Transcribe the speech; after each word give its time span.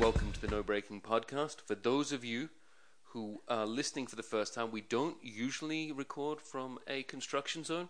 Welcome 0.00 0.32
to 0.32 0.40
the 0.40 0.48
No 0.48 0.62
Braking 0.62 1.00
Podcast. 1.00 1.60
For 1.60 1.76
those 1.76 2.10
of 2.10 2.24
you 2.24 2.48
who 3.04 3.40
are 3.48 3.64
listening 3.64 4.06
for 4.06 4.16
the 4.16 4.24
first 4.24 4.52
time, 4.52 4.72
we 4.72 4.80
don't 4.80 5.16
usually 5.22 5.92
record 5.92 6.40
from 6.40 6.80
a 6.88 7.04
construction 7.04 7.62
zone, 7.62 7.88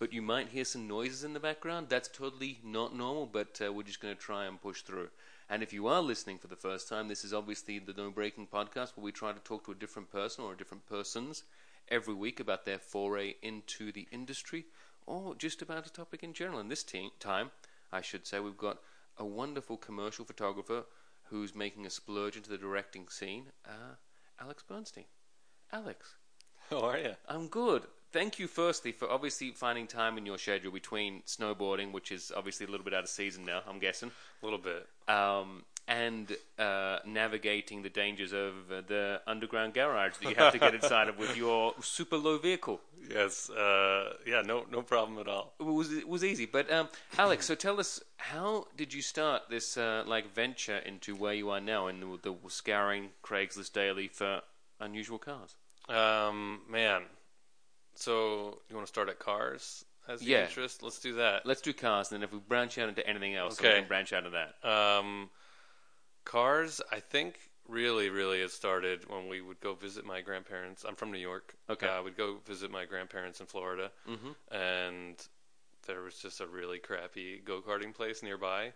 but 0.00 0.12
you 0.12 0.20
might 0.20 0.48
hear 0.48 0.64
some 0.64 0.88
noises 0.88 1.22
in 1.22 1.32
the 1.32 1.40
background. 1.40 1.86
That's 1.88 2.08
totally 2.08 2.58
not 2.64 2.94
normal, 2.94 3.26
but 3.26 3.60
uh, 3.64 3.72
we're 3.72 3.84
just 3.84 4.00
going 4.00 4.14
to 4.14 4.20
try 4.20 4.46
and 4.46 4.60
push 4.60 4.82
through. 4.82 5.08
And 5.48 5.62
if 5.62 5.72
you 5.72 5.86
are 5.86 6.02
listening 6.02 6.38
for 6.38 6.48
the 6.48 6.56
first 6.56 6.88
time, 6.88 7.06
this 7.06 7.24
is 7.24 7.32
obviously 7.32 7.78
the 7.78 7.94
No 7.94 8.10
Braking 8.10 8.48
Podcast 8.48 8.96
where 8.96 9.04
we 9.04 9.12
try 9.12 9.32
to 9.32 9.40
talk 9.40 9.64
to 9.64 9.72
a 9.72 9.76
different 9.76 10.10
person 10.10 10.44
or 10.44 10.52
a 10.52 10.56
different 10.56 10.86
persons 10.86 11.44
every 11.88 12.14
week 12.14 12.40
about 12.40 12.64
their 12.64 12.78
foray 12.78 13.36
into 13.42 13.92
the 13.92 14.08
industry 14.10 14.64
or 15.06 15.34
just 15.36 15.62
about 15.62 15.86
a 15.86 15.92
topic 15.92 16.24
in 16.24 16.32
general. 16.32 16.58
And 16.58 16.70
this 16.70 16.84
time, 17.20 17.52
I 17.92 18.00
should 18.00 18.26
say, 18.26 18.40
we've 18.40 18.58
got 18.58 18.78
a 19.16 19.24
wonderful 19.24 19.76
commercial 19.76 20.24
photographer 20.24 20.84
who's 21.34 21.52
making 21.52 21.84
a 21.84 21.90
splurge 21.90 22.36
into 22.36 22.48
the 22.48 22.56
directing 22.56 23.08
scene, 23.08 23.46
uh, 23.68 23.96
Alex 24.40 24.62
Bernstein. 24.62 25.06
Alex, 25.72 26.14
How 26.70 26.78
are 26.78 26.96
you? 26.96 27.14
I'm 27.28 27.48
good. 27.48 27.82
Thank 28.12 28.38
you, 28.38 28.46
firstly, 28.46 28.92
for 28.92 29.10
obviously 29.10 29.50
finding 29.50 29.88
time 29.88 30.16
in 30.16 30.24
your 30.26 30.38
schedule 30.38 30.70
between 30.70 31.22
snowboarding, 31.26 31.90
which 31.90 32.12
is 32.12 32.30
obviously 32.36 32.66
a 32.66 32.70
little 32.70 32.84
bit 32.84 32.94
out 32.94 33.02
of 33.02 33.08
season 33.08 33.44
now, 33.44 33.62
I'm 33.68 33.80
guessing, 33.80 34.12
A 34.42 34.46
little 34.46 34.60
bit. 34.60 34.86
um, 35.08 35.64
and 35.86 36.34
uh, 36.58 36.98
navigating 37.04 37.82
the 37.82 37.90
dangers 37.90 38.32
of 38.32 38.54
uh, 38.72 38.80
the 38.86 39.20
underground 39.26 39.74
garage 39.74 40.16
that 40.16 40.30
you 40.30 40.34
have 40.36 40.52
to 40.52 40.58
get 40.58 40.74
inside 40.74 41.08
of 41.08 41.18
with 41.18 41.36
your 41.44 41.74
super 41.82 42.16
low 42.16 42.38
vehicle. 42.38 42.80
Yes. 43.10 43.50
Uh, 43.50 44.14
yeah. 44.26 44.40
No. 44.40 44.64
No 44.70 44.80
problem 44.82 45.18
at 45.18 45.28
all. 45.28 45.52
It 45.60 45.64
was 45.64 45.92
it 45.92 46.08
was 46.08 46.24
easy, 46.24 46.46
but 46.46 46.72
um, 46.72 46.88
Alex, 47.18 47.46
so 47.46 47.54
tell 47.54 47.78
us, 47.78 48.00
how 48.16 48.66
did 48.76 48.94
you 48.94 49.02
start 49.02 49.42
this 49.50 49.76
uh, 49.76 50.04
like 50.06 50.34
venture 50.34 50.78
into 50.78 51.14
where 51.14 51.34
you 51.34 51.50
are 51.50 51.60
now 51.60 51.86
in 51.88 52.00
the, 52.00 52.18
the 52.22 52.34
scouring 52.48 53.10
Craigslist 53.22 53.72
daily 53.74 54.08
for 54.08 54.40
unusual 54.80 55.18
cars? 55.18 55.56
Um, 55.88 56.62
man. 56.70 57.02
So 57.94 58.58
you 58.68 58.74
want 58.74 58.86
to 58.86 58.92
start 58.92 59.08
at 59.08 59.18
cars 59.18 59.84
as 60.08 60.20
the 60.20 60.26
Yeah. 60.26 60.44
interest? 60.46 60.82
Let's 60.82 60.98
do 60.98 61.14
that. 61.14 61.46
Let's 61.46 61.60
do 61.60 61.72
cars, 61.72 62.10
and 62.10 62.20
then 62.22 62.26
if 62.28 62.32
we 62.32 62.38
branch 62.40 62.78
out 62.78 62.88
into 62.88 63.06
anything 63.06 63.34
else, 63.34 63.58
Okay. 63.60 63.74
we 63.74 63.78
can 63.80 63.88
branch 63.88 64.12
out 64.12 64.26
of 64.26 64.32
that. 64.32 64.54
Um, 64.68 65.30
cars. 66.24 66.80
I 66.90 67.00
think 67.00 67.38
really, 67.68 68.10
really 68.10 68.40
it 68.40 68.50
started 68.50 69.08
when 69.08 69.28
we 69.28 69.40
would 69.40 69.60
go 69.60 69.74
visit 69.74 70.04
my 70.04 70.20
grandparents. 70.20 70.84
I'm 70.86 70.96
from 70.96 71.10
New 71.12 71.18
York. 71.18 71.54
Okay. 71.70 71.86
Uh, 71.86 72.02
we'd 72.02 72.16
go 72.16 72.36
visit 72.46 72.70
my 72.70 72.84
grandparents 72.84 73.40
in 73.40 73.46
Florida, 73.46 73.90
hmm 74.06 74.32
and 74.50 75.16
there 75.86 76.00
was 76.02 76.14
just 76.14 76.40
a 76.40 76.46
really 76.46 76.78
crappy 76.78 77.42
go 77.44 77.60
karting 77.60 77.94
place 77.94 78.22
nearby. 78.22 78.72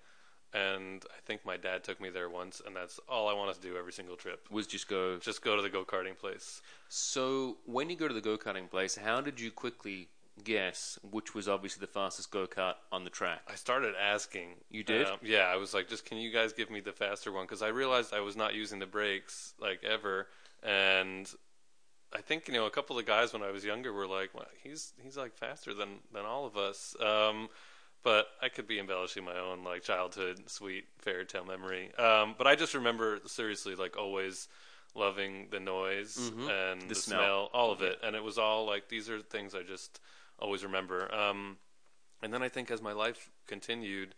And 0.55 1.05
I 1.11 1.21
think 1.27 1.45
my 1.45 1.59
dad 1.59 1.85
took 1.85 2.01
me 2.01 2.09
there 2.09 2.31
once, 2.31 2.63
and 2.65 2.75
that's 2.75 2.99
all 3.07 3.29
I 3.29 3.35
wanted 3.35 3.57
to 3.57 3.61
do 3.61 3.77
every 3.77 3.93
single 3.93 4.17
trip. 4.17 4.47
Was 4.51 4.67
just 4.67 4.89
go. 4.89 5.19
Just 5.19 5.43
go 5.43 5.57
to 5.57 5.63
the 5.63 5.69
go 5.69 5.85
karting 5.85 6.17
place. 6.17 6.63
So 6.89 7.59
when 7.67 7.91
you 7.91 7.97
go 7.97 8.09
to 8.09 8.15
the 8.15 8.23
go 8.23 8.39
karting 8.39 8.71
place, 8.71 8.97
how 8.97 9.21
did 9.21 9.39
you 9.41 9.51
quickly 9.51 10.09
guess 10.45 10.99
which 11.03 11.35
was 11.35 11.49
obviously 11.49 11.81
the 11.81 11.87
fastest 11.93 12.31
go 12.31 12.47
kart 12.47 12.75
on 12.93 13.05
the 13.05 13.11
track? 13.11 13.41
I 13.49 13.55
started 13.55 13.95
asking. 14.01 14.57
You 14.71 14.83
did? 14.85 15.07
Um, 15.07 15.19
yeah, 15.23 15.45
I 15.53 15.57
was 15.57 15.75
like, 15.75 15.89
just 15.89 16.05
can 16.05 16.19
you 16.19 16.31
guys 16.31 16.53
give 16.53 16.71
me 16.71 16.81
the 16.81 16.93
faster 16.93 17.31
one? 17.33 17.45
Because 17.45 17.63
I 17.63 17.69
realized 17.69 18.13
I 18.15 18.21
was 18.21 18.37
not 18.37 18.55
using 18.55 18.79
the 18.79 18.87
brakes 18.87 19.55
like 19.61 19.85
ever, 19.85 20.27
and 20.63 21.31
I 22.15 22.21
think 22.21 22.49
you 22.49 22.55
know 22.55 22.67
a 22.67 22.71
couple 22.71 22.99
of 22.99 23.07
guys 23.07 23.33
when 23.33 23.43
I 23.43 23.51
was 23.51 23.65
younger 23.65 23.93
were 23.93 24.07
like, 24.07 24.31
well, 24.35 24.47
he's 24.63 24.93
he's 25.03 25.17
like 25.17 25.35
faster 25.37 25.75
than 25.75 25.99
than 26.13 26.25
all 26.25 26.47
of 26.47 26.57
us. 26.57 26.97
Um, 27.05 27.49
but 28.03 28.29
I 28.41 28.49
could 28.49 28.67
be 28.69 28.79
embellishing 28.79 29.25
my 29.25 29.37
own 29.39 29.65
like 29.65 29.83
childhood 29.83 30.49
sweet 30.49 30.85
fairy 30.99 31.27
tale 31.27 31.45
memory. 31.45 31.93
Um, 31.97 32.35
but 32.39 32.47
I 32.47 32.55
just 32.55 32.75
remember 32.75 33.19
seriously 33.27 33.75
like 33.75 33.97
always 33.99 34.49
loving 34.95 35.49
the 35.51 35.61
noise 35.61 36.17
Mhm. 36.35 36.49
and 36.73 36.83
The 36.83 36.87
the, 36.89 36.95
smell. 36.95 37.19
smell, 37.21 37.51
all 37.53 37.71
of 37.73 37.83
it, 37.83 37.99
and 38.03 38.17
it 38.17 38.23
was 38.23 38.39
all 38.39 38.65
like 38.67 38.89
these 38.89 39.11
are 39.11 39.21
things 39.21 39.55
I 39.55 39.63
just 39.63 40.01
always 40.39 40.65
remember. 40.65 41.13
Um, 41.15 41.57
and 42.23 42.33
then 42.33 42.43
I 42.43 42.49
think 42.49 42.71
as 42.71 42.83
my 42.83 42.93
life 42.93 43.31
continued, 43.47 44.15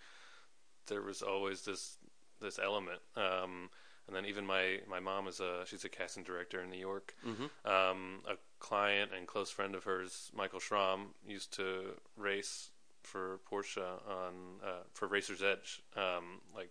there 0.87 1.03
was 1.03 1.23
always 1.23 1.63
this 1.63 1.97
this 2.41 2.59
element. 2.59 3.01
Um, 3.17 3.71
and 4.07 4.17
then 4.17 4.27
even 4.27 4.45
my 4.45 4.81
my 4.89 5.01
mom 5.01 5.29
is 5.29 5.41
a 5.41 5.63
she's 5.67 5.85
a 5.85 5.89
casting 5.89 6.25
director 6.25 6.61
in 6.61 6.71
New 6.71 6.79
York. 6.79 7.15
Mm-hmm. 7.27 7.71
Um, 7.71 8.21
a 8.29 8.35
client 8.59 9.13
and 9.17 9.27
close 9.27 9.51
friend 9.51 9.75
of 9.75 9.85
hers, 9.85 10.31
Michael 10.35 10.61
Schramm, 10.61 11.15
used 11.27 11.53
to 11.55 11.93
race 12.17 12.71
for 13.03 13.41
Porsche 13.51 13.79
on 14.09 14.35
uh, 14.65 14.83
for 14.93 15.07
Racer's 15.07 15.43
Edge, 15.43 15.83
um, 15.97 16.41
like 16.55 16.71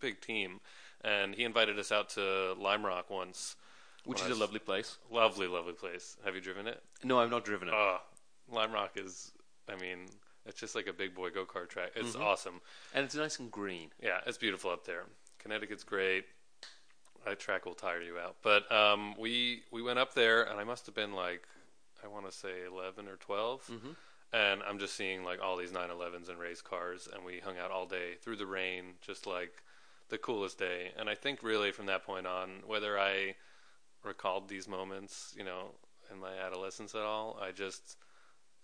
big 0.00 0.20
team, 0.20 0.60
and 1.02 1.34
he 1.34 1.44
invited 1.44 1.78
us 1.78 1.90
out 1.90 2.10
to 2.10 2.54
Lime 2.58 2.84
Rock 2.84 3.10
once. 3.10 3.56
Which 4.04 4.22
is 4.22 4.30
a 4.30 4.40
lovely 4.40 4.58
place. 4.58 4.96
Lovely, 5.10 5.46
lovely 5.46 5.74
place. 5.74 6.16
Have 6.24 6.34
you 6.34 6.40
driven 6.40 6.66
it? 6.66 6.82
No, 7.04 7.18
I've 7.18 7.30
not 7.30 7.44
driven 7.44 7.68
it. 7.68 7.74
Oh, 7.74 7.98
Lime 8.50 8.72
Rock 8.72 8.92
is, 8.96 9.32
I 9.68 9.76
mean, 9.76 10.06
it's 10.46 10.58
just 10.58 10.74
like 10.74 10.86
a 10.86 10.92
big 10.92 11.14
boy 11.14 11.30
go 11.30 11.44
kart 11.44 11.68
track. 11.68 11.92
It's 11.94 12.16
Mhm. 12.16 12.20
awesome. 12.22 12.60
and 12.94 13.04
it's 13.04 13.14
nice 13.14 13.38
and 13.38 13.50
green. 13.50 13.92
Yeah, 14.00 14.20
it's 14.26 14.38
beautiful 14.38 14.70
up 14.70 14.84
there. 14.84 15.04
Connecticut's 15.38 15.84
great. 15.84 16.26
That 17.24 17.38
track 17.38 17.66
will 17.66 17.74
tire 17.74 18.00
you 18.00 18.18
out. 18.18 18.36
But 18.42 18.70
um, 18.72 19.14
we 19.18 19.64
we 19.70 19.82
went 19.82 19.98
up 19.98 20.14
there, 20.14 20.42
and 20.44 20.58
I 20.58 20.64
must 20.64 20.86
have 20.86 20.94
been 20.94 21.12
like, 21.12 21.46
I 22.02 22.06
want 22.06 22.26
to 22.26 22.32
say 22.32 22.64
eleven 22.64 23.08
or 23.08 23.16
12 23.16 23.66
Mhm. 23.68 23.96
and 24.32 24.62
I'm 24.62 24.78
just 24.78 24.94
seeing 24.94 25.24
like 25.24 25.40
all 25.42 25.56
these 25.56 25.72
911s 25.72 26.28
and 26.28 26.38
race 26.38 26.62
cars, 26.62 27.06
and 27.08 27.24
we 27.24 27.40
hung 27.40 27.58
out 27.58 27.70
all 27.70 27.86
day 27.86 28.14
through 28.16 28.36
the 28.36 28.46
rain, 28.46 28.98
just 29.00 29.26
like 29.26 29.62
the 30.08 30.18
coolest 30.18 30.58
day. 30.58 30.92
And 30.96 31.10
I 31.10 31.14
think 31.14 31.42
really 31.42 31.72
from 31.72 31.86
that 31.86 32.04
point 32.04 32.26
on, 32.26 32.62
whether 32.66 32.98
I 32.98 33.36
recalled 34.02 34.48
these 34.48 34.68
moments, 34.68 35.34
you 35.36 35.44
know, 35.44 35.74
in 36.10 36.18
my 36.20 36.34
adolescence 36.38 36.94
at 36.94 37.02
all, 37.02 37.38
I 37.40 37.52
just, 37.52 37.96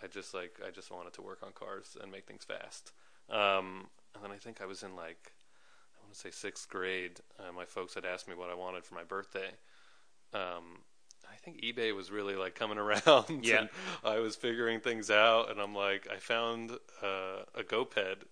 I 0.02 0.06
just 0.06 0.34
like, 0.34 0.60
I 0.66 0.70
just 0.70 0.90
wanted 0.90 1.12
to 1.14 1.22
work 1.22 1.40
on 1.42 1.52
cars 1.52 1.96
and 2.02 2.10
make 2.12 2.26
things 2.26 2.44
fast. 2.44 2.92
Um, 3.30 3.86
and 4.14 4.22
then 4.22 4.30
I 4.32 4.36
think 4.36 4.60
I 4.60 4.66
was 4.66 4.82
in 4.82 4.94
like, 4.96 5.32
I 5.96 6.02
want 6.04 6.12
to 6.14 6.18
say 6.18 6.30
sixth 6.30 6.68
grade. 6.68 7.20
Uh, 7.38 7.52
my 7.52 7.64
folks 7.64 7.94
had 7.94 8.04
asked 8.04 8.28
me 8.28 8.34
what 8.34 8.50
I 8.50 8.54
wanted 8.54 8.84
for 8.84 8.94
my 8.94 9.04
birthday. 9.04 9.50
Um, 10.32 10.80
I 11.30 11.36
think 11.36 11.62
eBay 11.62 11.94
was 11.94 12.10
really 12.10 12.36
like 12.36 12.54
coming 12.54 12.78
around. 12.84 13.44
Yeah. 13.44 13.60
and 13.60 13.68
I 14.04 14.18
was 14.18 14.36
figuring 14.36 14.80
things 14.80 15.10
out, 15.10 15.50
and 15.50 15.60
I'm 15.60 15.74
like, 15.74 16.06
I 16.12 16.18
found 16.18 16.72
uh, 17.02 17.44
a 17.54 17.62
GoPed, 17.62 18.24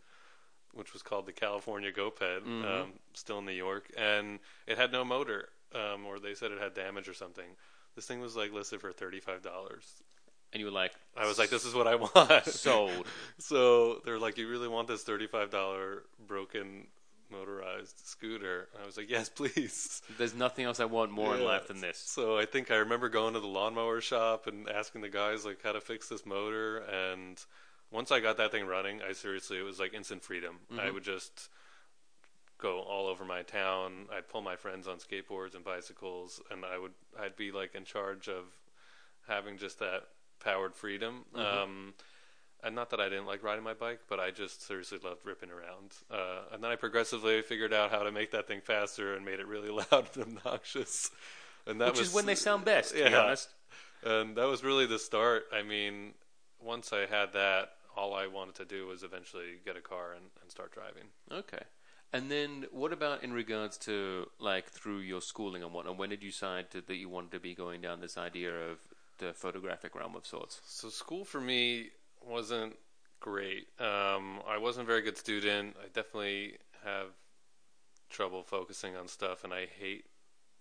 which 0.75 0.93
was 0.93 1.03
called 1.03 1.27
the 1.27 1.33
California 1.33 1.93
GoPed, 1.93 2.43
Mhm. 2.43 2.65
um, 2.83 2.93
still 3.15 3.39
in 3.39 3.47
New 3.47 3.53
York, 3.53 3.91
and 3.97 4.39
it 4.67 4.79
had 4.79 4.93
no 4.93 5.05
motor, 5.05 5.49
um, 5.75 6.05
or 6.07 6.19
they 6.19 6.35
said 6.35 6.51
it 6.51 6.61
had 6.61 6.75
damage 6.75 7.09
or 7.09 7.15
something. 7.15 7.57
This 7.95 8.07
thing 8.07 8.21
was 8.21 8.37
like 8.37 8.53
listed 8.53 8.81
for 8.81 8.93
thirty 8.93 9.21
five 9.21 9.43
dollars. 9.43 10.03
And 10.53 10.61
you 10.61 10.67
were 10.67 10.73
like, 10.73 10.93
I 11.17 11.27
was 11.27 11.39
like, 11.39 11.51
this 11.51 11.65
is 11.65 11.75
what 11.75 11.87
I 11.87 11.95
want. 11.95 12.45
sold. 12.47 13.07
So 13.39 14.01
they're 14.05 14.19
like, 14.19 14.37
you 14.39 14.49
really 14.49 14.69
want 14.69 14.89
this 14.89 15.03
thirty-five 15.03 15.51
dollar 15.51 16.03
broken 16.27 16.87
motorized 17.31 17.99
scooter? 18.07 18.69
And 18.75 18.83
I 18.83 18.87
was 18.87 18.97
like, 18.99 19.09
yes, 19.11 19.29
please. 19.31 20.03
There's 20.19 20.35
nothing 20.35 20.65
else 20.67 20.79
I 20.81 20.85
want 20.85 21.11
more 21.11 21.35
in 21.35 21.43
life 21.45 21.69
than 21.69 21.81
this. 21.81 21.99
So 21.99 22.37
I 22.39 22.45
think 22.45 22.71
I 22.71 22.77
remember 22.77 23.09
going 23.09 23.33
to 23.35 23.41
the 23.41 23.47
lawnmower 23.47 24.01
shop 24.03 24.47
and 24.47 24.69
asking 24.69 25.01
the 25.01 25.09
guys 25.09 25.45
like 25.47 25.63
how 25.63 25.73
to 25.73 25.81
fix 25.81 26.09
this 26.09 26.27
motor. 26.27 26.79
And 26.79 27.43
once 27.91 28.11
I 28.13 28.21
got 28.21 28.37
that 28.37 28.53
thing 28.53 28.67
running, 28.67 29.01
I 29.03 29.13
seriously 29.13 29.59
it 29.59 29.63
was 29.63 29.81
like 29.81 29.95
instant 29.95 30.23
freedom. 30.23 30.57
I 30.73 30.89
Mhm. 30.89 30.95
would 30.95 31.05
just 31.05 31.49
go 32.59 32.81
all 32.81 33.07
over 33.07 33.25
my 33.25 33.43
town. 33.43 34.07
I'd 34.13 34.29
pull 34.29 34.43
my 34.43 34.57
friends 34.57 34.87
on 34.87 34.99
skateboards 34.99 35.55
and 35.55 35.65
bicycles, 35.65 36.41
and 36.51 36.65
I 36.65 36.79
would 36.79 36.93
I'd 37.19 37.37
be 37.37 37.51
like 37.53 37.75
in 37.75 37.85
charge 37.85 38.29
of 38.29 38.45
having 39.27 39.57
just 39.57 39.79
that 39.79 40.09
powered 40.43 40.75
freedom. 40.75 41.25
Mhm. 41.35 41.41
Um, 41.63 41.95
and 42.65 42.75
not 42.77 42.91
that 42.91 43.01
I 43.01 43.09
didn't 43.09 43.27
like 43.27 43.43
riding 43.43 43.65
my 43.65 43.75
bike, 43.75 44.01
but 44.09 44.21
I 44.21 44.31
just 44.31 44.63
seriously 44.63 44.99
loved 45.03 45.25
ripping 45.25 45.51
around. 45.51 45.95
Uh, 46.11 46.43
and 46.53 46.63
then 46.63 46.71
I 46.71 46.77
progressively 46.77 47.43
figured 47.43 47.73
out 47.73 47.91
how 47.91 48.03
to 48.05 48.13
make 48.13 48.31
that 48.33 48.47
thing 48.47 48.61
faster 48.61 49.15
and 49.15 49.25
made 49.25 49.41
it 49.41 49.47
really 49.49 49.69
loud 49.91 50.09
and 50.17 50.39
obnoxious. 50.39 51.11
And 51.67 51.81
that 51.81 51.89
Which 51.91 51.99
was 52.01 52.09
is 52.09 52.15
when 52.15 52.27
they 52.27 52.35
sound 52.35 52.65
best, 52.65 52.95
to 52.95 53.05
be 53.05 53.15
honest. 53.15 53.49
and 54.05 54.37
that 54.37 54.47
was 54.47 54.63
really 54.63 54.87
the 54.87 54.99
start. 54.99 55.45
I 55.53 55.63
mean, 55.63 56.15
once 56.61 56.93
I 56.93 57.07
had 57.07 57.33
that, 57.33 57.73
all 57.97 58.15
I 58.15 58.27
wanted 58.27 58.55
to 58.57 58.65
do 58.65 58.87
was 58.87 59.03
eventually 59.03 59.59
get 59.65 59.77
a 59.77 59.81
car 59.81 60.13
and, 60.13 60.25
and 60.41 60.51
start 60.51 60.73
driving. 60.73 61.05
Okay. 61.31 61.63
And 62.13 62.31
then 62.31 62.67
what 62.71 62.93
about 62.93 63.25
in 63.25 63.33
regards 63.33 63.77
to 63.79 64.27
like 64.39 64.67
through 64.71 64.99
your 64.99 65.21
schooling 65.21 65.63
and 65.63 65.73
whatnot? 65.73 65.97
When 65.99 66.11
did 66.11 66.23
you 66.23 66.31
decide 66.31 66.71
to, 66.73 66.81
that 66.83 66.97
you 66.97 67.09
wanted 67.09 67.33
to 67.33 67.41
be 67.41 67.55
going 67.55 67.81
down 67.81 68.01
this 68.01 68.17
idea 68.19 68.53
of 68.55 68.79
the 69.27 69.33
photographic 69.33 69.95
realm 69.95 70.17
of 70.17 70.27
sorts? 70.27 70.61
So 70.67 70.89
school 70.89 71.25
for 71.25 71.41
me 71.41 71.91
wasn't 72.21 72.77
great. 73.21 73.69
Um, 73.81 74.41
I 74.47 74.59
wasn't 74.59 74.85
a 74.85 74.87
very 74.87 75.03
good 75.03 75.17
student. 75.17 75.77
I 75.83 75.87
definitely 75.89 76.59
have 76.85 77.09
trouble 78.11 78.43
focusing 78.43 78.97
on 78.97 79.09
stuff, 79.09 79.45
and 79.45 79.53
I 79.53 79.67
hate. 79.67 80.07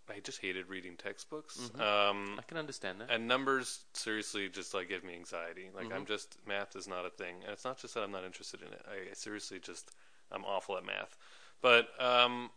I 0.09 0.19
just 0.19 0.41
hated 0.41 0.67
reading 0.67 0.97
textbooks. 0.97 1.57
Mhm. 1.75 1.79
Um, 1.79 2.35
I 2.37 2.41
can 2.41 2.57
understand 2.57 2.99
that. 2.99 3.09
and 3.11 3.27
numbers 3.27 3.85
seriously 3.93 4.49
just 4.49 4.73
like 4.73 4.89
give 4.89 5.03
me 5.03 5.13
anxiety. 5.15 5.69
Like 5.73 5.87
Mhm. 5.87 5.95
I'm 5.95 6.05
just 6.05 6.37
math 6.45 6.75
is 6.75 6.87
not 6.87 7.05
a 7.05 7.09
thing, 7.09 7.43
and 7.43 7.51
it's 7.51 7.63
not 7.63 7.77
just 7.77 7.93
that 7.93 8.03
I'm 8.03 8.11
not 8.11 8.23
interested 8.25 8.61
in 8.61 8.73
it. 8.73 8.85
I, 8.89 9.11
I 9.11 9.13
seriously 9.13 9.59
just 9.59 9.91
I'm 10.31 10.43
awful 10.43 10.75
at 10.77 10.83
math. 10.83 11.17
But 11.61 11.89
um, 12.01 12.51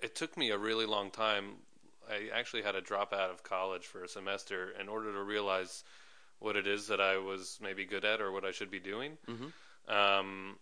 it 0.00 0.14
took 0.16 0.36
me 0.36 0.50
a 0.50 0.58
really 0.58 0.86
long 0.86 1.10
time. 1.10 1.58
I 2.10 2.30
actually 2.38 2.62
had 2.62 2.72
to 2.72 2.80
drop 2.80 3.12
out 3.12 3.30
of 3.30 3.42
college 3.42 3.86
for 3.86 4.02
a 4.04 4.08
semester 4.08 4.70
in 4.80 4.88
order 4.88 5.12
to 5.12 5.22
realize 5.22 5.84
what 6.38 6.56
it 6.56 6.66
is 6.66 6.88
that 6.88 7.00
I 7.00 7.18
was 7.18 7.58
maybe 7.62 7.84
good 7.84 8.04
at 8.04 8.20
or 8.20 8.32
what 8.32 8.44
I 8.44 8.50
should 8.50 8.70
be 8.70 8.80
doing. 8.80 9.16
Mhm. 9.28 9.52
Um, 9.88 10.58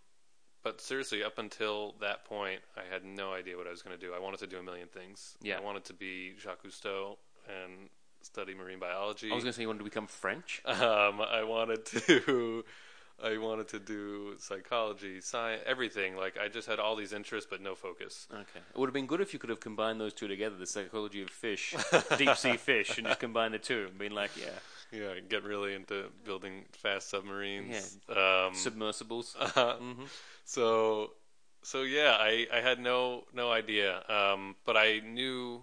but 0.62 0.80
seriously, 0.80 1.24
up 1.24 1.38
until 1.38 1.92
that 2.00 2.24
point, 2.26 2.60
I 2.76 2.82
had 2.92 3.04
no 3.04 3.32
idea 3.32 3.56
what 3.56 3.66
I 3.66 3.70
was 3.70 3.80
going 3.82 3.98
to 3.98 4.06
do. 4.06 4.12
I 4.12 4.18
wanted 4.18 4.40
to 4.40 4.46
do 4.46 4.58
a 4.58 4.62
million 4.62 4.88
things. 4.88 5.36
Yeah. 5.40 5.56
I 5.56 5.60
wanted 5.60 5.84
to 5.86 5.94
be 5.94 6.34
Jacques 6.38 6.62
Cousteau 6.62 7.16
and 7.48 7.88
study 8.22 8.54
marine 8.54 8.78
biology. 8.78 9.30
I 9.30 9.34
was 9.34 9.42
going 9.44 9.52
to 9.52 9.56
say 9.56 9.62
you 9.62 9.68
wanted 9.68 9.78
to 9.78 9.84
become 9.84 10.06
French. 10.06 10.60
Um, 10.66 11.20
I 11.22 11.44
wanted 11.44 11.86
to, 11.86 12.64
I 13.22 13.38
wanted 13.38 13.68
to 13.68 13.78
do 13.78 14.34
psychology, 14.38 15.20
science, 15.20 15.62
everything. 15.66 16.16
Like 16.16 16.38
I 16.38 16.48
just 16.48 16.68
had 16.68 16.78
all 16.78 16.96
these 16.96 17.12
interests, 17.12 17.48
but 17.50 17.60
no 17.60 17.74
focus. 17.74 18.26
Okay. 18.32 18.60
It 18.74 18.78
would 18.78 18.86
have 18.88 18.94
been 18.94 19.06
good 19.06 19.20
if 19.20 19.32
you 19.32 19.38
could 19.38 19.50
have 19.50 19.60
combined 19.60 20.00
those 20.00 20.12
two 20.12 20.28
together, 20.28 20.56
the 20.56 20.66
psychology 20.66 21.22
of 21.22 21.30
fish, 21.30 21.74
deep 22.16 22.36
sea 22.36 22.56
fish, 22.70 22.98
and 22.98 23.06
just 23.06 23.20
combine 23.20 23.52
the 23.52 23.58
two 23.58 23.86
and 23.88 23.98
been 23.98 24.14
like, 24.14 24.30
yeah, 24.36 24.98
Yeah, 24.98 25.20
get 25.28 25.44
really 25.44 25.74
into 25.74 26.06
building 26.24 26.64
fast 26.72 27.08
submarines. 27.10 27.98
Um, 28.08 28.54
submersibles. 28.54 29.36
uh, 29.56 29.74
hmm 29.76 30.04
so, 30.44 31.12
so 31.62 31.82
yeah, 31.82 32.16
I, 32.18 32.46
I 32.52 32.60
had 32.60 32.80
no 32.80 33.24
no 33.32 33.52
idea, 33.52 34.02
um, 34.08 34.56
but 34.64 34.76
I 34.76 35.00
knew, 35.04 35.62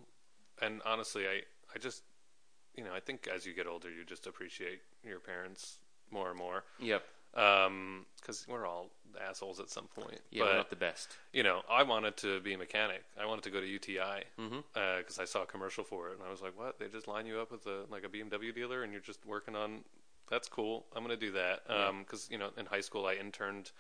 and 0.62 0.82
honestly, 0.86 1.28
I 1.28 1.42
I 1.74 1.80
just, 1.80 2.04
you 2.76 2.84
know, 2.86 2.94
I 2.94 3.02
think 3.02 3.28
as 3.28 3.46
you 3.46 3.54
get 3.54 3.68
older, 3.68 3.90
you 3.90 4.06
just 4.06 4.28
appreciate 4.28 4.80
your 5.04 5.20
parents 5.20 5.80
more 6.10 6.30
and 6.30 6.38
more. 6.38 6.64
Yep. 6.80 7.04
Because 7.38 8.46
we're 8.50 8.66
all 8.66 8.90
assholes 9.28 9.60
at 9.60 9.70
some 9.70 9.88
point. 9.88 10.20
Yeah, 10.32 10.44
but 10.44 10.52
we're 10.52 10.58
not 10.58 10.70
the 10.70 10.76
best. 10.76 11.18
you 11.34 11.44
know, 11.44 11.62
I 11.70 11.84
wanted 11.84 12.18
to 12.18 12.40
be 12.42 12.54
a 12.54 12.58
mechanic. 12.58 13.04
I 13.20 13.26
wanted 13.26 13.44
to 13.44 13.52
go 13.52 13.62
to 13.62 13.68
UTI 13.68 14.24
because 14.98 15.20
I 15.20 15.26
saw 15.26 15.44
a 15.44 15.46
commercial 15.46 15.84
for 15.84 16.10
it, 16.10 16.14
and 16.18 16.24
I 16.28 16.32
was 16.32 16.42
like, 16.42 16.58
"What? 16.58 16.80
They 16.80 16.88
just 16.88 17.08
line 17.08 17.26
you 17.26 17.40
up 17.40 17.52
with 17.52 17.66
a 17.68 17.86
like 17.90 18.04
a 18.04 18.10
BMW 18.10 18.54
dealer, 18.54 18.84
and 18.84 18.92
you're 18.92 19.02
just 19.02 19.26
working 19.26 19.56
on? 19.56 19.84
That's 20.30 20.50
cool. 20.50 20.86
I'm 20.96 21.04
going 21.06 21.18
to 21.18 21.26
do 21.26 21.32
that." 21.34 21.62
Yeah. 21.70 21.92
Because 22.00 22.28
you 22.32 22.38
know, 22.38 22.50
in 22.58 22.66
high 22.66 22.82
school, 22.82 23.06
I 23.06 23.14
interned 23.14 23.72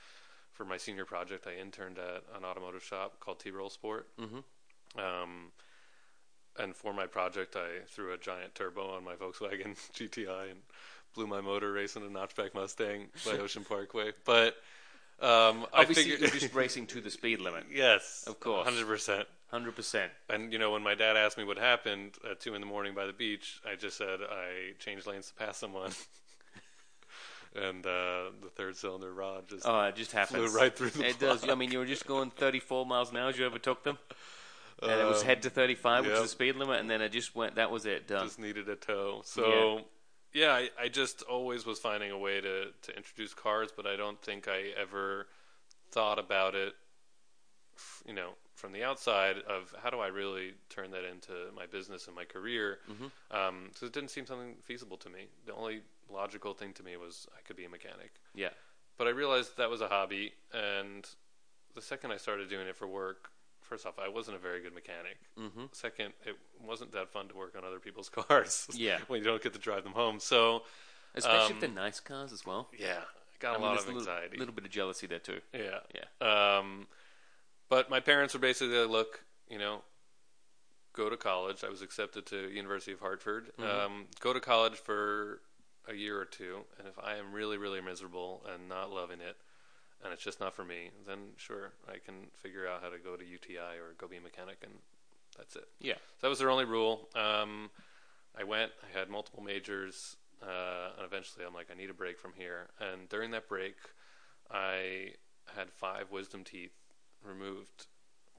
for 0.54 0.65
my 0.65 0.77
senior 0.77 1.06
project. 1.06 1.45
I 1.48 1.59
interned 1.59 1.98
at 1.98 2.24
an 2.36 2.45
automotive 2.45 2.83
shop 2.83 3.19
called 3.19 3.39
T 3.39 3.51
Roll 3.51 3.69
Sport. 3.69 4.07
hmm 4.19 4.39
Um, 5.00 5.51
and 6.59 6.75
for 6.75 6.92
my 6.94 7.06
project, 7.06 7.56
I 7.56 7.86
threw 7.88 8.13
a 8.13 8.18
giant 8.18 8.56
turbo 8.56 8.89
on 8.95 9.04
my 9.04 9.15
Volkswagen 9.15 9.75
GTI 9.94 10.50
and 10.51 10.62
blew 11.17 11.27
my 11.27 11.41
motor 11.41 11.71
racing 11.71 12.03
a 12.03 12.09
notchback 12.09 12.53
Mustang 12.53 13.07
by 13.25 13.31
Ocean 13.39 13.65
Parkway. 13.65 14.11
But 14.23 14.55
um, 15.19 15.65
I 15.73 15.81
Obviously, 15.81 16.03
figured, 16.03 16.19
you're 16.21 16.39
just 16.39 16.53
racing 16.53 16.85
to 16.87 17.01
the 17.01 17.09
speed 17.09 17.39
limit. 17.41 17.63
yes, 17.73 18.23
Of 18.27 18.39
course. 18.39 18.65
hundred 18.67 18.85
percent. 18.85 19.27
Hundred 19.49 19.75
percent. 19.75 20.11
And 20.29 20.53
you 20.53 20.59
know, 20.59 20.71
when 20.71 20.83
my 20.83 20.93
dad 20.93 21.17
asked 21.17 21.37
me 21.37 21.43
what 21.43 21.57
happened 21.57 22.11
at 22.29 22.39
two 22.39 22.53
in 22.53 22.61
the 22.61 22.67
morning 22.67 22.93
by 22.93 23.05
the 23.07 23.13
beach, 23.13 23.59
I 23.69 23.75
just 23.75 23.97
said 23.97 24.19
I 24.21 24.73
changed 24.79 25.07
lanes 25.07 25.27
to 25.29 25.33
pass 25.33 25.57
someone, 25.57 25.91
and 27.55 27.85
uh, 27.85 28.29
the 28.43 28.49
third 28.55 28.75
cylinder 28.77 29.11
rod 29.13 29.47
just 29.47 29.65
Oh, 29.65 29.81
it 29.83 29.95
just 29.95 30.11
happens. 30.11 30.51
flew 30.51 30.59
right 30.59 30.75
through 30.75 30.91
the. 30.91 31.05
It 31.07 31.19
does. 31.19 31.47
I 31.49 31.55
mean, 31.55 31.71
you 31.71 31.79
were 31.79 31.85
just 31.85 32.05
going 32.05 32.29
34 32.29 32.85
miles 32.85 33.09
an 33.11 33.17
hour 33.17 33.29
as 33.29 33.37
you 33.39 33.45
overtook 33.45 33.83
them, 33.83 33.97
and 34.83 34.91
it 34.91 35.05
was 35.07 35.21
Um, 35.21 35.25
head 35.27 35.41
to 35.43 35.49
35, 35.49 36.05
which 36.05 36.13
is 36.13 36.21
the 36.23 36.27
speed 36.27 36.55
limit, 36.57 36.79
and 36.81 36.89
then 36.89 37.01
it 37.01 37.09
just 37.13 37.33
went. 37.35 37.55
That 37.55 37.71
was 37.71 37.85
it. 37.85 38.05
Done. 38.07 38.25
just 38.25 38.37
needed 38.39 38.67
a 38.69 38.75
tow. 38.75 39.21
So 39.23 39.85
yeah, 40.37 40.53
I, 40.53 40.69
I 40.79 40.87
just 40.87 41.23
always 41.23 41.65
was 41.65 41.79
finding 41.79 42.11
a 42.11 42.17
way 42.17 42.39
to 42.41 42.67
to 42.83 42.95
introduce 42.95 43.33
cars, 43.33 43.69
but 43.75 43.87
I 43.87 43.95
don't 43.95 44.21
think 44.21 44.47
I 44.47 44.71
ever 44.79 45.27
thought 45.91 46.19
about 46.19 46.53
it. 46.53 46.73
You 48.05 48.13
know, 48.13 48.31
from 48.55 48.71
the 48.71 48.83
outside 48.83 49.37
of 49.47 49.73
how 49.81 49.89
do 49.89 49.99
I 49.99 50.07
really 50.07 50.53
turn 50.69 50.91
that 50.91 51.03
into 51.03 51.33
my 51.55 51.65
business 51.65 52.07
and 52.07 52.15
my 52.15 52.25
career? 52.25 52.79
Mhm. 52.87 53.11
Um, 53.31 53.71
so 53.75 53.85
it 53.87 53.93
didn't 53.93 54.09
seem 54.09 54.25
something 54.25 54.55
feasible 54.63 54.97
to 54.97 55.09
me. 55.09 55.27
The 55.45 55.53
only 55.53 55.81
logical 56.09 56.53
thing 56.53 56.73
to 56.73 56.83
me 56.83 56.97
was 56.97 57.27
I 57.37 57.41
could 57.41 57.55
be 57.55 57.65
a 57.65 57.69
mechanic. 57.69 58.11
Yeah. 58.35 58.53
But 58.97 59.07
I 59.07 59.11
realized 59.11 59.57
that 59.57 59.69
was 59.69 59.81
a 59.81 59.87
hobby, 59.87 60.33
and 60.53 61.07
the 61.75 61.81
second 61.81 62.11
I 62.11 62.17
started 62.17 62.49
doing 62.49 62.67
it 62.67 62.75
for 62.75 62.87
work, 62.87 63.31
first 63.67 63.85
off, 63.85 63.99
I 63.99 64.07
wasn't 64.09 64.37
a 64.37 64.39
very 64.39 64.61
good 64.61 64.73
mechanic. 64.73 65.17
hmm 65.37 65.65
Second, 65.71 66.13
it 66.25 66.35
wasn't 66.63 66.91
that 66.93 67.09
fun 67.11 67.27
to 67.29 67.35
work 67.35 67.55
on 67.57 67.63
other 67.63 67.79
people's 67.79 68.09
cars. 68.19 68.67
Yeah. 68.73 68.99
when 69.07 69.19
you 69.19 69.25
don't 69.25 69.41
get 69.41 69.53
to 69.53 69.59
drive 69.59 69.83
them 69.83 69.93
home. 69.93 70.19
So 70.19 70.63
Especially 71.15 71.45
if 71.47 71.51
Um, 71.53 71.59
they're 71.61 71.69
nice 71.69 71.99
cars 71.99 72.31
as 72.31 72.45
well. 72.45 72.69
yeah, 72.77 72.99
got 73.39 73.53
I 73.53 73.55
a 73.55 73.59
mean, 73.59 73.67
lot 73.67 73.79
of 73.79 73.87
a 73.87 73.91
little, 73.91 74.13
little 74.37 74.53
bit 74.53 74.65
of 74.65 74.69
jealousy 74.71 75.07
there 75.07 75.19
too. 75.19 75.39
Yeah, 75.53 75.79
Yeah. 75.95 76.57
Um, 76.57 76.87
but 77.69 77.89
my 77.89 77.99
parents 77.99 78.33
were 78.33 78.39
basically 78.39 78.77
like, 78.77 78.89
look, 78.89 79.23
you 79.49 79.57
know, 79.57 79.81
go 80.93 81.09
to 81.09 81.17
college. 81.17 81.63
I 81.63 81.69
was 81.69 81.81
accepted 81.81 82.25
to 82.27 82.49
University 82.49 82.91
of 82.91 82.99
Hartford. 82.99 83.51
Mhm. 83.57 83.63
Um, 83.85 84.07
go 84.19 84.31
to 84.33 84.39
college 84.39 84.75
for 84.75 85.41
a 85.87 85.93
year 85.93 86.19
or 86.19 86.25
two, 86.25 86.65
and 86.77 86.87
if 86.87 86.99
I 86.99 87.15
am 87.15 87.31
really, 87.31 87.57
really 87.57 87.81
miserable 87.81 88.45
and 88.53 88.67
not 88.69 88.91
loving 88.91 89.21
it, 89.21 89.37
and 90.03 90.13
it's 90.13 90.23
just 90.23 90.39
not 90.39 90.53
for 90.53 90.63
me, 90.63 90.91
then 91.05 91.29
sure, 91.38 91.71
I 91.88 91.97
can 92.03 92.27
figure 92.41 92.67
out 92.67 92.81
how 92.81 92.89
to 92.89 92.97
go 92.99 93.15
to 93.15 93.25
UTI 93.25 93.77
or 93.79 93.94
go 93.97 94.07
be 94.07 94.17
a 94.17 94.21
mechanic, 94.21 94.57
and 94.63 94.73
that's 95.38 95.55
it. 95.55 95.67
Yeah. 95.79 95.95
So 95.95 96.21
that 96.21 96.29
was 96.29 96.39
their 96.39 96.49
only 96.49 96.65
rule. 96.65 97.09
Um, 97.15 97.69
I 98.38 98.44
went. 98.44 98.71
I 98.83 98.97
had 98.97 99.09
multiple 99.09 99.41
majors, 99.44 100.15
uh, 100.44 100.91
and 100.97 101.05
eventually, 101.05 101.45
I'm 101.45 101.53
like, 101.53 101.67
I 101.71 101.75
need 101.75 101.89
a 101.89 101.94
break 101.94 102.19
from 102.19 102.33
here. 102.35 102.67
And 102.79 103.09
during 103.09 103.31
that 103.31 103.47
break, 103.47 103.75
I 104.51 105.13
had 105.55 105.71
five 105.71 106.11
wisdom 106.11 106.44
teeth 106.44 106.75
removed, 107.23 107.88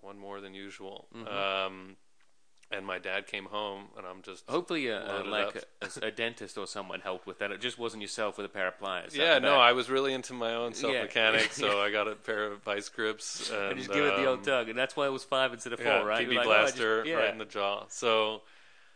one 0.01 0.19
more 0.19 0.41
than 0.41 0.55
usual. 0.55 1.09
Mhm. 1.15 1.27
Um, 1.29 1.97
and 2.71 2.85
my 2.87 2.99
dad 2.99 3.27
came 3.27 3.47
home, 3.47 3.85
and 3.97 4.07
I'm 4.07 4.21
just 4.23 4.45
Hopefully, 4.49 4.91
uh, 4.93 4.99
uh, 4.99 5.13
Loaded 5.25 5.31
like 5.31 5.65
a, 6.03 6.07
a 6.07 6.11
dentist 6.11 6.59
or 6.59 6.67
someone 6.67 7.01
helped 7.01 7.27
with 7.27 7.39
that. 7.39 7.51
It 7.51 7.61
just 7.61 7.79
wasn't 7.79 8.03
yourself 8.03 8.37
with 8.37 8.45
a 8.47 8.49
pair 8.51 8.69
of 8.69 8.79
pliers. 8.79 9.17
yeah. 9.17 9.39
No. 9.39 9.57
I 9.59 9.73
was 9.73 9.89
really 9.89 10.13
into 10.13 10.35
my 10.35 10.55
own 10.55 10.75
self 10.75 10.93
Yeah. 10.93 11.03
mechanic, 11.03 11.53
so 11.53 11.81
I 11.83 11.91
got 11.91 12.09
a 12.09 12.15
pair 12.15 12.45
of 12.53 12.63
vice 12.63 12.89
grips 12.91 13.51
and, 13.51 13.71
And 13.71 13.79
just 13.79 13.91
give 13.91 14.05
it 14.05 14.17
the 14.17 14.27
old 14.27 14.41
um, 14.41 14.45
tug, 14.45 14.69
and 14.69 14.79
that's 14.79 14.97
why 14.97 15.07
it 15.07 15.13
was 15.13 15.25
five 15.25 15.53
instead 15.53 15.73
of 15.73 15.79
four, 15.81 15.87
yeah, 15.89 16.03
right? 16.03 16.27
PB 16.27 16.33
You're 16.33 16.45
like, 16.45 16.47
oh, 16.47 16.49
blaster 16.61 16.99
just- 16.99 17.09
yeah. 17.09 17.15
right 17.17 17.33
in 17.33 17.39
the 17.39 17.45
jaw. 17.47 17.85
So 17.89 18.43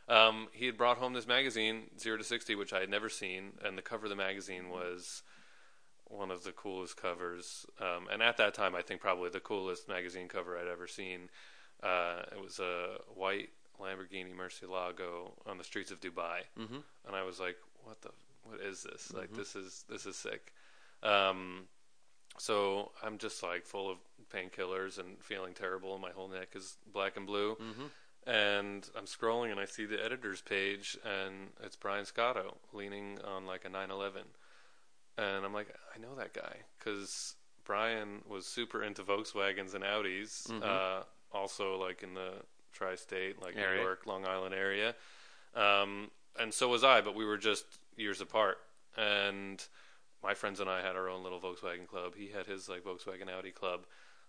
um, 0.08 0.48
he 0.52 0.66
had 0.66 0.76
brought 0.76 0.98
home 0.98 1.14
this 1.14 1.26
magazine, 1.26 1.84
Zero 1.98 2.18
to 2.18 2.24
Sixty, 2.24 2.54
which 2.54 2.72
I 2.74 2.80
had 2.80 2.90
never 2.90 3.08
seen, 3.08 3.52
and 3.64 3.78
the 3.78 3.82
cover 3.82 4.04
of 4.04 4.10
the 4.10 4.16
magazine 4.16 4.68
was 4.68 5.22
one 6.04 6.30
of 6.30 6.44
the 6.44 6.52
coolest 6.52 6.96
covers. 6.98 7.64
Um, 7.80 8.06
and 8.12 8.22
at 8.22 8.36
that 8.36 8.52
time, 8.52 8.74
I 8.74 8.82
think 8.82 9.00
probably 9.00 9.30
the 9.30 9.40
coolest 9.40 9.88
magazine 9.88 10.28
cover 10.28 10.58
I'd 10.58 10.66
ever 10.68 10.86
seen. 10.86 11.30
Uh, 11.82 12.22
it 12.30 12.40
was 12.42 12.58
a 12.60 12.98
white 13.14 13.48
Lamborghini 13.82 14.34
Murcielago 14.34 15.32
on 15.46 15.58
the 15.58 15.64
streets 15.64 15.90
of 15.90 16.00
Dubai, 16.00 16.42
Mhm. 16.56 16.82
and 17.06 17.16
I 17.16 17.22
was 17.22 17.38
like, 17.40 17.58
"What 17.84 18.00
the? 18.02 18.12
What 18.44 18.60
is 18.60 18.82
this? 18.82 19.12
Like, 19.12 19.30
Mhm. 19.30 19.36
this 19.36 19.54
is 19.56 19.84
this 19.88 20.06
is 20.06 20.16
sick." 20.16 20.52
Um, 21.02 21.68
so 22.38 22.92
I'm 23.02 23.18
just 23.18 23.42
like 23.42 23.66
full 23.66 23.90
of 23.90 23.98
painkillers 24.30 24.98
and 24.98 25.22
feeling 25.24 25.54
terrible, 25.54 25.92
and 25.94 26.02
my 26.02 26.12
whole 26.12 26.28
neck 26.28 26.54
is 26.54 26.78
black 26.86 27.16
and 27.16 27.26
blue. 27.26 27.56
Mhm. 27.56 27.90
And 28.24 28.88
I'm 28.94 29.06
scrolling, 29.06 29.50
and 29.50 29.58
I 29.58 29.64
see 29.64 29.84
the 29.84 30.02
editor's 30.02 30.40
page, 30.42 30.96
and 31.04 31.52
it's 31.60 31.74
Brian 31.76 32.04
Scotto 32.04 32.60
leaning 32.72 33.20
on 33.22 33.46
like 33.46 33.64
a 33.64 33.68
911, 33.68 34.32
and 35.18 35.44
I'm 35.44 35.52
like, 35.52 35.74
I 35.94 35.98
know 35.98 36.14
that 36.14 36.32
guy 36.32 36.64
because 36.78 37.36
Brian 37.64 38.22
was 38.26 38.46
super 38.46 38.82
into 38.82 39.02
Volkswagens 39.04 39.74
and 39.74 39.82
Audis, 39.84 40.46
Mhm. 40.48 40.62
uh, 40.62 41.04
also 41.32 41.76
like 41.76 42.02
in 42.02 42.14
the 42.14 42.44
tri-state, 42.72 43.40
like 43.42 43.56
Area. 43.56 43.76
New 43.80 43.82
York, 43.86 44.06
Long 44.06 44.26
Island 44.26 44.54
area, 44.54 44.94
um, 45.54 46.10
and 46.38 46.52
so 46.52 46.68
was 46.68 46.82
I, 46.84 47.00
but 47.00 47.14
we 47.14 47.24
were 47.24 47.38
just 47.38 47.64
years 47.96 48.20
apart, 48.20 48.58
and 48.96 49.64
my 50.22 50.34
friends 50.34 50.60
and 50.60 50.70
I 50.70 50.80
had 50.82 50.96
our 50.96 51.08
own 51.08 51.22
little 51.22 51.40
Volkswagen 51.40 51.86
club. 51.86 52.14
He 52.16 52.28
had 52.28 52.46
his 52.46 52.68
like 52.68 52.84
Volkswagen 52.84 53.28
Audi 53.28 53.50
club, 53.50 53.86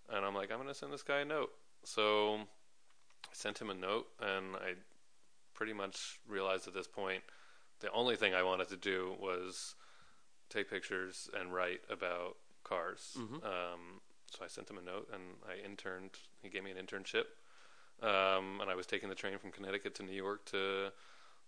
and 0.09 0.25
I'm 0.25 0.35
like, 0.35 0.51
I'm 0.51 0.57
gonna 0.57 0.73
send 0.73 0.91
this 0.91 1.03
guy 1.03 1.19
a 1.19 1.25
note. 1.25 1.51
So 1.83 2.35
I 2.35 3.33
sent 3.33 3.59
him 3.59 3.69
a 3.69 3.73
note, 3.73 4.07
and 4.19 4.55
I 4.55 4.73
pretty 5.53 5.73
much 5.73 6.19
realized 6.27 6.67
at 6.67 6.73
this 6.73 6.87
point 6.87 7.23
the 7.79 7.91
only 7.91 8.15
thing 8.15 8.33
I 8.33 8.43
wanted 8.43 8.69
to 8.69 8.77
do 8.77 9.15
was 9.19 9.75
take 10.49 10.69
pictures 10.69 11.29
and 11.37 11.53
write 11.53 11.81
about 11.89 12.37
cars. 12.63 13.15
Mhm. 13.17 13.43
Um, 13.45 14.01
so 14.31 14.43
I 14.43 14.47
sent 14.47 14.69
him 14.69 14.77
a 14.77 14.81
note, 14.81 15.09
and 15.13 15.21
I 15.47 15.57
interned. 15.63 16.17
He 16.41 16.49
gave 16.49 16.63
me 16.63 16.71
an 16.71 16.77
internship, 16.77 17.25
um, 18.03 18.59
and 18.61 18.69
I 18.69 18.75
was 18.75 18.85
taking 18.85 19.09
the 19.09 19.15
train 19.15 19.37
from 19.39 19.51
Connecticut 19.51 19.95
to 19.95 20.03
New 20.03 20.15
York 20.15 20.45
to 20.45 20.91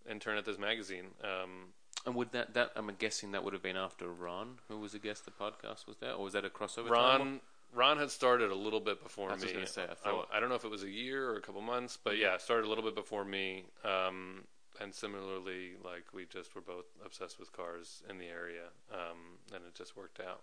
intern 0.10 0.38
at 0.38 0.46
this 0.46 0.58
magazine. 0.58 1.06
Um, 1.24 1.74
And 2.06 2.16
would 2.16 2.32
that 2.34 2.54
that 2.54 2.72
I'm 2.76 2.90
guessing 3.00 3.32
that 3.32 3.44
would 3.44 3.54
have 3.54 3.64
been 3.64 3.78
after 3.78 4.08
Ron, 4.08 4.60
who 4.68 4.80
was 4.80 4.94
a 4.94 5.00
guest. 5.00 5.26
The 5.26 5.32
podcast 5.32 5.88
was 5.88 5.98
there, 5.98 6.14
or 6.14 6.24
was 6.24 6.34
that 6.34 6.46
a 6.46 6.50
crossover? 6.50 6.90
Ron 6.90 7.42
Ron 7.74 7.98
had 7.98 8.10
started 8.12 8.52
a 8.52 8.56
little 8.56 8.80
bit 8.80 9.04
before 9.04 9.30
That's 9.30 9.44
me. 9.44 9.62
I 9.62 9.66
say, 9.66 9.82
I 9.82 9.92
I, 9.92 9.96
thought- 9.96 10.30
I 10.34 10.40
don't 10.40 10.50
know 10.50 10.56
if 10.56 10.64
it 10.64 10.72
was 10.72 10.84
a 10.84 10.90
year 10.90 11.30
or 11.32 11.36
a 11.38 11.42
couple 11.42 11.62
months, 11.62 11.98
but 12.02 12.18
yeah, 12.18 12.36
it 12.36 12.42
started 12.42 12.66
a 12.66 12.70
little 12.70 12.84
bit 12.84 12.96
before 12.96 13.26
me. 13.26 13.66
Um, 13.84 14.46
and 14.80 14.94
similarly, 14.94 15.74
like 15.84 16.14
we 16.14 16.26
just 16.26 16.54
were 16.56 16.62
both 16.62 16.86
obsessed 17.04 17.40
with 17.40 17.52
cars 17.52 18.04
in 18.10 18.18
the 18.18 18.28
area, 18.28 18.68
um, 18.94 19.40
and 19.54 19.66
it 19.66 19.74
just 19.74 19.98
worked 19.98 20.20
out. 20.20 20.42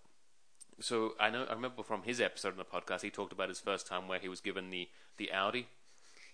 So 0.80 1.14
I 1.20 1.30
know 1.30 1.44
I 1.48 1.52
remember 1.54 1.82
from 1.82 2.02
his 2.02 2.20
episode 2.20 2.52
on 2.52 2.56
the 2.58 2.64
podcast, 2.64 3.02
he 3.02 3.10
talked 3.10 3.32
about 3.32 3.48
his 3.48 3.60
first 3.60 3.86
time 3.86 4.08
where 4.08 4.18
he 4.18 4.28
was 4.28 4.40
given 4.40 4.70
the 4.70 4.88
the 5.16 5.30
Audi, 5.32 5.68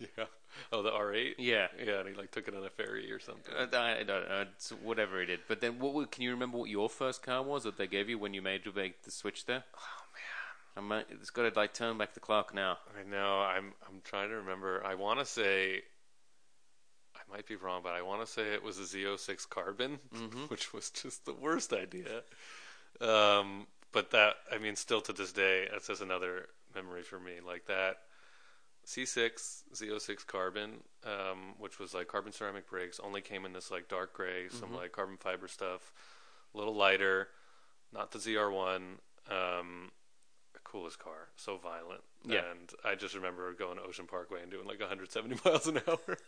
Yeah. 0.17 0.25
Oh, 0.73 0.83
the 0.83 0.91
R8. 0.91 1.35
Yeah. 1.39 1.67
Yeah, 1.85 2.01
and 2.01 2.09
he 2.09 2.15
like 2.15 2.31
took 2.31 2.49
it 2.49 2.55
on 2.55 2.65
a 2.65 2.71
ferry 2.71 3.11
or 3.13 3.19
something. 3.19 3.53
Uh, 3.55 3.67
I, 3.77 4.01
I 4.01 4.03
don't 4.03 4.29
know, 4.29 4.45
it's 4.55 4.71
whatever 4.71 5.21
he 5.21 5.27
did. 5.27 5.41
But 5.49 5.61
then, 5.61 5.79
what 5.79 6.11
can 6.11 6.23
you 6.23 6.31
remember 6.31 6.59
what 6.59 6.71
your 6.71 6.89
first 6.89 7.23
car 7.23 7.43
was 7.43 7.65
that 7.65 7.77
they 7.77 7.87
gave 7.87 8.09
you 8.09 8.19
when 8.19 8.35
you 8.35 8.43
made 8.43 8.65
your 8.65 8.75
make 8.75 9.03
the 9.03 9.11
switch 9.11 9.47
there? 9.47 9.65
oh 9.77 10.03
man, 10.15 10.85
I 10.85 10.89
might, 10.89 11.07
it's 11.11 11.31
got 11.31 11.53
to 11.53 11.59
like 11.59 11.75
turn 11.75 11.99
back 11.99 12.15
the 12.15 12.21
clock 12.21 12.55
now. 12.55 12.79
I 12.99 13.09
know. 13.09 13.41
I'm 13.41 13.73
I'm 13.89 14.01
trying 14.05 14.29
to 14.31 14.37
remember. 14.37 14.83
I 14.85 14.95
want 14.95 15.19
to 15.21 15.27
say. 15.27 15.83
I 17.17 17.35
might 17.35 17.47
be 17.47 17.57
wrong, 17.57 17.81
but 17.83 17.93
I 17.93 18.03
want 18.03 18.25
to 18.25 18.33
say 18.33 18.55
it 18.55 18.63
was 18.63 18.79
a 18.79 18.83
Z06 18.83 19.49
Carbon, 19.49 19.99
which 20.49 20.73
was 20.73 20.91
just 20.91 21.27
the 21.27 21.35
worst 21.35 21.73
idea. 21.73 22.23
Um, 23.01 23.67
but 23.93 24.13
that, 24.13 24.37
I 24.53 24.59
mean, 24.59 24.77
still 24.77 25.01
to 25.03 25.13
this 25.13 25.33
day, 25.33 25.69
that's 25.71 25.89
just 25.89 26.01
another 26.01 26.47
memory 26.75 27.03
for 27.03 27.19
me. 27.19 27.33
Like 27.45 27.67
that 27.67 27.99
C6 28.89 29.63
Z06 29.75 30.27
Carbon, 30.27 30.81
um, 31.05 31.55
which 31.59 31.79
was 31.79 31.93
like 31.93 32.09
carbon 32.09 32.33
ceramic 32.33 32.69
brakes, 32.69 32.99
only 33.05 33.21
came 33.21 33.45
in 33.45 33.53
this 33.53 33.71
like 33.71 33.89
dark 33.89 34.15
gray, 34.15 34.49
some 34.49 34.75
like 34.75 34.93
carbon 34.93 35.19
fiber 35.19 35.47
stuff, 35.47 35.93
a 36.55 36.59
little 36.59 36.75
lighter, 36.75 37.29
not 37.93 38.11
the 38.13 38.19
ZR1. 38.19 38.83
Um, 39.31 39.91
coolest 40.71 40.99
car, 40.99 41.29
so 41.37 41.57
violent. 41.57 42.03
Yeah. 42.25 42.43
And 42.51 42.71
I 42.85 42.95
just 42.95 43.15
remember 43.15 43.53
going 43.55 43.79
to 43.79 43.83
Ocean 43.83 44.07
Parkway 44.07 44.43
and 44.43 44.51
doing 44.51 44.67
like 44.67 44.81
170 44.81 45.37
miles 45.45 45.67
an 45.67 45.81
hour 45.89 46.19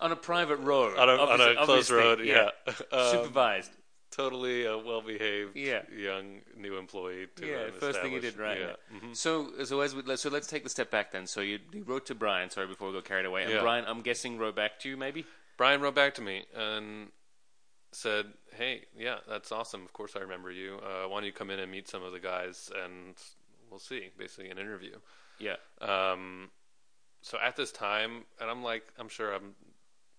On 0.00 0.12
a 0.12 0.16
private 0.16 0.56
road. 0.56 0.96
on 0.98 1.08
a, 1.08 1.12
on 1.12 1.40
a 1.40 1.54
close 1.64 1.90
obviously, 1.90 1.96
road. 1.96 2.20
Yeah. 2.24 2.50
Um, 2.92 3.10
Supervised. 3.10 3.70
Totally 4.10 4.64
a 4.66 4.76
well-behaved, 4.76 5.56
Yeah. 5.56 5.82
young 5.90 6.42
new 6.56 6.76
employee. 6.76 7.28
To 7.36 7.46
Yeah, 7.46 7.70
first 7.78 8.00
thing 8.00 8.12
you 8.12 8.20
did, 8.20 8.36
right? 8.36 8.60
Yeah. 8.60 8.76
Mhm. 8.92 9.16
So, 9.16 9.64
so 9.64 9.80
as 9.80 9.94
we, 9.94 10.02
let's- 10.02 10.22
so 10.22 10.30
let's 10.30 10.46
take 10.48 10.64
the 10.64 10.68
step 10.70 10.90
back 10.90 11.12
then. 11.12 11.26
So 11.26 11.40
you, 11.40 11.60
you 11.72 11.82
wrote 11.84 12.06
to 12.06 12.14
Brian. 12.14 12.50
Sorry, 12.50 12.66
before 12.66 12.88
we 12.88 12.94
got 12.94 13.04
carried 13.04 13.26
away. 13.26 13.42
And 13.44 13.52
Yeah. 13.52 13.60
Brian, 13.60 13.84
I'm 13.86 14.02
guessing 14.02 14.38
wrote 14.38 14.56
back 14.56 14.78
to 14.80 14.88
you, 14.88 14.96
maybe. 14.96 15.24
Brian 15.56 15.80
wrote 15.80 15.94
back 15.94 16.14
to 16.14 16.22
me 16.22 16.44
and 16.54 17.12
said, 17.92 18.32
"Hey, 18.52 18.86
yeah, 18.96 19.18
that's 19.28 19.52
awesome. 19.52 19.84
Of 19.84 19.92
course, 19.92 20.16
I 20.16 20.20
remember 20.20 20.50
you. 20.50 20.78
Uh, 20.82 21.06
why 21.08 21.18
don't 21.18 21.24
you 21.26 21.32
come 21.32 21.50
in 21.50 21.58
and 21.58 21.70
meet 21.70 21.88
some 21.88 22.02
of 22.02 22.12
the 22.12 22.20
guys, 22.20 22.70
and 22.84 23.14
we'll 23.68 23.78
see. 23.80 24.10
Basically, 24.16 24.48
an 24.50 24.58
interview." 24.58 24.98
Yeah. 25.38 25.56
Um, 25.80 26.50
so 27.22 27.38
at 27.38 27.56
this 27.56 27.72
time, 27.72 28.24
and 28.40 28.48
I'm 28.50 28.62
like, 28.62 28.84
I'm 28.98 29.08
sure 29.08 29.34
I'm 29.34 29.54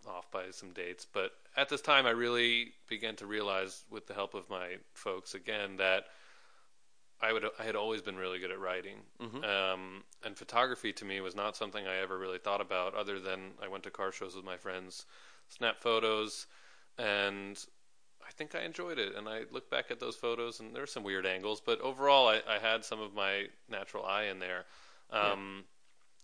off 0.07 0.29
by 0.31 0.51
some 0.51 0.71
dates, 0.71 1.05
but 1.11 1.31
at 1.55 1.69
this 1.69 1.81
time, 1.81 2.05
I 2.05 2.11
really 2.11 2.73
began 2.87 3.15
to 3.17 3.25
realize, 3.25 3.83
with 3.89 4.07
the 4.07 4.13
help 4.13 4.33
of 4.33 4.49
my 4.49 4.77
folks 4.93 5.33
again, 5.33 5.77
that 5.77 6.05
I 7.21 7.33
would 7.33 7.45
I 7.59 7.63
had 7.63 7.75
always 7.75 8.01
been 8.01 8.17
really 8.17 8.39
good 8.39 8.51
at 8.51 8.59
writing, 8.59 8.97
um, 9.43 10.03
and 10.23 10.35
photography 10.37 10.91
to 10.93 11.05
me 11.05 11.21
was 11.21 11.35
not 11.35 11.55
something 11.55 11.85
I 11.85 11.97
ever 11.97 12.17
really 12.17 12.39
thought 12.39 12.61
about, 12.61 12.95
other 12.95 13.19
than 13.19 13.51
I 13.61 13.67
went 13.67 13.83
to 13.83 13.91
car 13.91 14.11
shows 14.11 14.35
with 14.35 14.45
my 14.45 14.57
friends, 14.57 15.05
snap 15.47 15.81
photos, 15.81 16.47
and 16.97 17.63
I 18.27 18.31
think 18.31 18.55
I 18.55 18.61
enjoyed 18.61 18.97
it. 18.97 19.15
And 19.15 19.27
I 19.27 19.41
look 19.51 19.69
back 19.69 19.91
at 19.91 19.99
those 19.99 20.15
photos, 20.15 20.59
and 20.59 20.73
there 20.73 20.83
were 20.83 20.87
some 20.87 21.03
weird 21.03 21.25
angles, 21.25 21.61
but 21.61 21.79
overall, 21.81 22.27
I, 22.27 22.41
I 22.47 22.59
had 22.59 22.85
some 22.85 23.01
of 23.01 23.13
my 23.13 23.47
natural 23.69 24.05
eye 24.05 24.23
in 24.23 24.39
there. 24.39 24.65
Um, 25.11 25.65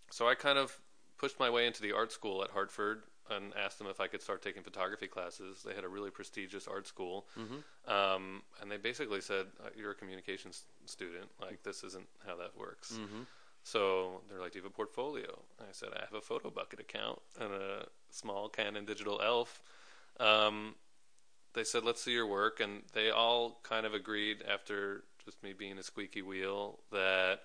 So 0.10 0.28
I 0.28 0.36
kind 0.36 0.58
of 0.58 0.80
pushed 1.18 1.40
my 1.40 1.50
way 1.50 1.68
into 1.68 1.82
the 1.82 1.92
art 1.92 2.12
school 2.12 2.44
at 2.44 2.52
Hartford 2.52 3.04
and 3.30 3.54
asked 3.56 3.78
them 3.78 3.88
if 3.88 4.00
I 4.00 4.08
could 4.08 4.22
start 4.22 4.42
taking 4.42 4.64
photography 4.64 5.08
classes. 5.08 5.64
They 5.64 5.74
had 5.74 5.84
a 5.84 5.88
really 5.90 6.12
prestigious 6.12 6.68
art 6.68 6.88
school, 6.88 7.28
um, 7.88 8.44
and 8.62 8.72
they 8.72 8.78
basically 8.78 9.22
said, 9.22 9.48
uh, 9.64 9.70
"You're 9.76 9.92
a 9.92 9.96
communications 9.96 10.64
student. 10.86 11.30
Like 11.40 11.64
this 11.64 11.84
isn't 11.84 12.08
how 12.26 12.36
that 12.38 12.56
works." 12.58 12.92
So 13.64 14.22
they're 14.30 14.40
like, 14.40 14.54
"Do 14.54 14.60
you 14.60 14.64
have 14.64 14.72
a 14.72 14.76
portfolio?" 14.76 15.44
And 15.60 15.68
I 15.68 15.72
said, 15.72 15.90
"I 15.94 16.00
have 16.02 16.14
a 16.14 16.22
Photobucket 16.22 16.80
account 16.80 17.22
and 17.40 17.54
a 17.54 17.90
small 18.12 18.50
Canon 18.50 18.86
digital 18.86 19.20
ELPH." 19.20 19.60
Um, 20.20 20.76
they 21.54 21.64
said, 21.64 21.84
"Let's 21.84 22.02
see 22.02 22.14
your 22.14 22.28
work," 22.28 22.60
and 22.60 22.84
they 22.94 23.10
all 23.10 23.60
kind 23.64 23.86
of 23.86 23.94
agreed 23.94 24.42
after 24.44 25.04
just 25.26 25.42
me 25.44 25.54
being 25.54 25.78
a 25.78 25.84
squeaky 25.84 26.22
wheel 26.22 26.80
that 26.92 27.44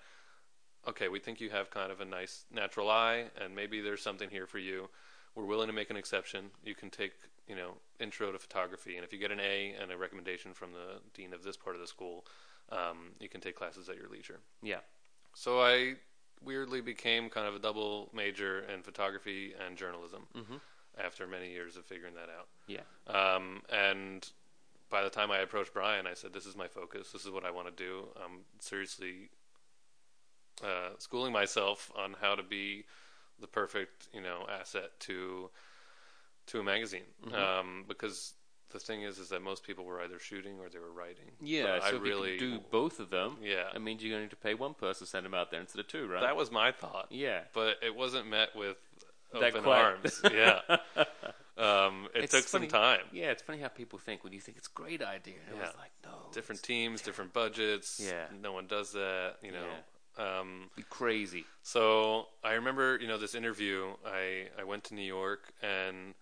okay, 0.87 1.09
we 1.09 1.21
think 1.21 1.41
you 1.41 1.51
have 1.51 1.71
kind 1.71 1.93
of 1.93 2.01
a 2.01 2.05
nice 2.05 2.45
natural 2.51 2.91
eye, 2.91 3.31
and 3.41 3.55
maybe 3.55 3.81
there's 3.81 4.03
something 4.03 4.31
here 4.31 4.47
for 4.47 4.59
you. 4.59 4.91
We're 5.35 5.47
willing 5.47 5.69
to 5.69 5.73
make 5.73 5.91
an 5.91 5.97
exception. 5.97 6.51
You 6.65 6.75
can 6.75 6.91
take, 6.91 7.13
you 7.47 7.57
know, 7.57 7.75
intro 7.99 8.33
to 8.33 8.39
photography, 8.39 8.97
and 8.97 9.05
if 9.05 9.13
you 9.13 9.19
get 9.19 9.31
an 9.31 9.41
A 9.41 9.75
and 9.81 9.91
a 9.91 9.97
recommendation 9.97 10.53
from 10.53 10.73
the 10.73 11.01
dean 11.15 11.33
of 11.33 11.43
this 11.43 11.57
part 11.57 11.75
of 11.75 11.81
the 11.81 11.87
school, 11.87 12.27
um, 12.71 13.13
you 13.21 13.29
can 13.29 13.41
take 13.41 13.57
classes 13.57 13.89
at 13.89 13.97
your 13.97 14.09
leisure. 14.09 14.41
Yeah. 14.63 14.81
So 15.35 15.61
I 15.61 15.95
weirdly 16.45 16.81
became 16.81 17.31
kind 17.31 17.47
of 17.47 17.55
a 17.55 17.59
double 17.59 18.11
major 18.13 18.61
in 18.61 18.83
photography 18.83 19.55
and 19.65 19.77
journalism 19.77 20.27
after 21.03 21.27
many 21.27 21.51
years 21.51 21.77
of 21.77 21.85
figuring 21.85 22.15
that 22.15 22.29
out. 22.29 22.49
Yeah. 22.67 22.83
Um, 23.07 23.63
and 23.71 24.29
by 24.91 25.03
the 25.03 25.11
time 25.11 25.31
I 25.31 25.39
approached 25.39 25.73
Brian, 25.73 26.07
I 26.07 26.15
said, 26.15 26.33
"This 26.33 26.47
is 26.47 26.57
my 26.57 26.69
focus. 26.69 27.13
This 27.13 27.25
is 27.25 27.31
what 27.31 27.45
I 27.45 27.51
want 27.51 27.75
to 27.75 27.83
do. 27.85 28.09
I'm 28.23 28.41
seriously 28.59 29.31
uh, 30.63 30.91
schooling 30.99 31.33
myself 31.33 31.91
on 31.97 32.17
how 32.21 32.35
to 32.35 32.43
be 32.43 32.85
the 33.43 33.47
perfect, 33.47 34.09
you 34.15 34.23
know, 34.23 34.47
asset 34.51 34.99
to 35.01 35.51
to 36.47 36.61
a 36.61 36.63
magazine. 36.63 37.03
Mm-hmm. 37.27 37.35
Um, 37.35 37.85
because 37.87 38.33
the 38.71 38.79
thing 38.79 39.03
is, 39.03 39.19
is 39.19 39.29
that 39.29 39.43
most 39.43 39.65
people 39.65 39.85
were 39.85 40.01
either 40.01 40.19
shooting 40.19 40.59
or 40.59 40.69
they 40.71 40.79
were 40.79 40.91
writing. 40.91 41.31
Yeah. 41.43 41.65
But 41.65 41.83
so 41.83 41.89
I 41.89 41.97
if 41.97 42.03
really 42.03 42.33
you 42.33 42.39
can 42.39 42.51
do 42.53 42.61
both 42.71 42.99
of 43.01 43.11
them, 43.11 43.37
Yeah. 43.43 43.69
it 43.75 43.83
means 43.83 44.03
you're 44.03 44.17
going 44.19 44.31
to 44.31 44.37
pay 44.37 44.55
one 44.55 44.73
person 44.75 45.05
to 45.07 45.11
send 45.11 45.27
them 45.27 45.35
out 45.35 45.51
there 45.51 45.61
instead 45.61 45.81
of 45.81 45.89
two, 45.89 46.07
right? 46.09 46.23
that 46.23 46.35
was 46.37 46.51
my 46.51 46.73
thought. 46.73 47.09
yeah. 47.11 47.43
but 47.53 47.77
it 47.83 47.95
wasn't 47.95 48.27
met 48.29 48.57
with 48.57 48.79
That 49.35 49.43
open 49.43 49.63
quite- 49.63 49.83
arms. 49.83 50.21
Yeah, 50.33 50.61
um, 51.59 52.09
it 52.15 52.25
It's 52.25 52.33
took 52.33 52.45
funny- 52.45 52.69
some 52.69 52.81
time. 52.81 53.01
Yeah, 53.13 53.31
it's 53.31 53.43
funny 53.43 53.59
how 53.61 53.69
people 53.69 53.99
think 53.99 54.25
when 54.25 54.33
you 54.33 54.41
think 54.41 54.57
it's 54.59 54.69
a 54.69 54.73
great 54.75 55.03
idea. 55.03 55.35
And 55.49 55.57
Yeah. 55.59 55.65
It 55.65 55.67
was 55.67 55.77
like, 55.79 55.91
no. 56.05 56.31
Different 56.33 56.63
teams, 56.63 57.03
different 57.03 57.33
budgets. 57.35 58.01
Yeah. 58.03 58.25
no 58.41 58.53
one 58.53 58.67
does 58.67 58.93
that. 58.93 59.35
You 59.43 59.53
know. 59.53 59.67
Um, 60.19 60.71
crazy. 60.91 61.45
so 61.63 62.27
I 62.45 62.53
remember, 62.55 62.99
you 63.01 63.09
know, 63.09 63.19
this 63.19 63.35
interview. 63.35 63.95
I 64.07 64.49
I 64.59 64.65
went 64.65 64.85
to 64.85 64.95
New 64.95 65.03
York, 65.07 65.53
and 65.63 66.15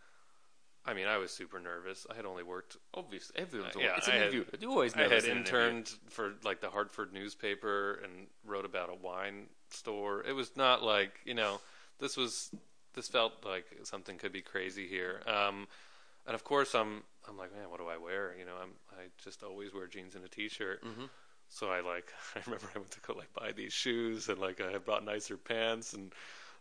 I 0.87 0.95
mean, 0.95 1.07
I 1.09 1.19
was 1.19 1.31
super 1.33 1.59
nervous. 1.59 2.07
I 2.11 2.15
had 2.15 2.25
only 2.25 2.43
worked. 2.45 2.77
Obviously, 2.95 3.39
everyone's 3.39 3.77
Uh, 3.77 3.81
yeah, 3.81 3.97
it's 3.97 4.07
an 4.09 4.15
I 4.15 4.17
had- 4.17 4.23
interview. 4.35 4.45
You 4.61 4.71
always 4.71 4.95
I 4.95 5.03
had 5.03 5.07
in 5.07 5.13
an 5.13 5.19
interview. 5.19 5.39
interned 5.41 5.89
for 6.09 6.35
like 6.45 6.61
the 6.61 6.71
Hartford 6.71 7.13
newspaper 7.13 8.01
and 8.05 8.29
wrote 8.45 8.65
about 8.65 8.91
a 8.91 8.95
wine 8.95 9.49
store. 9.71 10.23
It 10.25 10.33
was 10.35 10.57
not 10.57 10.83
like 10.83 11.21
you 11.25 11.35
know, 11.35 11.61
this 11.99 12.17
was 12.17 12.51
this 12.95 13.09
felt 13.09 13.45
like 13.45 13.67
something 13.85 14.19
could 14.19 14.33
be 14.33 14.41
crazy 14.43 14.87
here. 14.89 15.21
Um, 15.27 15.67
and 16.27 16.35
of 16.35 16.45
course, 16.45 16.75
I'm 16.75 17.03
I'm 17.29 17.37
like, 17.37 17.53
man, 17.55 17.71
what 17.71 17.79
do 17.81 17.89
I 17.89 17.97
wear? 17.99 18.35
You 18.39 18.45
know, 18.45 18.57
I'm 18.63 18.73
I 18.93 19.09
just 19.23 19.43
always 19.43 19.75
wear 19.75 19.87
jeans 19.87 20.15
and 20.15 20.25
a 20.25 20.29
t-shirt. 20.29 20.83
Mm-hmm. 20.85 21.05
So 21.51 21.69
I 21.69 21.81
like 21.81 22.13
I 22.37 22.41
remember 22.47 22.69
I 22.75 22.79
went 22.79 22.91
to 22.93 23.01
go 23.01 23.13
like 23.15 23.33
buy 23.35 23.53
these 23.53 23.73
shoes 23.73 24.29
and 24.29 24.39
like 24.39 24.61
I 24.61 24.73
had 24.73 24.85
bought 24.85 25.05
nicer 25.05 25.37
pants 25.37 25.93
and 25.93 26.13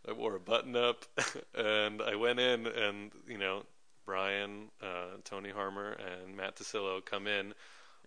I 0.08 0.12
wore 0.12 0.36
a 0.36 0.40
button 0.40 0.76
up 0.76 1.04
and 1.54 2.02
I 2.02 2.16
went 2.16 2.38
in 2.38 2.66
and 2.66 3.10
you 3.26 3.38
know 3.38 3.62
Brian, 4.10 4.70
uh, 4.82 5.18
Tony 5.22 5.50
Harmer, 5.50 5.92
and 5.92 6.36
Matt 6.36 6.56
Tasillo 6.56 7.04
come 7.04 7.28
in 7.28 7.54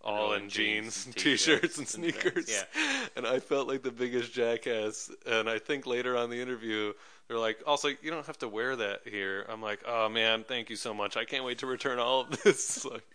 all 0.04 0.34
in 0.34 0.50
jeans, 0.50 1.06
and 1.06 1.16
t-shirts 1.16 1.78
and 1.78 1.88
and 1.96 2.14
sneakers. 2.14 2.66
And 3.16 3.26
I 3.28 3.40
felt 3.40 3.68
like 3.68 3.84
the 3.84 3.92
biggest 3.92 4.34
jackass. 4.34 5.10
And 5.26 5.48
I 5.50 5.60
think 5.60 5.86
later 5.86 6.18
on 6.18 6.30
the 6.30 6.42
interview, 6.42 6.94
they're 7.28 7.38
like, 7.38 7.60
also, 7.66 7.88
you 7.88 8.10
don't 8.12 8.26
have 8.26 8.40
to 8.40 8.50
wear 8.50 8.76
that 8.76 9.02
here. 9.06 9.46
I'm 9.48 9.62
like, 9.62 9.80
oh 9.88 10.10
man, 10.10 10.44
thank 10.44 10.70
you 10.70 10.76
so 10.76 10.94
much. 10.94 11.16
I 11.16 11.24
can't 11.24 11.46
wait 11.46 11.60
to 11.60 11.68
return 11.68 12.00
all 12.00 12.22
of 12.22 12.44
this. 12.44 12.84
like, 12.84 13.06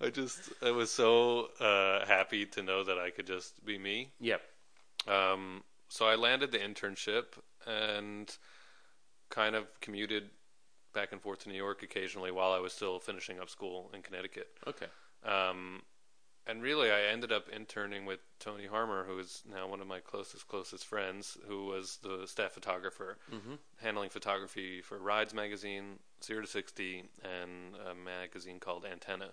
I 0.00 0.10
just, 0.10 0.40
I 0.62 0.70
was 0.70 0.90
so 0.90 1.50
uh, 1.60 2.04
happy 2.06 2.46
to 2.46 2.62
know 2.62 2.84
that 2.84 2.98
I 2.98 3.10
could 3.10 3.26
just 3.26 3.64
be 3.64 3.78
me. 3.78 4.10
Yep. 4.20 4.42
Um, 5.08 5.62
so 5.88 6.06
I 6.06 6.16
landed 6.16 6.52
the 6.52 6.58
internship 6.58 7.24
and 7.66 8.34
kind 9.30 9.54
of 9.54 9.66
commuted 9.80 10.30
back 10.94 11.12
and 11.12 11.20
forth 11.20 11.40
to 11.40 11.48
New 11.48 11.56
York 11.56 11.82
occasionally 11.82 12.30
while 12.30 12.52
I 12.52 12.58
was 12.58 12.72
still 12.72 12.98
finishing 12.98 13.38
up 13.38 13.50
school 13.50 13.90
in 13.94 14.02
Connecticut. 14.02 14.48
Okay. 14.66 14.86
Um, 15.24 15.82
and 16.46 16.62
really, 16.62 16.92
I 16.92 17.02
ended 17.12 17.32
up 17.32 17.48
interning 17.48 18.06
with 18.06 18.20
Tony 18.38 18.66
Harmer, 18.66 19.04
who 19.04 19.18
is 19.18 19.42
now 19.52 19.66
one 19.66 19.80
of 19.80 19.88
my 19.88 19.98
closest, 19.98 20.46
closest 20.46 20.86
friends, 20.86 21.36
who 21.48 21.66
was 21.66 21.98
the 22.02 22.24
staff 22.26 22.52
photographer, 22.52 23.18
handling 23.82 24.10
photography 24.10 24.80
for 24.80 24.98
Rides 24.98 25.34
magazine, 25.34 25.98
Zero 26.22 26.42
to 26.42 26.46
60, 26.46 27.02
and 27.24 27.74
a 27.90 27.94
magazine 27.94 28.60
called 28.60 28.84
Antenna. 28.84 29.30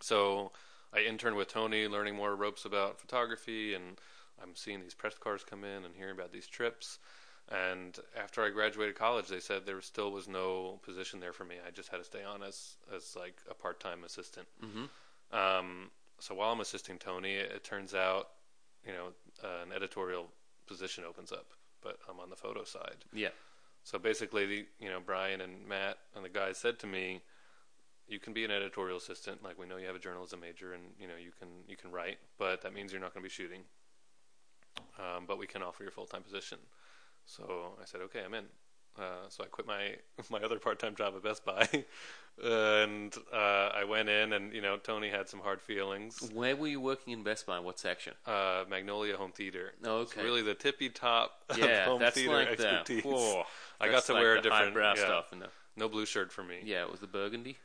So 0.00 0.52
I 0.92 1.00
interned 1.00 1.36
with 1.36 1.48
Tony, 1.48 1.86
learning 1.88 2.16
more 2.16 2.34
ropes 2.36 2.64
about 2.64 3.00
photography, 3.00 3.74
and 3.74 4.00
I'm 4.42 4.54
seeing 4.54 4.80
these 4.80 4.94
press 4.94 5.16
cars 5.18 5.44
come 5.44 5.64
in 5.64 5.84
and 5.84 5.94
hearing 5.94 6.14
about 6.14 6.32
these 6.32 6.46
trips. 6.46 6.98
And 7.48 7.98
after 8.16 8.42
I 8.44 8.50
graduated 8.50 8.94
college, 8.94 9.28
they 9.28 9.40
said 9.40 9.66
there 9.66 9.80
still 9.80 10.12
was 10.12 10.28
no 10.28 10.78
position 10.82 11.18
there 11.18 11.32
for 11.32 11.44
me. 11.44 11.56
I 11.66 11.70
just 11.70 11.88
had 11.88 11.98
to 11.98 12.04
stay 12.04 12.22
on 12.22 12.42
as 12.42 12.76
as 12.94 13.16
like 13.16 13.38
a 13.50 13.54
part 13.54 13.80
time 13.80 14.04
assistant. 14.04 14.46
Mm-hmm. 14.64 15.36
Um, 15.36 15.90
so 16.20 16.34
while 16.34 16.52
I'm 16.52 16.60
assisting 16.60 16.98
Tony, 16.98 17.34
it, 17.34 17.50
it 17.50 17.64
turns 17.64 17.92
out, 17.92 18.28
you 18.86 18.92
know, 18.92 19.08
uh, 19.42 19.64
an 19.64 19.72
editorial 19.72 20.28
position 20.66 21.04
opens 21.04 21.32
up 21.32 21.46
but 21.82 21.98
I'm 22.08 22.20
on 22.20 22.30
the 22.30 22.36
photo 22.36 22.64
side. 22.64 23.04
Yeah. 23.12 23.28
So 23.84 23.98
basically, 23.98 24.46
the, 24.46 24.66
you 24.78 24.88
know, 24.88 25.00
Brian 25.04 25.40
and 25.40 25.66
Matt 25.66 25.98
and 26.14 26.24
the 26.24 26.28
guys 26.28 26.58
said 26.58 26.78
to 26.80 26.86
me, 26.86 27.22
"You 28.10 28.18
can 28.18 28.32
be 28.32 28.44
an 28.44 28.50
editorial 28.50 28.98
assistant. 28.98 29.42
Like 29.42 29.58
we 29.58 29.66
know 29.66 29.76
you 29.76 29.86
have 29.86 29.96
a 29.96 30.00
journalism 30.00 30.40
major, 30.40 30.72
and 30.72 30.82
you 30.98 31.08
know 31.08 31.16
you 31.16 31.30
can 31.38 31.48
you 31.68 31.76
can 31.76 31.90
write, 31.90 32.18
but 32.38 32.62
that 32.62 32.74
means 32.74 32.92
you're 32.92 33.00
not 33.00 33.14
going 33.14 33.22
to 33.22 33.28
be 33.28 33.32
shooting. 33.32 33.62
Um, 34.98 35.24
but 35.26 35.38
we 35.38 35.46
can 35.46 35.62
offer 35.62 35.82
you 35.82 35.88
a 35.88 35.92
full 35.92 36.06
time 36.06 36.22
position." 36.22 36.58
So 37.26 37.76
I 37.80 37.84
said, 37.84 38.00
"Okay, 38.02 38.22
I'm 38.24 38.34
in." 38.34 38.46
Uh, 38.98 39.28
so 39.28 39.44
I 39.44 39.46
quit 39.46 39.66
my 39.66 39.96
my 40.30 40.40
other 40.40 40.58
part 40.58 40.78
time 40.78 40.94
job 40.94 41.14
at 41.16 41.22
Best 41.22 41.44
Buy, 41.44 41.66
and 42.44 43.14
uh, 43.32 43.70
I 43.74 43.84
went 43.84 44.08
in, 44.08 44.32
and 44.32 44.52
you 44.52 44.60
know 44.60 44.76
Tony 44.76 45.08
had 45.08 45.28
some 45.28 45.40
hard 45.40 45.62
feelings. 45.62 46.30
Where 46.34 46.56
were 46.56 46.66
you 46.66 46.80
working 46.80 47.12
in 47.12 47.22
Best 47.22 47.46
Buy? 47.46 47.60
What 47.60 47.78
section? 47.78 48.14
Uh, 48.26 48.64
Magnolia 48.68 49.16
Home 49.16 49.32
Theater. 49.32 49.72
Oh, 49.84 49.98
okay. 49.98 50.22
really 50.22 50.42
the 50.42 50.54
tippy 50.54 50.90
top 50.90 51.44
yeah, 51.56 51.84
home 51.84 52.00
that's 52.00 52.16
theater 52.16 52.32
like 52.32 52.56
the. 52.56 52.68
expertise. 52.68 53.04
Whoa, 53.04 53.44
I 53.80 53.88
got 53.88 54.04
to 54.06 54.12
like 54.12 54.22
wear 54.22 54.36
a 54.36 54.42
different 54.42 54.76
yeah, 54.76 54.94
stuff. 54.94 55.32
No 55.76 55.88
blue 55.88 56.04
shirt 56.04 56.32
for 56.32 56.42
me. 56.42 56.60
yeah, 56.64 56.82
it 56.82 56.90
was 56.90 57.00
the 57.00 57.06
burgundy, 57.06 57.58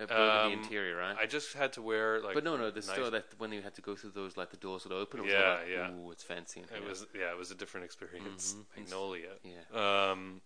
uh, 0.00 0.44
Um, 0.46 0.52
interior, 0.52 0.96
right? 0.96 1.16
I 1.18 1.26
just 1.26 1.52
had 1.54 1.72
to 1.74 1.82
wear 1.82 2.20
like. 2.20 2.34
but 2.34 2.44
no, 2.44 2.56
no, 2.56 2.70
the 2.70 2.80
nice- 2.80 2.90
store 2.90 3.10
that 3.10 3.26
when 3.38 3.52
you 3.52 3.62
had 3.62 3.74
to 3.74 3.82
go 3.82 3.94
through 3.94 4.10
those 4.10 4.36
like 4.36 4.50
the 4.50 4.56
doors 4.56 4.84
would 4.84 4.92
open. 4.92 5.20
It 5.20 5.24
was 5.24 5.32
Yeah, 5.32 5.52
like, 5.58 5.68
yeah. 5.68 5.90
Ooh, 5.92 6.10
it's 6.10 6.22
fancy. 6.24 6.60
It 6.60 6.70
here. 6.70 6.88
was 6.88 7.06
yeah, 7.14 7.30
it 7.30 7.36
was 7.38 7.50
a 7.50 7.54
different 7.54 7.84
experience. 7.84 8.54
Mhm. 8.54 8.76
Magnolia. 8.76 9.32
Yeah, 9.44 10.10
Um, 10.10 10.40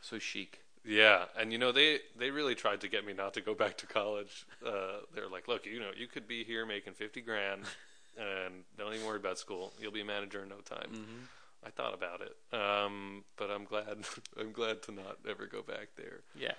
so 0.00 0.18
chic. 0.18 0.62
yeah, 0.84 1.26
and 1.36 1.52
you 1.52 1.58
know 1.58 1.72
they 1.72 2.00
they 2.16 2.30
really 2.30 2.54
tried 2.54 2.80
to 2.82 2.88
get 2.88 3.04
me 3.04 3.12
not 3.12 3.34
to 3.34 3.40
go 3.40 3.54
back 3.54 3.76
to 3.78 3.86
college. 3.86 4.46
Uh, 4.64 5.00
they're 5.14 5.28
like, 5.28 5.48
look, 5.48 5.66
you 5.66 5.80
know, 5.80 5.90
you 5.96 6.06
could 6.06 6.26
be 6.28 6.44
here 6.44 6.64
making 6.64 6.94
fifty 6.94 7.20
grand, 7.20 7.62
and 8.16 8.64
don't 8.78 8.94
even 8.94 9.06
worry 9.06 9.16
about 9.18 9.38
school. 9.38 9.72
You'll 9.80 9.92
be 9.92 10.02
a 10.02 10.04
manager 10.04 10.42
in 10.44 10.48
no 10.48 10.60
time. 10.60 10.90
Mm-hmm. 10.92 11.22
I 11.64 11.70
thought 11.70 11.94
about 11.94 12.20
it, 12.20 12.36
um, 12.56 13.24
but 13.36 13.50
I'm 13.50 13.64
glad 13.64 14.06
I'm 14.40 14.52
glad 14.52 14.82
to 14.84 14.92
not 14.92 15.18
ever 15.28 15.46
go 15.46 15.62
back 15.62 15.88
there. 15.96 16.20
Yeah. 16.36 16.54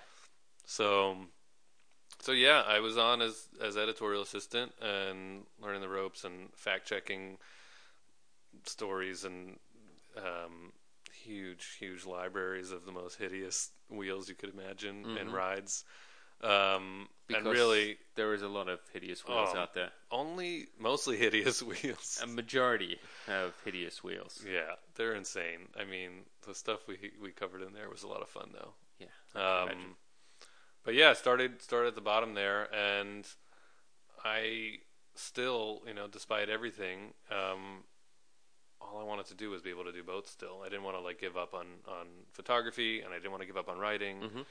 So, 0.66 1.16
so 2.20 2.32
yeah, 2.32 2.62
I 2.66 2.80
was 2.80 2.96
on 2.98 3.22
as 3.22 3.48
as 3.60 3.76
editorial 3.76 4.22
assistant 4.22 4.72
and 4.80 5.44
learning 5.60 5.80
the 5.82 5.88
ropes 5.88 6.24
and 6.24 6.52
fact 6.56 6.86
checking 6.88 7.38
stories 8.64 9.24
and 9.24 9.58
um, 10.16 10.72
huge, 11.12 11.76
huge 11.78 12.04
libraries 12.06 12.70
of 12.70 12.84
the 12.84 12.92
most 12.92 13.16
hideous 13.18 13.70
wheels 13.88 14.28
you 14.28 14.34
could 14.34 14.52
imagine 14.52 15.04
and 15.18 15.30
Mhm. 15.30 15.32
rides. 15.32 15.84
Um, 16.40 17.08
Because 17.26 17.44
and 17.44 17.52
really, 17.52 17.98
there 18.14 18.32
is 18.32 18.42
a 18.42 18.48
lot 18.48 18.68
of 18.68 18.80
hideous 18.92 19.26
wheels 19.26 19.50
Oh. 19.54 19.58
out 19.58 19.74
there. 19.74 19.92
only 20.10 20.68
mostly 20.78 21.16
hideous 21.24 21.62
wheels. 21.62 22.20
A 22.22 22.26
majority 22.26 22.98
have 23.26 23.54
hideous 23.64 24.02
wheels. 24.04 24.42
yeah, 24.46 24.76
they're 24.94 25.14
insane. 25.14 25.68
I 25.76 25.84
mean, 25.84 26.24
the 26.42 26.54
stuff 26.54 26.86
we 26.86 27.12
we 27.20 27.32
covered 27.32 27.62
in 27.62 27.72
there 27.72 27.90
was 27.90 28.02
a 28.04 28.08
lot 28.08 28.22
of 28.22 28.28
fun, 28.28 28.50
though. 28.52 28.74
Yeah. 28.98 29.06
I 29.34 29.38
can 29.38 29.62
imagine. 29.68 29.80
Um, 29.90 29.96
but 30.88 30.94
yeah, 30.94 31.12
started 31.12 31.60
started 31.60 31.88
at 31.88 31.94
the 31.96 32.00
bottom 32.00 32.32
there, 32.32 32.66
and 32.74 33.26
I 34.24 34.76
still, 35.14 35.82
you 35.86 35.92
know, 35.92 36.06
despite 36.10 36.48
everything, 36.48 37.12
um, 37.30 37.84
all 38.80 38.98
I 38.98 39.04
wanted 39.04 39.26
to 39.26 39.34
do 39.34 39.50
was 39.50 39.60
be 39.60 39.68
able 39.68 39.84
to 39.84 39.92
do 39.92 40.02
both. 40.02 40.26
Still, 40.26 40.62
I 40.64 40.70
didn't 40.70 40.84
want 40.84 40.96
to 40.96 41.02
like 41.02 41.20
give 41.20 41.36
up 41.36 41.52
on 41.52 41.66
on 41.86 42.06
photography, 42.32 43.02
and 43.02 43.12
I 43.12 43.16
didn't 43.18 43.32
want 43.32 43.42
to 43.42 43.46
give 43.46 43.58
up 43.58 43.68
on 43.68 43.78
writing. 43.78 44.20
Mhm. 44.20 44.46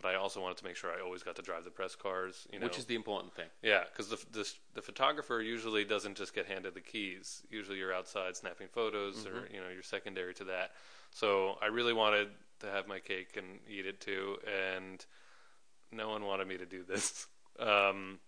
But 0.00 0.08
I 0.08 0.14
also 0.14 0.40
wanted 0.40 0.56
to 0.56 0.64
make 0.64 0.74
sure 0.74 0.90
I 0.90 1.02
always 1.02 1.22
got 1.22 1.36
to 1.36 1.42
drive 1.42 1.64
the 1.64 1.70
press 1.70 1.94
cars. 1.94 2.46
You 2.50 2.60
know, 2.60 2.64
Which 2.64 2.78
is 2.78 2.86
the 2.86 2.94
important 2.94 3.34
thing. 3.34 3.50
yeah, 3.60 3.84
because 3.84 4.08
the, 4.08 4.16
the 4.32 4.50
the 4.72 4.80
photographer 4.80 5.42
usually 5.42 5.84
doesn't 5.84 6.16
just 6.16 6.34
get 6.34 6.46
handed 6.46 6.72
the 6.72 6.80
keys. 6.80 7.42
Usually, 7.50 7.76
you're 7.76 7.92
outside 7.92 8.36
snapping 8.38 8.68
photos, 8.68 9.26
or 9.26 9.46
you 9.52 9.60
know, 9.60 9.68
you're 9.68 9.82
secondary 9.82 10.32
to 10.32 10.44
that. 10.44 10.72
So 11.10 11.58
I 11.60 11.66
really 11.66 11.92
wanted 11.92 12.28
to 12.60 12.70
have 12.70 12.88
my 12.88 13.00
cake 13.00 13.36
and 13.36 13.60
eat 13.68 13.84
it 13.84 14.00
too, 14.00 14.38
and 14.46 15.04
no 15.92 16.08
one 16.08 16.24
wanted 16.24 16.46
me 16.48 16.56
to 16.58 16.66
do 16.66 16.82
this. 16.84 17.26
Um, 17.58 18.18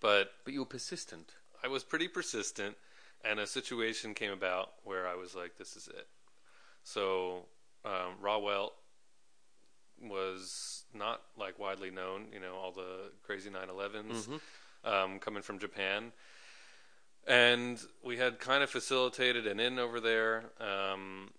but 0.00 0.32
But 0.44 0.52
you 0.54 0.60
were 0.60 0.66
persistent. 0.66 1.32
I 1.62 1.68
was 1.68 1.82
pretty 1.82 2.08
persistent, 2.08 2.76
and 3.24 3.40
a 3.40 3.46
situation 3.46 4.14
came 4.14 4.32
about 4.32 4.74
where 4.84 5.08
I 5.08 5.14
was 5.16 5.34
like, 5.34 5.56
"This 5.56 5.76
is 5.76 5.88
it." 5.88 6.06
So 6.84 7.46
um, 7.84 8.16
Rauh-Welt 8.20 8.74
was 10.00 10.84
not 10.92 11.22
like 11.36 11.58
widely 11.58 11.90
known. 11.90 12.26
You 12.32 12.40
know, 12.40 12.54
all 12.54 12.72
the 12.72 13.10
crazy 13.22 13.50
911s 13.50 14.26
Mhm. 14.28 14.40
um, 14.84 15.18
coming 15.18 15.42
from 15.42 15.58
Japan, 15.58 16.12
and 17.26 17.80
we 18.02 18.18
had 18.18 18.38
kind 18.38 18.62
of 18.62 18.70
facilitated 18.70 19.46
an 19.46 19.58
in 19.60 19.78
over 19.78 20.00
there. 20.00 20.50
Um, 20.60 21.32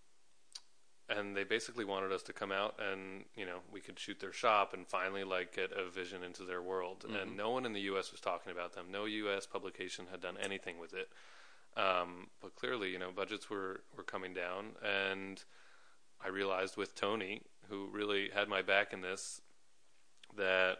and 1.09 1.35
they 1.37 1.43
basically 1.43 1.85
wanted 1.85 2.11
us 2.11 2.23
to 2.23 2.33
come 2.33 2.51
out 2.51 2.79
and 2.79 3.25
you 3.35 3.45
know 3.45 3.59
we 3.71 3.79
could 3.79 3.99
shoot 3.99 4.19
their 4.19 4.33
shop 4.33 4.73
and 4.73 4.87
finally 4.87 5.23
like 5.23 5.55
get 5.55 5.71
a 5.71 5.89
vision 5.89 6.23
into 6.23 6.43
their 6.43 6.61
world. 6.61 7.05
Mhm. 7.07 7.21
and 7.21 7.37
no 7.37 7.49
one 7.51 7.65
in 7.65 7.73
the 7.73 7.81
us 7.81 8.11
was 8.11 8.21
talking 8.21 8.51
about 8.51 8.73
them. 8.73 8.91
No 8.91 9.05
us 9.05 9.45
publication 9.45 10.07
had 10.11 10.21
done 10.21 10.37
anything 10.37 10.79
with 10.79 10.93
it. 10.93 11.09
Um, 11.77 12.29
but 12.41 12.55
clearly 12.55 12.89
you 12.91 12.97
know 12.99 13.11
budgets 13.11 13.49
were 13.49 13.81
were 13.95 14.03
coming 14.03 14.33
down. 14.33 14.75
And 14.83 15.43
i 16.23 16.27
realized 16.29 16.77
with 16.77 16.95
tony 16.95 17.41
who 17.69 17.87
really 17.91 18.29
had 18.29 18.47
my 18.47 18.61
back 18.61 18.93
in 18.93 19.01
this 19.01 19.41
that 20.35 20.77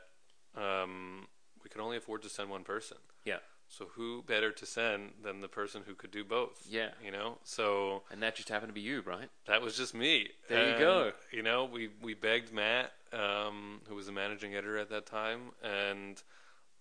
um, 0.56 1.28
we 1.64 1.70
could 1.70 1.82
only 1.82 1.98
afford 1.98 2.22
to 2.24 2.30
send 2.30 2.50
one 2.50 2.64
person. 2.64 2.98
Yeah. 3.26 3.40
So 3.68 3.86
who 3.96 4.22
better 4.24 4.52
to 4.52 4.66
send 4.66 5.12
than 5.24 5.42
the 5.42 5.48
person 5.48 5.84
who 5.86 5.96
could 5.96 6.12
do 6.12 6.24
both 6.24 6.66
Yeah. 6.70 6.90
you 7.04 7.12
know 7.12 7.38
so 7.44 8.04
And 8.12 8.22
that 8.24 8.36
just 8.36 8.50
happened 8.50 8.70
to 8.70 8.74
be 8.74 8.82
you, 8.82 9.02
right? 9.02 9.30
that 9.48 9.62
was 9.62 9.76
just 9.78 9.94
me. 9.94 10.30
There 10.50 10.72
you 10.74 10.78
go. 10.80 11.12
You 11.32 11.44
know, 11.44 11.66
we 11.66 11.90
we 12.02 12.14
begged 12.14 12.52
Matt, 12.54 12.92
um, 13.12 13.82
who 13.88 13.96
was 13.96 14.06
the 14.06 14.12
managing 14.12 14.56
editor 14.56 14.78
at 14.78 14.90
that 14.90 15.06
time, 15.06 15.52
and 15.64 16.22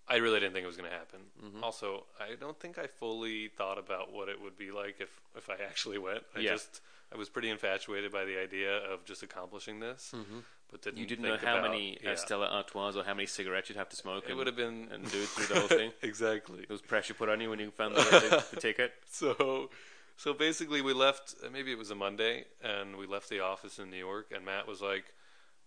I 0.06 0.16
really 0.16 0.38
didn't 0.40 0.52
think 0.52 0.64
it 0.64 0.66
was 0.66 0.76
going 0.76 0.90
to 0.90 0.96
happen. 0.96 1.20
Mhm. 1.42 1.62
Also, 1.62 2.04
I 2.20 2.34
don't 2.34 2.58
think 2.60 2.76
I 2.78 2.86
fully 2.86 3.48
thought 3.48 3.78
about 3.78 4.12
what 4.12 4.28
it 4.28 4.38
would 4.40 4.56
be 4.58 4.70
like 4.70 5.00
if 5.00 5.10
if 5.36 5.48
I 5.48 5.54
actually 5.54 5.98
went. 5.98 6.24
I 6.36 6.40
Yeah. 6.40 6.52
just 6.52 6.80
I 7.12 7.16
was 7.16 7.28
pretty 7.30 7.48
infatuated 7.48 8.10
by 8.12 8.24
the 8.24 8.36
idea 8.38 8.76
of 8.92 9.04
just 9.04 9.22
accomplishing 9.22 9.80
this, 9.80 10.12
Mm-hmm. 10.14 10.40
But 10.74 10.82
didn't 10.82 10.98
You 10.98 11.06
didn't 11.06 11.24
know 11.24 11.36
how 11.36 11.58
about- 11.58 11.70
many 11.70 11.98
yeah. 12.02 12.16
Stella 12.16 12.48
Artois 12.48 12.96
or 12.96 13.04
how 13.04 13.14
many 13.14 13.26
cigarettes 13.26 13.68
you'd 13.68 13.78
have 13.78 13.88
to 13.90 13.96
smoke. 13.96 14.24
It 14.24 14.30
and, 14.30 14.38
would 14.38 14.48
have 14.48 14.56
been 14.56 14.88
and 14.90 15.08
do 15.08 15.22
it 15.22 15.28
through 15.28 15.46
the 15.46 15.60
whole 15.60 15.68
thing. 15.68 15.92
exactly. 16.02 16.58
There 16.58 16.66
was 16.68 16.82
pressure 16.82 17.14
put 17.14 17.28
on 17.28 17.40
you 17.40 17.48
when 17.48 17.60
you 17.60 17.70
found 17.70 17.94
the, 17.94 18.44
the, 18.50 18.60
ticket. 18.60 18.92
so 19.08 19.70
so 20.16 20.34
basically 20.34 20.82
we 20.82 20.92
left 20.92 21.36
uh, 21.44 21.48
maybe 21.48 21.70
it 21.70 21.78
was 21.78 21.90
a 21.90 21.94
monday 21.94 22.44
and 22.62 22.96
we 22.96 23.06
left 23.06 23.28
the 23.28 23.40
office 23.40 23.80
in 23.80 23.90
new 23.90 23.96
york 23.96 24.30
and 24.32 24.44
matt 24.44 24.64
was 24.64 24.80
like 24.80 25.06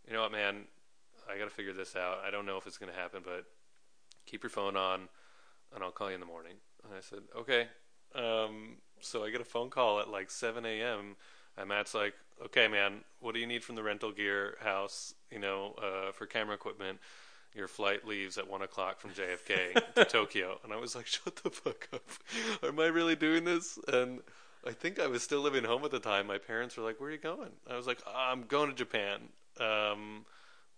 you 0.07 0.13
know 0.13 0.21
what 0.21 0.31
man 0.31 0.63
i 1.29 1.37
gotta 1.37 1.49
figure 1.49 1.73
this 1.73 1.97
out 1.97 2.19
i 2.25 2.31
don't 2.31 2.45
know 2.45 2.55
if 2.55 2.65
it's 2.65 2.77
gonna 2.77 2.93
happen 2.93 3.21
but 3.25 3.43
keep 4.25 4.43
your 4.43 4.49
phone 4.49 4.77
on 4.77 5.09
and 5.75 5.83
i'll 5.83 5.91
call 5.91 6.07
you 6.07 6.13
in 6.13 6.21
the 6.21 6.25
morning 6.25 6.53
and 6.85 6.93
i 6.93 7.01
said 7.01 7.19
okay 7.35 7.67
um, 8.15 8.77
so 9.01 9.25
i 9.25 9.29
get 9.29 9.41
a 9.41 9.45
phone 9.45 9.69
call 9.69 9.99
at 9.99 10.09
like 10.09 10.31
7 10.31 10.65
a.m 10.65 11.17
and 11.57 11.67
matt's 11.67 11.93
like 11.93 12.13
okay 12.45 12.67
man 12.67 13.01
what 13.19 13.33
do 13.33 13.39
you 13.39 13.47
need 13.47 13.63
from 13.63 13.75
the 13.75 13.83
rental 13.83 14.11
gear 14.11 14.57
house 14.61 15.13
you 15.31 15.39
know 15.39 15.73
uh, 15.81 16.11
for 16.11 16.25
camera 16.25 16.55
equipment 16.55 16.99
your 17.55 17.67
flight 17.67 18.07
leaves 18.07 18.37
at 18.37 18.47
one 18.47 18.61
o'clock 18.61 18.99
from 18.99 19.11
JFK 19.11 19.81
to 19.95 20.05
Tokyo. 20.05 20.59
And 20.63 20.71
I 20.71 20.77
was 20.77 20.95
like, 20.95 21.07
shut 21.07 21.35
the 21.37 21.49
fuck 21.49 21.87
up. 21.91 22.03
Am 22.63 22.79
I 22.79 22.85
really 22.85 23.15
doing 23.15 23.45
this? 23.45 23.79
And 23.91 24.19
I 24.65 24.71
think 24.71 24.99
I 24.99 25.07
was 25.07 25.23
still 25.23 25.41
living 25.41 25.63
home 25.63 25.83
at 25.83 25.91
the 25.91 25.99
time. 25.99 26.27
My 26.27 26.37
parents 26.37 26.77
were 26.77 26.83
like, 26.83 26.99
where 26.99 27.09
are 27.09 27.13
you 27.13 27.17
going? 27.17 27.49
I 27.69 27.75
was 27.75 27.87
like, 27.87 27.99
I'm 28.15 28.43
going 28.43 28.69
to 28.69 28.75
Japan 28.75 29.21
um, 29.59 30.25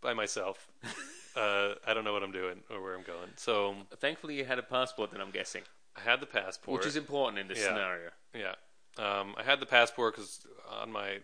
by 0.01 0.13
myself. 0.13 0.69
uh, 1.35 1.73
I 1.85 1.93
don't 1.93 2.05
know 2.05 2.13
what 2.13 2.23
I'm 2.23 2.31
doing 2.31 2.61
or 2.69 2.81
where 2.81 2.95
I'm 2.95 3.03
going. 3.03 3.29
So 3.35 3.75
Thankfully, 3.97 4.37
you 4.37 4.45
had 4.45 4.59
a 4.59 4.63
passport, 4.63 5.11
then 5.11 5.21
I'm 5.21 5.31
guessing, 5.31 5.63
I 5.97 6.01
had 6.09 6.21
the 6.21 6.27
passport. 6.27 6.79
which 6.79 6.87
is 6.87 6.95
important 6.95 7.39
in 7.39 7.47
this 7.47 7.59
Yeah. 7.59 7.67
scenario. 7.67 8.09
Yeah. 8.33 8.55
Um, 8.97 9.35
I 9.37 9.43
had 9.43 9.59
the 9.59 9.65
passport 9.65 10.15
because 10.15 10.45
on 10.69 10.91
my 10.91 11.19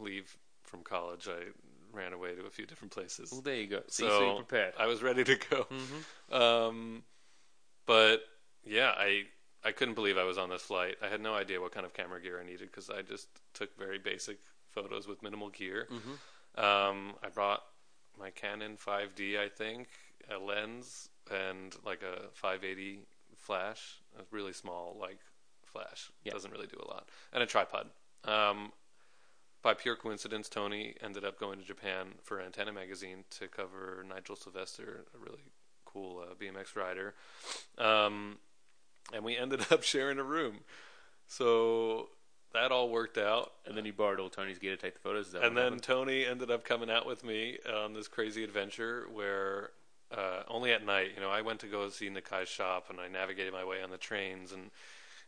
leave 0.00 0.36
from 0.62 0.82
college, 0.82 1.28
I 1.28 1.50
ran 1.92 2.12
away 2.12 2.34
to 2.34 2.46
a 2.46 2.50
few 2.50 2.66
different 2.66 2.92
places. 2.92 3.32
Well, 3.32 3.40
there 3.40 3.56
you 3.56 3.66
go. 3.66 3.82
See, 3.88 4.04
So, 4.04 4.08
so, 4.08 4.26
you're 4.26 4.36
prepared. 4.36 4.74
I 4.78 4.86
was 4.86 5.02
ready 5.02 5.24
to 5.24 5.36
go. 5.36 5.66
Mm-hmm. 5.70 6.34
Um, 6.34 7.02
but 7.86 8.22
yeah, 8.64 8.92
I 8.96 9.24
I 9.64 9.72
couldn't 9.72 9.94
believe 9.94 10.16
I 10.16 10.24
was 10.24 10.38
on 10.38 10.48
this 10.48 10.62
flight. 10.62 10.96
I 11.02 11.08
had 11.08 11.20
no 11.20 11.34
idea 11.34 11.60
what 11.60 11.72
kind 11.72 11.84
of 11.84 11.92
camera 11.92 12.20
gear 12.20 12.40
I 12.40 12.44
needed 12.44 12.70
because 12.70 12.88
I 12.88 13.02
just 13.02 13.28
took 13.52 13.76
very 13.78 13.98
basic 13.98 14.38
photos 14.70 15.06
with 15.06 15.22
minimal 15.22 15.50
gear. 15.50 15.88
Mm-hmm. 15.90 16.64
Um, 16.64 17.14
I 17.22 17.28
brought 17.28 17.62
my 18.18 18.30
Canon 18.30 18.76
5D, 18.76 19.38
I 19.38 19.48
think, 19.48 19.88
a 20.30 20.38
lens 20.38 21.08
and 21.30 21.74
like 21.84 22.02
a 22.02 22.28
580 22.32 23.00
flash, 23.36 24.00
a 24.18 24.22
really 24.30 24.52
small 24.52 24.96
like 24.98 25.18
flash. 25.64 26.10
Yeah. 26.24 26.32
Doesn't 26.32 26.50
really 26.50 26.66
do 26.66 26.78
a 26.82 26.88
lot, 26.88 27.08
and 27.32 27.42
a 27.42 27.46
tripod. 27.46 27.88
Um, 28.24 28.72
by 29.62 29.74
pure 29.74 29.96
coincidence, 29.96 30.48
Tony 30.48 30.94
ended 31.02 31.24
up 31.24 31.38
going 31.38 31.58
to 31.58 31.64
Japan 31.64 32.14
for 32.22 32.40
Antenna 32.40 32.72
magazine 32.72 33.24
to 33.38 33.48
cover 33.48 34.04
Nigel 34.08 34.36
Sylvester, 34.36 35.04
a 35.14 35.18
really 35.18 35.42
cool 35.84 36.22
uh, 36.22 36.34
BMX 36.34 36.76
rider, 36.76 37.14
um, 37.78 38.38
and 39.12 39.24
we 39.24 39.36
ended 39.38 39.66
up 39.70 39.82
sharing 39.82 40.18
a 40.18 40.24
room. 40.24 40.60
So 41.26 42.08
that 42.52 42.72
all 42.72 42.88
worked 42.88 43.18
out. 43.18 43.52
And 43.66 43.76
then 43.76 43.84
you 43.84 43.92
borrowed 43.92 44.18
old 44.20 44.32
Tony's 44.32 44.58
gear 44.58 44.74
to 44.74 44.80
take 44.80 44.94
the 44.94 45.00
photos. 45.00 45.32
And 45.34 45.56
then 45.56 45.64
happened? 45.64 45.82
Tony 45.82 46.24
ended 46.26 46.50
up 46.50 46.64
coming 46.64 46.90
out 46.90 47.06
with 47.06 47.22
me 47.24 47.58
on 47.72 47.92
this 47.94 48.08
crazy 48.08 48.42
adventure 48.42 49.06
where 49.12 49.70
uh, 50.10 50.42
only 50.48 50.72
at 50.72 50.84
night, 50.84 51.10
you 51.14 51.20
know, 51.20 51.30
I 51.30 51.42
went 51.42 51.60
to 51.60 51.66
go 51.66 51.88
see 51.90 52.08
Nakai's 52.10 52.48
shop 52.48 52.86
and 52.90 52.98
I 52.98 53.06
navigated 53.06 53.52
my 53.52 53.64
way 53.64 53.80
on 53.82 53.90
the 53.90 53.96
trains 53.98 54.50
and 54.50 54.70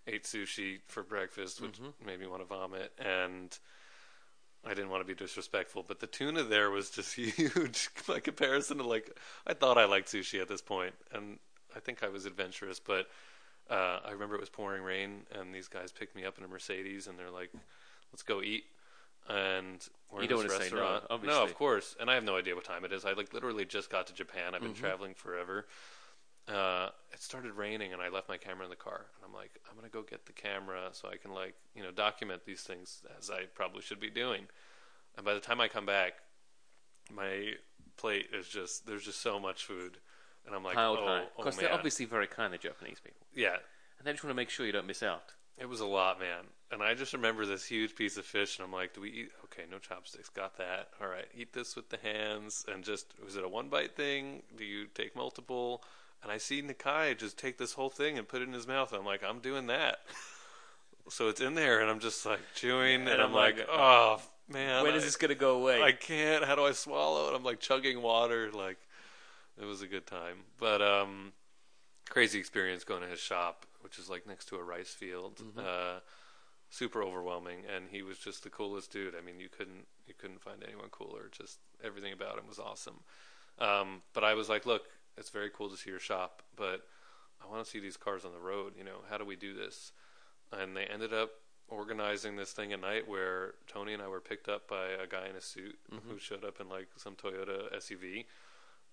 ate 0.08 0.24
sushi 0.24 0.80
for 0.88 1.04
breakfast, 1.04 1.60
which 1.60 1.74
Mm-hmm. 1.80 2.06
made 2.06 2.18
me 2.18 2.26
want 2.26 2.42
to 2.42 2.46
vomit. 2.46 2.90
And 2.98 3.56
I 4.64 4.74
didn't 4.74 4.90
want 4.90 5.02
to 5.02 5.06
be 5.06 5.14
disrespectful, 5.14 5.84
but 5.86 5.98
the 6.00 6.06
tuna 6.06 6.44
there 6.44 6.70
was 6.70 6.90
just 6.90 7.14
huge 7.16 7.88
by 8.06 8.20
comparison 8.20 8.78
to 8.78 8.84
like 8.84 9.10
I 9.46 9.54
thought 9.54 9.78
I 9.78 9.84
liked 9.86 10.08
sushi 10.08 10.40
at 10.40 10.48
this 10.48 10.62
point, 10.62 10.94
and 11.12 11.38
I 11.74 11.80
think 11.80 12.02
I 12.02 12.08
was 12.08 12.26
adventurous, 12.26 12.78
but 12.80 13.08
uh, 13.70 14.00
I 14.04 14.10
remember 14.12 14.34
it 14.34 14.40
was 14.40 14.50
pouring 14.50 14.82
rain, 14.82 15.22
and 15.32 15.54
these 15.54 15.68
guys 15.68 15.90
picked 15.92 16.14
me 16.14 16.24
up 16.24 16.38
in 16.38 16.44
a 16.44 16.48
Mercedes, 16.48 17.06
and 17.06 17.18
they're 17.18 17.30
like, 17.30 17.50
"Let's 18.12 18.22
go 18.22 18.42
eat." 18.42 18.64
And 19.28 19.86
we're 20.10 20.24
You 20.24 20.28
in 20.40 20.42
this 20.42 20.52
no, 20.52 20.58
restaurant. 20.58 21.04
obviously. 21.08 21.38
No, 21.38 21.44
of 21.44 21.54
course. 21.54 21.94
And 22.00 22.10
I 22.10 22.14
have 22.14 22.24
no 22.24 22.36
idea 22.36 22.56
what 22.56 22.64
time 22.64 22.84
it 22.84 22.92
is. 22.92 23.04
I 23.04 23.12
like 23.12 23.32
literally 23.32 23.64
just 23.64 23.88
got 23.88 24.08
to 24.08 24.14
Japan. 24.14 24.54
I've 24.54 24.60
been 24.62 24.72
Mm-hmm. 24.72 24.80
traveling 24.80 25.14
forever. 25.14 25.66
Uh, 26.48 26.88
it 27.12 27.22
started 27.22 27.52
raining, 27.52 27.92
and 27.92 28.02
I 28.02 28.08
left 28.08 28.28
my 28.28 28.36
camera 28.36 28.64
in 28.64 28.70
the 28.70 28.76
car. 28.76 29.06
And 29.16 29.24
I'm 29.24 29.32
like, 29.32 29.52
I'm 29.70 29.76
gonna 29.76 29.88
go 29.88 30.02
get 30.02 30.26
the 30.26 30.32
camera 30.32 30.88
so 30.92 31.08
I 31.08 31.16
can 31.16 31.32
like 31.32 31.54
you 31.74 31.82
know 31.82 31.90
document 31.90 32.42
these 32.44 32.62
things 32.62 33.02
as 33.18 33.30
I 33.30 33.44
probably 33.54 33.82
should 33.82 34.00
be 34.00 34.10
doing. 34.10 34.46
And 35.16 35.24
by 35.24 35.34
the 35.34 35.40
time 35.40 35.60
I 35.60 35.68
come 35.68 35.86
back, 35.86 36.14
my 37.14 37.52
plate 37.96 38.28
is 38.32 38.48
just 38.48 38.86
there's 38.86 39.04
just 39.04 39.20
so 39.20 39.38
much 39.38 39.64
food, 39.64 39.98
and 40.46 40.54
I'm 40.54 40.64
like, 40.64 40.74
piled 40.74 40.98
oh, 41.00 41.06
high. 41.06 41.22
oh 41.24 41.28
Because 41.36 41.56
they're 41.56 41.72
obviously 41.72 42.06
very 42.06 42.26
kind, 42.26 42.52
the 42.52 42.58
Japanese 42.58 43.00
people. 43.00 43.26
yeah. 43.34 43.56
And 43.98 44.08
they 44.08 44.12
just 44.14 44.24
want 44.24 44.32
to 44.32 44.36
make 44.36 44.50
sure 44.50 44.66
you 44.66 44.72
don't 44.72 44.88
miss 44.88 45.04
out. 45.04 45.32
It 45.56 45.68
was 45.68 45.78
a 45.78 45.86
lot, 45.86 46.18
man. 46.18 46.46
And 46.72 46.82
I 46.82 46.94
just 46.94 47.12
remember 47.12 47.46
this 47.46 47.64
huge 47.64 47.94
piece 47.94 48.16
of 48.16 48.24
fish, 48.24 48.58
and 48.58 48.66
I'm 48.66 48.72
like, 48.72 48.94
do 48.94 49.00
we 49.00 49.10
eat? 49.10 49.28
Okay, 49.44 49.62
no 49.70 49.78
chopsticks. 49.78 50.28
Got 50.28 50.56
that. 50.56 50.88
All 51.00 51.06
right, 51.06 51.26
eat 51.36 51.52
this 51.52 51.76
with 51.76 51.88
the 51.88 51.98
hands. 51.98 52.64
And 52.66 52.82
just, 52.82 53.14
was 53.24 53.36
it 53.36 53.44
a 53.44 53.48
one 53.48 53.68
bite 53.68 53.94
thing? 53.94 54.42
Do 54.56 54.64
you 54.64 54.86
take 54.86 55.14
multiple? 55.14 55.84
And 56.22 56.30
I 56.30 56.38
see 56.38 56.62
Nakai 56.62 57.18
just 57.18 57.38
take 57.38 57.58
this 57.58 57.72
whole 57.72 57.90
thing 57.90 58.16
and 58.16 58.28
put 58.28 58.42
it 58.42 58.48
in 58.48 58.54
his 58.54 58.66
mouth. 58.66 58.92
I'm 58.92 59.04
like, 59.04 59.22
I'm 59.24 59.40
doing 59.40 59.66
that. 59.68 60.00
So 61.08 61.28
it's 61.28 61.40
in 61.40 61.54
there, 61.54 61.80
and 61.80 61.90
I'm 61.90 61.98
just 61.98 62.24
like 62.24 62.38
chewing, 62.54 63.00
and, 63.00 63.08
And 63.08 63.20
I'm, 63.20 63.30
I'm 63.30 63.34
like, 63.34 63.58
like, 63.58 63.66
oh, 63.68 64.22
man. 64.48 64.84
when 64.84 64.92
I, 64.92 64.96
is 64.96 65.02
this 65.02 65.16
going 65.16 65.30
to 65.30 65.34
go 65.34 65.58
away? 65.58 65.82
I 65.82 65.90
can't. 65.90 66.44
How 66.44 66.54
do 66.54 66.64
I 66.64 66.70
swallow 66.70 67.28
it? 67.28 67.34
I'm 67.34 67.42
like 67.42 67.58
chugging 67.58 68.00
water. 68.00 68.52
Like, 68.52 68.78
it 69.60 69.64
was 69.64 69.82
a 69.82 69.88
good 69.88 70.06
time. 70.06 70.44
But, 70.60 70.80
um, 70.80 71.32
crazy 72.08 72.38
experience 72.38 72.84
going 72.84 73.02
to 73.02 73.08
his 73.08 73.18
shop, 73.18 73.66
which 73.80 73.98
is 73.98 74.08
like 74.08 74.28
next 74.28 74.46
to 74.50 74.56
a 74.56 74.62
rice 74.62 74.90
field. 74.90 75.42
Uh, 75.58 75.98
super 76.72 77.02
overwhelming, 77.02 77.58
and 77.74 77.86
he 77.90 78.02
was 78.02 78.18
just 78.18 78.42
the 78.42 78.50
coolest 78.50 78.90
dude. 78.90 79.14
I 79.14 79.20
mean, 79.20 79.38
you 79.38 79.48
couldn't 79.48 79.86
you 80.06 80.14
couldn't 80.16 80.40
find 80.40 80.62
anyone 80.66 80.88
cooler. 80.90 81.28
Just 81.30 81.58
everything 81.84 82.12
about 82.12 82.38
him 82.38 82.46
was 82.48 82.58
awesome. 82.58 83.00
Um, 83.58 84.02
but 84.14 84.24
I 84.24 84.34
was 84.34 84.48
like, 84.48 84.66
look, 84.66 84.86
it's 85.16 85.30
very 85.30 85.50
cool 85.50 85.68
to 85.70 85.76
see 85.76 85.90
your 85.90 85.98
shop, 85.98 86.42
but 86.56 86.82
I 87.42 87.50
want 87.50 87.64
to 87.64 87.70
see 87.70 87.80
these 87.80 87.96
cars 87.96 88.24
on 88.24 88.32
the 88.32 88.40
road. 88.40 88.74
You 88.76 88.84
know, 88.84 88.98
how 89.10 89.18
do 89.18 89.24
we 89.24 89.36
do 89.36 89.54
this? 89.54 89.92
And 90.52 90.76
they 90.76 90.84
ended 90.84 91.12
up 91.12 91.30
organizing 91.68 92.36
this 92.36 92.52
thing 92.52 92.72
at 92.72 92.80
night 92.80 93.08
where 93.08 93.54
Tony 93.66 93.94
and 93.94 94.02
I 94.02 94.08
were 94.08 94.20
picked 94.20 94.48
up 94.48 94.68
by 94.68 94.88
a 95.02 95.06
guy 95.06 95.28
in 95.28 95.36
a 95.36 95.40
suit 95.40 95.78
who 96.08 96.18
showed 96.18 96.44
up 96.44 96.60
in 96.60 96.68
like 96.68 96.88
some 96.96 97.14
Toyota 97.14 97.74
SUV. 97.76 98.26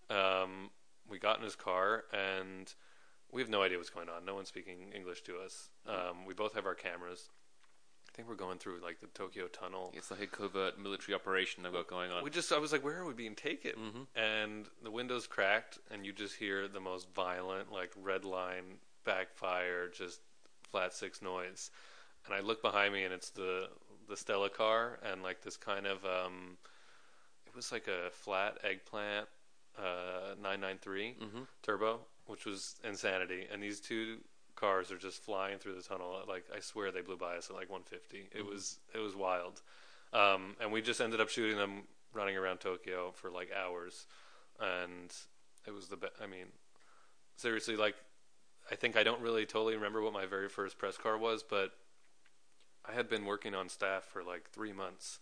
Um, 0.10 0.70
we 1.10 1.20
got 1.20 1.38
in 1.38 1.44
his 1.44 1.56
car 1.56 2.06
and 2.14 2.74
we 3.32 3.42
have 3.42 3.50
no 3.50 3.62
idea 3.62 3.78
what's 3.78 3.90
going 3.90 4.10
on. 4.10 4.26
No 4.26 4.36
one's 4.36 4.48
speaking 4.48 4.92
English 4.96 5.22
to 5.24 5.38
us. 5.38 5.70
Um, 5.88 6.26
we 6.26 6.34
both 6.34 6.54
have 6.56 6.66
our 6.66 6.74
cameras. 6.76 7.30
Think 8.20 8.28
we're 8.28 8.36
going 8.36 8.58
through 8.58 8.82
like 8.84 9.00
the 9.00 9.08
Tokyo 9.08 9.48
Tunnel. 9.48 9.94
it's 9.96 10.12
like 10.12 10.20
a 10.20 10.28
covert 10.28 10.78
military 10.78 11.16
operation 11.16 11.64
they've 11.64 11.72
got 11.72 11.88
going 11.88 12.12
on. 12.12 12.22
We 12.22 12.30
just, 12.30 12.52
I 12.52 12.58
was 12.58 12.74
like, 12.74 12.84
where 12.84 12.98
are 12.98 13.06
we 13.06 13.14
being 13.14 13.34
taken? 13.34 13.72
And 14.14 14.66
the 14.84 14.92
windows 14.92 15.26
cracked, 15.26 15.80
and 15.90 16.06
you 16.06 16.12
just 16.12 16.36
hear 16.36 16.68
the 16.68 16.82
most 16.82 17.08
violent, 17.16 17.72
like 17.72 17.94
red 17.96 18.26
line 18.26 18.80
backfire, 19.06 19.88
just 19.88 20.20
flat 20.70 20.94
six 20.94 21.22
noise. 21.22 21.72
And 22.26 22.36
I 22.36 22.42
look 22.42 22.62
behind 22.62 22.94
me, 22.94 23.06
and 23.06 23.14
it's 23.14 23.30
the 23.30 23.70
the 24.10 24.18
Stella 24.18 24.50
car, 24.50 25.00
and 25.02 25.24
like 25.24 25.42
this 25.42 25.56
kind 25.56 25.88
of, 25.88 26.04
um, 26.04 26.58
it 27.48 27.56
was 27.56 27.72
like 27.72 27.88
a 27.88 28.10
flat 28.10 28.58
eggplant, 28.66 29.30
uh, 29.78 30.36
993 30.42 31.16
turbo, 31.64 32.02
which 32.26 32.46
was 32.46 32.76
insanity. 32.84 33.48
And 33.50 33.64
these 33.64 33.80
two 33.80 34.18
cars 34.60 34.92
are 34.92 34.98
just 34.98 35.24
flying 35.24 35.58
through 35.58 35.76
the 35.76 35.82
tunnel. 35.82 36.20
Like 36.28 36.46
I 36.56 36.60
swear 36.60 36.92
they 36.92 37.02
blew 37.02 37.18
by 37.18 37.38
us 37.38 37.50
at 37.50 37.56
like 37.56 37.70
150. 37.70 38.38
It 38.38 38.46
was 38.46 38.80
it 38.94 39.00
was 39.00 39.16
wild. 39.16 39.62
Um, 40.12 40.56
and 40.60 40.72
we 40.72 40.82
just 40.82 41.02
ended 41.02 41.22
up 41.22 41.30
shooting 41.30 41.58
them 41.58 41.84
running 42.14 42.36
around 42.36 42.60
Tokyo 42.60 43.12
for 43.12 43.30
like 43.30 43.50
hours, 43.56 44.08
and 44.60 45.14
it 45.68 45.72
was 45.72 45.88
the 45.88 45.98
best. 45.98 46.14
I 46.22 46.28
mean, 46.28 46.48
seriously, 47.36 47.76
like 47.76 47.96
I 48.72 48.76
think 48.76 48.98
I 48.98 49.04
don't 49.04 49.22
really 49.22 49.46
totally 49.46 49.76
remember 49.76 50.02
what 50.02 50.14
my 50.14 50.26
very 50.26 50.50
first 50.50 50.78
press 50.78 50.98
car 50.98 51.18
was, 51.18 51.44
but 51.44 51.72
I 52.88 52.94
had 52.94 53.10
been 53.10 53.26
working 53.26 53.54
on 53.54 53.70
staff 53.70 54.04
for 54.04 54.24
like 54.24 54.50
three 54.50 54.74
months, 54.74 55.20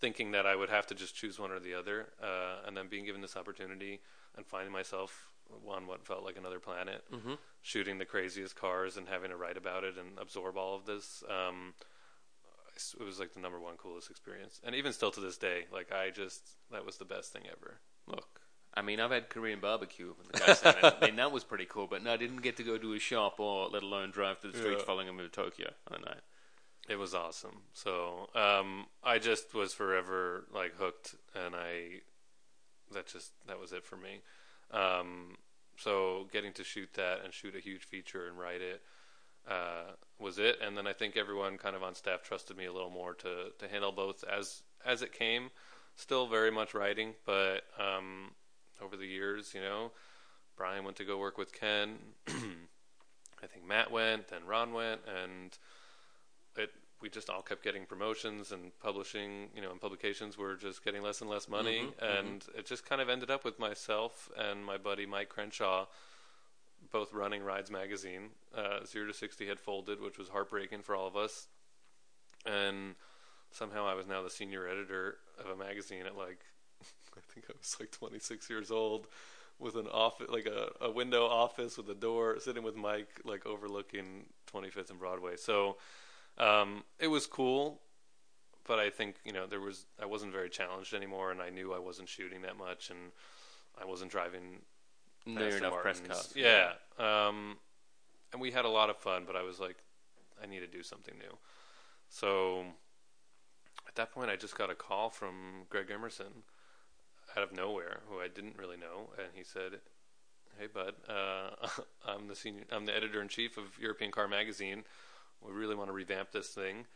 thinking 0.00 0.32
that 0.32 0.46
I 0.46 0.56
would 0.56 0.70
have 0.70 0.86
to 0.88 0.94
just 0.94 1.14
choose 1.14 1.38
one 1.38 1.50
or 1.50 1.60
the 1.60 1.74
other, 1.74 2.08
uh, 2.22 2.66
and 2.66 2.76
then 2.76 2.88
being 2.88 3.04
given 3.04 3.20
this 3.20 3.36
opportunity 3.36 4.00
and 4.36 4.44
finding 4.44 4.72
myself 4.72 5.33
on 5.66 5.86
what 5.86 6.06
felt 6.06 6.24
like 6.24 6.36
another 6.36 6.58
planet, 6.60 7.04
Mhm. 7.10 7.38
shooting 7.62 7.98
the 7.98 8.04
craziest 8.06 8.56
cars 8.56 8.96
and 8.96 9.08
having 9.08 9.30
to 9.30 9.36
write 9.36 9.56
about 9.56 9.84
it 9.84 9.96
and 9.96 10.18
absorb 10.18 10.56
all 10.56 10.74
of 10.74 10.84
this. 10.86 11.22
Um, 11.28 11.74
it 12.98 13.04
was 13.04 13.20
like 13.20 13.32
the 13.34 13.40
number 13.40 13.60
one 13.60 13.76
coolest 13.76 14.10
experience, 14.10 14.60
and 14.64 14.74
even 14.74 14.92
still 14.92 15.10
to 15.12 15.20
this 15.20 15.38
day, 15.38 15.66
like 15.70 15.92
I 15.92 16.10
just 16.10 16.42
that 16.70 16.84
was 16.84 16.96
the 16.98 17.04
best 17.04 17.32
thing 17.32 17.46
ever. 17.46 17.80
Look, 18.06 18.40
I 18.74 18.82
mean, 18.82 18.98
I've 18.98 19.12
had 19.12 19.28
Korean 19.30 19.60
barbecue, 19.60 20.12
and 20.18 20.26
the 20.28 20.38
guy 20.40 20.52
said 20.54 20.76
it. 20.82 20.84
I 21.02 21.06
mean, 21.06 21.16
that 21.16 21.30
was 21.30 21.44
pretty 21.44 21.66
cool, 21.66 21.86
but 21.86 22.02
no, 22.02 22.12
I 22.12 22.16
didn't 22.16 22.42
get 22.42 22.56
to 22.56 22.64
go 22.64 22.76
to 22.76 22.94
a 22.94 22.98
shop 22.98 23.38
or 23.38 23.68
let 23.68 23.82
alone 23.84 24.10
drive 24.10 24.40
to 24.40 24.48
the 24.50 24.58
streets 24.58 24.80
Yeah. 24.80 24.86
following 24.86 25.06
him 25.08 25.18
to 25.18 25.28
Tokyo 25.28 25.72
a 25.86 25.98
night. 25.98 26.20
It 26.88 26.96
was 26.96 27.14
awesome. 27.14 27.62
So 27.72 28.28
um, 28.34 28.88
I 29.02 29.18
just 29.18 29.54
was 29.54 29.72
forever 29.72 30.46
like 30.50 30.74
hooked, 30.76 31.14
and 31.34 31.54
I 31.54 32.02
that 32.90 33.06
just 33.06 33.32
that 33.46 33.58
was 33.60 33.72
it 33.72 33.84
for 33.86 33.96
me. 33.96 34.20
Um, 34.74 35.36
so 35.76 36.26
getting 36.32 36.52
to 36.54 36.64
shoot 36.64 36.90
that 36.94 37.20
and 37.24 37.32
shoot 37.32 37.54
a 37.56 37.60
huge 37.60 37.84
feature 37.84 38.26
and 38.26 38.38
write 38.38 38.60
it 38.60 38.82
uh, 39.48 39.92
was 40.18 40.38
it. 40.38 40.58
And 40.64 40.76
then 40.76 40.86
I 40.86 40.92
think 40.92 41.16
everyone 41.16 41.58
kind 41.58 41.76
of 41.76 41.82
on 41.82 41.94
staff 41.94 42.22
trusted 42.22 42.56
me 42.56 42.66
a 42.66 42.72
little 42.72 42.90
more 42.90 43.14
to 43.14 43.52
to 43.58 43.68
handle 43.68 43.92
both 43.92 44.24
as 44.24 44.62
as 44.84 45.02
it 45.02 45.12
came. 45.12 45.50
Still 45.96 46.26
very 46.26 46.50
much 46.50 46.74
writing, 46.74 47.14
but 47.24 47.62
um, 47.78 48.32
over 48.82 48.96
the 48.96 49.06
years, 49.06 49.54
you 49.54 49.60
know, 49.60 49.92
Brian 50.56 50.84
went 50.84 50.96
to 50.96 51.04
go 51.04 51.18
work 51.18 51.38
with 51.38 51.52
Ken. 51.52 51.98
I 52.26 53.46
think 53.46 53.66
Matt 53.66 53.92
went, 53.92 54.28
then 54.28 54.44
Ron 54.46 54.72
went, 54.72 55.02
and 55.06 55.56
we 57.04 57.10
just 57.10 57.28
all 57.28 57.42
kept 57.42 57.62
getting 57.62 57.84
promotions 57.84 58.50
and 58.50 58.72
publishing, 58.80 59.50
you 59.54 59.60
know, 59.60 59.70
and 59.70 59.78
publications 59.78 60.38
were 60.38 60.56
just 60.56 60.82
getting 60.82 61.02
less 61.02 61.20
and 61.20 61.28
less 61.28 61.46
money, 61.48 61.82
Mhm, 62.00 62.20
and 62.20 62.44
it 62.56 62.64
just 62.64 62.86
kind 62.86 63.02
of 63.02 63.10
ended 63.10 63.30
up 63.30 63.44
with 63.44 63.58
myself 63.58 64.30
and 64.38 64.64
my 64.64 64.78
buddy 64.78 65.04
Mike 65.04 65.28
Crenshaw, 65.28 65.86
both 66.90 67.12
running 67.12 67.42
Rides 67.44 67.70
magazine. 67.70 68.30
Uh, 68.54 68.84
Zero 68.86 69.06
to 69.06 69.12
sixty 69.12 69.46
had 69.46 69.60
folded, 69.60 70.00
which 70.00 70.16
was 70.16 70.30
heartbreaking 70.30 70.80
for 70.82 70.96
all 70.96 71.06
of 71.06 71.14
us, 71.14 71.46
and 72.46 72.94
somehow 73.50 73.86
I 73.86 73.92
was 73.92 74.06
now 74.06 74.22
the 74.22 74.30
senior 74.30 74.66
editor 74.66 75.18
of 75.38 75.50
a 75.50 75.56
magazine 75.56 76.06
at 76.06 76.16
like, 76.16 76.40
I 77.16 77.20
think 77.34 77.46
I 77.50 77.52
was 77.58 77.76
like 77.78 77.90
26 77.90 78.48
years 78.48 78.70
old. 78.70 79.06
With 79.60 79.76
an 79.76 79.86
office, 79.86 80.26
like 80.30 80.46
a, 80.46 80.72
a 80.80 80.90
window 80.90 81.26
office 81.26 81.76
with 81.78 81.88
a 81.88 81.94
door, 81.94 82.40
sitting 82.40 82.64
with 82.64 82.74
Mike, 82.74 83.20
like 83.24 83.46
overlooking 83.46 84.24
25th 84.52 84.90
and 84.90 84.98
Broadway. 84.98 85.36
So, 85.36 85.76
um, 86.38 86.84
it 86.98 87.08
was 87.08 87.26
cool, 87.26 87.80
but 88.66 88.78
I 88.78 88.90
think 88.90 89.16
you 89.24 89.32
know 89.32 89.46
there 89.46 89.60
was 89.60 89.86
I 90.00 90.06
wasn't 90.06 90.32
very 90.32 90.48
challenged 90.48 90.94
anymore, 90.94 91.30
and 91.30 91.40
I 91.40 91.50
knew 91.50 91.72
I 91.72 91.78
wasn't 91.78 92.08
shooting 92.08 92.42
that 92.42 92.56
much, 92.56 92.90
and 92.90 93.12
I 93.80 93.84
wasn't 93.84 94.10
driving 94.10 94.62
Near 95.26 95.56
enough 95.56 95.80
press 95.80 96.00
cars. 96.00 96.32
Yeah, 96.36 96.72
um, 96.98 97.56
and 98.32 98.40
we 98.40 98.50
had 98.50 98.64
a 98.64 98.68
lot 98.68 98.90
of 98.90 98.96
fun, 98.96 99.24
but 99.26 99.36
I 99.36 99.42
was 99.42 99.58
like, 99.58 99.76
I 100.42 100.46
need 100.46 100.60
to 100.60 100.66
do 100.66 100.82
something 100.82 101.14
new. 101.18 101.38
So 102.08 102.64
at 103.88 103.94
that 103.94 104.12
point, 104.12 104.30
I 104.30 104.36
just 104.36 104.56
got 104.56 104.70
a 104.70 104.74
call 104.74 105.08
from 105.08 105.64
Greg 105.70 105.90
Emerson 105.90 106.44
out 107.36 107.42
of 107.42 107.52
nowhere, 107.52 108.00
who 108.08 108.20
I 108.20 108.28
didn't 108.28 108.58
really 108.58 108.76
know, 108.76 109.10
and 109.16 109.28
he 109.34 109.42
said, 109.44 109.80
"Hey, 110.58 110.66
bud, 110.66 110.94
uh, 111.08 111.68
I'm 112.06 112.28
the 112.28 112.36
senior, 112.36 112.64
I'm 112.70 112.84
the 112.84 112.94
editor 112.94 113.22
in 113.22 113.28
chief 113.28 113.56
of 113.56 113.78
European 113.80 114.10
Car 114.10 114.28
Magazine. 114.28 114.84
We 115.44 115.52
really 115.52 115.74
want 115.74 115.88
to 115.88 115.92
revamp 115.92 116.32
this 116.32 116.48
thing. 116.48 116.86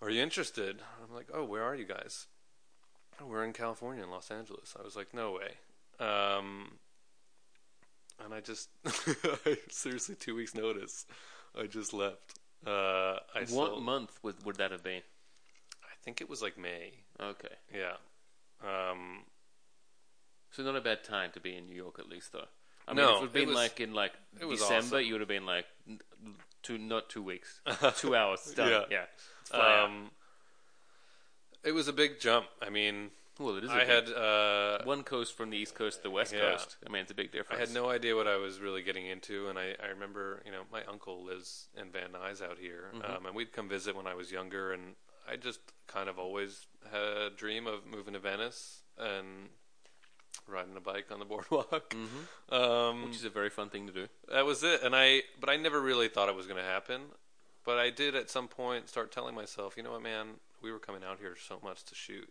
Are 0.00 0.10
you 0.10 0.22
interested?" 0.22 0.82
I'm 1.02 1.14
like, 1.14 1.28
"Oh, 1.32 1.44
where 1.44 1.62
are 1.62 1.74
you 1.74 1.84
guys?" 1.84 2.26
"Oh, 3.20 3.26
we're 3.26 3.44
in 3.44 3.52
California, 3.52 4.02
in 4.02 4.10
Los 4.10 4.30
Angeles. 4.30 4.74
I 4.78 4.82
was 4.82 4.96
like, 4.96 5.12
no 5.14 5.32
way. 5.32 5.54
Um, 6.04 6.78
and 8.24 8.32
I 8.34 8.40
just, 8.40 8.68
seriously, 9.70 10.14
two 10.16 10.34
weeks' 10.34 10.54
notice, 10.54 11.06
I 11.58 11.66
just 11.66 11.92
left. 11.92 12.38
Uh, 12.66 13.18
I 13.34 13.40
what 13.40 13.48
sold, 13.48 13.82
month 13.84 14.18
would 14.22 14.44
would 14.44 14.56
that 14.56 14.70
have 14.72 14.82
been? 14.82 15.02
I 15.84 15.94
think 16.04 16.20
it 16.20 16.28
was 16.28 16.42
like 16.42 16.56
May. 16.58 16.92
Okay, 17.20 17.54
Yeah. 17.72 17.96
Um, 18.64 19.24
so 20.50 20.62
not 20.62 20.76
a 20.76 20.80
bad 20.80 21.02
time 21.04 21.30
to 21.32 21.40
be 21.40 21.56
in 21.56 21.66
New 21.68 21.74
York, 21.76 21.98
at 21.98 22.08
least, 22.08 22.32
though. 22.32 22.46
I 22.86 22.92
mean, 22.92 23.04
No, 23.04 23.10
if 23.10 23.16
it 23.16 23.20
would 23.20 23.28
it 23.30 23.32
been 23.32 23.48
was- 23.48 23.56
like 23.56 23.80
in 23.80 23.92
like 23.94 24.12
December, 24.38 24.96
awesome. 24.96 25.00
you 25.06 25.14
would 25.14 25.20
have 25.20 25.28
been 25.28 25.46
like 25.46 25.66
two, 26.62 26.78
not 26.78 27.08
two 27.08 27.22
weeks, 27.22 27.60
two 27.96 28.14
hours 28.16 28.52
done. 28.54 28.84
Yeah. 28.90 29.04
Yeah, 29.52 29.58
um, 29.84 30.10
it 31.64 31.72
was 31.72 31.88
a 31.88 31.92
big 31.92 32.20
jump. 32.20 32.46
I 32.60 32.70
mean, 32.70 33.10
well, 33.38 33.56
it 33.56 33.64
is. 33.64 33.70
a 33.70 33.74
I 33.74 33.84
had 33.84 34.08
uh, 34.12 34.78
one 34.84 35.02
coast 35.02 35.36
from 35.36 35.50
the 35.50 35.56
east 35.56 35.74
coast 35.74 35.98
to 35.98 36.02
the 36.04 36.10
west 36.10 36.32
Yeah. 36.32 36.50
coast. 36.52 36.76
I 36.86 36.90
mean, 36.90 37.02
it's 37.02 37.10
a 37.10 37.14
big 37.14 37.32
difference. 37.32 37.56
I 37.58 37.60
had 37.60 37.72
no 37.74 37.88
idea 37.88 38.14
what 38.16 38.26
I 38.26 38.36
was 38.36 38.60
really 38.60 38.82
getting 38.82 39.06
into, 39.06 39.48
and 39.48 39.58
I, 39.58 39.74
I 39.82 39.88
remember, 39.88 40.42
you 40.44 40.52
know, 40.52 40.62
my 40.72 40.82
uncle 40.84 41.24
lives 41.24 41.68
in 41.76 41.90
Van 41.90 42.10
Nuys 42.10 42.42
out 42.42 42.58
here, 42.58 42.90
Mm-hmm. 42.94 43.10
um, 43.16 43.26
and 43.26 43.34
we'd 43.34 43.52
come 43.52 43.68
visit 43.68 43.96
when 43.96 44.06
I 44.06 44.14
was 44.14 44.30
younger, 44.32 44.72
and 44.72 44.94
I 45.28 45.36
just 45.36 45.60
kind 45.86 46.08
of 46.08 46.18
always 46.18 46.66
had 46.90 47.00
a 47.00 47.30
dream 47.30 47.66
of 47.66 47.86
moving 47.86 48.14
to 48.14 48.18
Venice 48.20 48.82
and 48.98 49.48
riding 50.48 50.76
a 50.76 50.80
bike 50.80 51.06
on 51.10 51.18
the 51.18 51.24
boardwalk. 51.24 51.92
hmm 51.94 52.06
Um, 52.54 53.06
which 53.06 53.16
is 53.16 53.24
a 53.24 53.30
very 53.30 53.48
fun 53.48 53.70
thing 53.70 53.86
to 53.86 53.92
do. 53.92 54.08
that 54.30 54.44
was 54.44 54.62
it, 54.62 54.82
and 54.82 54.94
I, 54.94 55.22
but 55.40 55.48
I 55.48 55.56
never 55.56 55.80
really 55.80 56.08
thought 56.08 56.28
it 56.28 56.34
was 56.34 56.46
going 56.46 56.58
to 56.58 56.68
happen. 56.68 57.00
But 57.64 57.78
I 57.78 57.90
did 57.90 58.14
at 58.16 58.28
some 58.28 58.48
point 58.48 58.88
start 58.88 59.10
telling 59.12 59.34
myself, 59.34 59.74
you 59.76 59.82
know 59.82 59.92
what, 59.92 60.02
man, 60.02 60.34
we 60.60 60.70
were 60.72 60.78
coming 60.80 61.02
out 61.04 61.18
here 61.20 61.34
so 61.40 61.58
much 61.62 61.84
to 61.84 61.94
shoot, 61.94 62.28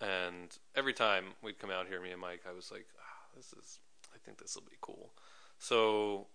and 0.00 0.56
every 0.74 0.92
time 0.92 1.24
we'd 1.42 1.58
come 1.58 1.70
out 1.70 1.86
here, 1.86 2.00
me 2.02 2.10
and 2.10 2.20
Mike, 2.20 2.42
I 2.48 2.52
was 2.52 2.70
like, 2.70 2.86
ah, 3.00 3.26
this 3.36 3.52
is, 3.52 3.78
I 4.14 4.18
think 4.24 4.38
this 4.38 4.54
will 4.54 4.62
be 4.68 4.76
cool. 4.80 5.12
So 5.58 6.26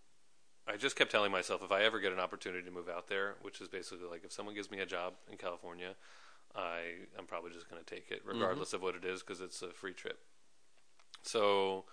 I 0.68 0.78
just 0.78 0.96
kept 0.96 1.12
telling 1.12 1.32
myself, 1.32 1.62
if 1.64 1.72
I 1.72 1.84
ever 1.84 2.00
get 2.00 2.14
an 2.14 2.20
opportunity 2.20 2.64
to 2.66 2.72
move 2.72 2.90
out 2.90 3.08
there, 3.10 3.36
which 3.42 3.62
is 3.62 3.68
basically 3.68 4.08
like 4.10 4.24
if 4.24 4.32
someone 4.32 4.56
gives 4.56 4.72
me 4.72 4.80
a 4.80 4.86
job 4.86 5.14
in 5.32 5.38
California, 5.38 5.96
I 6.56 6.80
I'm 7.18 7.26
probably 7.26 7.52
just 7.52 7.70
going 7.70 7.84
to 7.84 7.96
take 7.96 8.10
it, 8.10 8.22
regardless 8.26 8.74
of 8.74 8.82
what 8.82 8.96
it 8.96 9.04
is, 9.06 9.22
because 9.22 9.42
it's 9.42 9.62
a 9.62 9.70
free 9.70 9.94
trip. 9.94 10.20
So 11.24 11.86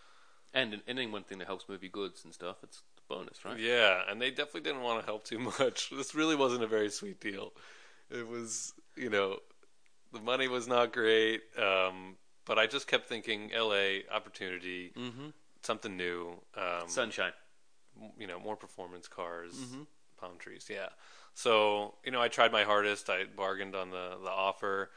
And 0.52 0.82
any 0.88 1.06
one 1.06 1.22
thing 1.22 1.38
that 1.38 1.46
helps 1.46 1.68
move 1.68 1.82
your 1.82 1.90
goods 1.90 2.24
and 2.24 2.34
stuff, 2.34 2.56
it's 2.62 2.82
a 2.98 3.14
bonus, 3.14 3.44
right? 3.44 3.58
Yeah, 3.58 4.02
and 4.08 4.20
they 4.20 4.30
definitely 4.30 4.62
didn't 4.62 4.82
want 4.82 5.00
to 5.00 5.06
help 5.06 5.24
too 5.24 5.38
much. 5.58 5.90
This 5.90 6.14
really 6.14 6.36
wasn't 6.36 6.64
a 6.64 6.66
very 6.66 6.90
sweet 6.90 7.20
deal. 7.20 7.52
It 8.10 8.26
was, 8.26 8.72
you 8.96 9.10
know, 9.10 9.38
the 10.12 10.20
money 10.20 10.48
was 10.48 10.66
not 10.66 10.92
great, 10.92 11.42
um, 11.56 12.16
but 12.44 12.58
I 12.58 12.66
just 12.66 12.88
kept 12.88 13.06
thinking, 13.08 13.52
L.A. 13.54 14.04
opportunity, 14.12 14.92
Mm-hmm. 14.98 15.28
something 15.62 15.96
new, 15.96 16.40
um, 16.56 16.88
Sunshine. 16.88 17.32
you 18.18 18.26
know, 18.26 18.40
more 18.40 18.56
performance 18.56 19.06
cars, 19.06 19.54
Mhm. 19.54 19.86
palm 20.16 20.36
trees. 20.38 20.66
Yeah. 20.68 20.88
So 21.34 21.94
you 22.04 22.10
know, 22.10 22.20
I 22.20 22.26
tried 22.28 22.50
my 22.50 22.64
hardest. 22.64 23.08
I 23.08 23.24
bargained 23.24 23.76
on 23.76 23.90
the 23.90 24.18
the 24.20 24.30
offer. 24.30 24.90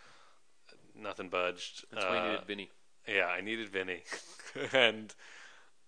Nothing 0.96 1.30
budged. 1.30 1.86
That's 1.92 2.06
why 2.06 2.16
you 2.16 2.22
Uh, 2.22 2.24
needed 2.24 2.46
Vinny. 2.48 2.72
Yeah, 3.08 3.26
I 3.26 3.42
needed 3.42 3.70
Vinny, 3.70 4.02
and 4.74 5.14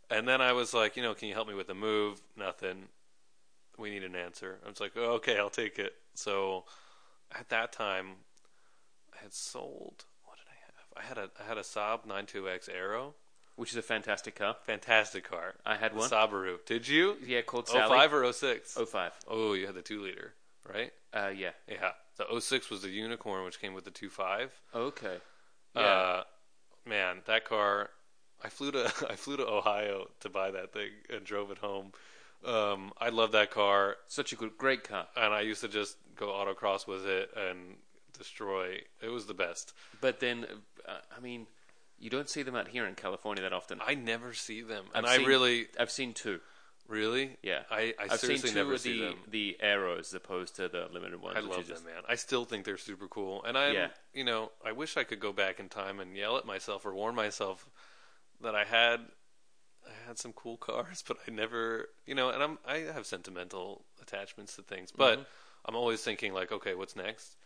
and 0.09 0.27
then 0.27 0.41
I 0.41 0.51
was 0.53 0.73
like, 0.73 0.97
you 0.97 1.03
know, 1.03 1.13
can 1.13 1.27
you 1.27 1.33
help 1.33 1.47
me 1.47 1.53
with 1.53 1.67
the 1.67 1.73
move? 1.75 2.21
Nothing. 2.37 2.89
We 3.77 3.89
need 3.89 4.03
an 4.03 4.15
answer. 4.15 4.59
I 4.65 4.69
was 4.69 4.79
like, 4.79 4.93
oh, 4.95 5.13
okay, 5.15 5.37
I'll 5.37 5.49
take 5.49 5.79
it. 5.79 5.93
So 6.13 6.65
at 7.37 7.49
that 7.49 7.71
time, 7.73 8.07
I 9.13 9.21
had 9.23 9.33
sold. 9.33 10.05
What 10.23 10.37
did 10.37 10.45
I 10.47 10.55
have? 10.65 10.75
I 10.97 11.01
had 11.07 11.17
a 11.17 11.29
I 11.43 11.47
had 11.47 11.57
a 11.57 11.61
Saab 11.61 12.05
9-2X 12.07 12.69
Aero, 12.73 13.15
Which 13.57 13.71
is 13.71 13.77
a 13.77 13.81
fantastic 13.81 14.35
car. 14.35 14.55
fantastic 14.65 15.29
car. 15.29 15.55
I 15.65 15.75
had 15.75 15.93
The 15.93 15.97
one. 15.99 16.09
Subaru. 16.09 16.57
Did 16.65 16.87
you? 16.87 17.15
Yeah, 17.25 17.41
called 17.41 17.67
Oh 17.69 17.73
Sally. 17.73 17.97
five 17.97 18.13
or 18.13 18.31
06? 18.31 18.75
Oh 18.77 18.85
five. 18.85 19.11
Oh, 19.27 19.53
you 19.53 19.65
had 19.65 19.75
the 19.75 19.81
two 19.81 20.01
liter, 20.01 20.33
right? 20.69 20.91
Uh, 21.13 21.31
yeah. 21.35 21.51
Yeah. 21.67 21.91
The 22.17 22.39
06 22.39 22.69
was 22.69 22.81
the 22.83 22.89
unicorn, 22.89 23.43
which 23.45 23.59
came 23.59 23.73
with 23.73 23.83
the 23.85 23.91
2.5. 23.91 24.49
Okay. 24.73 25.17
Yeah. 25.75 25.81
Uh, 25.81 26.23
man, 26.85 27.17
that 27.25 27.45
car. 27.45 27.89
I 28.43 28.49
flew 28.49 28.71
to 28.71 28.85
I 29.09 29.15
flew 29.15 29.37
to 29.37 29.47
Ohio 29.47 30.07
to 30.21 30.29
buy 30.29 30.51
that 30.51 30.73
thing 30.73 30.89
and 31.09 31.23
drove 31.25 31.51
it 31.51 31.59
home. 31.59 31.91
Um, 32.45 32.91
I 32.99 33.09
love 33.09 33.31
that 33.31 33.49
car, 33.49 33.95
Such 34.07 34.31
a 34.31 34.35
good, 34.35 34.55
great 34.57 34.83
car. 34.83 35.07
and 35.15 35.33
I 35.33 35.41
used 35.41 35.61
to 35.61 35.67
just 35.67 35.97
go 36.15 36.27
autocross 36.27 36.85
with 36.85 37.03
it 37.05 37.31
and 37.35 37.77
destroy. 38.17 38.81
It 39.01 39.09
was 39.09 39.25
the 39.25 39.33
best. 39.33 39.73
But 39.99 40.19
then, 40.19 40.45
uh, 40.87 40.91
I 41.15 41.19
mean, 41.21 41.47
you 41.97 42.11
don't 42.11 42.29
see 42.29 42.43
them 42.43 42.55
out 42.55 42.67
here 42.67 42.85
in 42.85 42.93
California 42.93 43.41
that 43.41 43.53
often. 43.53 43.79
I 43.83 43.95
never 43.95 44.33
see 44.33 44.61
them, 44.61 44.85
I've 44.93 44.97
and 44.99 45.05
I 45.07 45.17
seen- 45.17 45.25
really, 45.25 45.67
I've 45.79 45.89
seen 45.89 46.13
two. 46.13 46.39
Really, 46.87 47.37
Yeah. 47.41 47.63
I, 47.69 47.93
I 47.97 48.07
have 48.07 48.19
seen 48.19 48.37
seriously 48.37 48.51
two 48.51 48.55
never 48.55 48.73
of 48.73 48.81
see 48.81 48.91
the 48.91 48.99
them. 48.99 49.17
the 49.27 49.57
arrows 49.59 50.07
as 50.09 50.13
opposed 50.13 50.55
to 50.57 50.67
the 50.67 50.87
limited 50.91 51.21
ones. 51.21 51.37
I 51.37 51.41
which 51.41 51.51
love 51.51 51.63
is 51.63 51.67
just, 51.67 51.83
them, 51.83 51.93
man. 51.93 52.03
I 52.07 52.15
still 52.15 52.45
think 52.45 52.65
they're 52.65 52.77
super 52.77 53.07
cool, 53.07 53.43
and 53.43 53.57
I, 53.57 53.65
Yeah. 53.65 53.83
am 53.85 53.89
you 54.13 54.23
know, 54.23 54.51
I 54.65 54.71
wish 54.71 54.97
I 54.97 55.03
could 55.03 55.19
go 55.19 55.33
back 55.33 55.59
in 55.59 55.69
time 55.69 55.99
and 55.99 56.15
yell 56.15 56.37
at 56.37 56.45
myself 56.45 56.85
or 56.85 56.93
warn 56.93 57.15
myself 57.15 57.69
that 58.41 58.55
I 58.55 58.65
had, 58.65 59.01
I 59.87 60.07
had 60.07 60.19
some 60.19 60.33
cool 60.33 60.57
cars, 60.57 61.03
but 61.07 61.17
I 61.27 61.31
never, 61.31 61.89
you 62.05 62.15
know, 62.15 62.29
and 62.29 62.43
I'm, 62.43 62.59
I 62.65 62.79
have 62.79 63.05
sentimental 63.05 63.85
attachments 64.01 64.55
to 64.57 64.63
things, 64.63 64.91
but 64.91 65.19
Mhm. 65.19 65.25
I'm 65.65 65.75
always 65.75 66.01
thinking 66.03 66.33
like, 66.33 66.51
okay, 66.51 66.75
what's 66.75 66.95
next? 66.95 67.37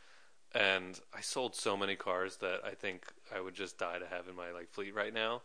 And 0.53 0.99
I 1.13 1.21
sold 1.21 1.55
so 1.55 1.77
many 1.77 1.95
cars 1.95 2.37
that 2.37 2.61
I 2.65 2.71
think 2.71 3.05
I 3.35 3.41
would 3.41 3.55
just 3.55 3.77
die 3.77 3.99
to 3.99 4.07
have 4.07 4.27
in 4.27 4.35
my 4.35 4.51
like 4.51 4.69
fleet 4.71 4.95
right 4.95 5.13
now. 5.13 5.43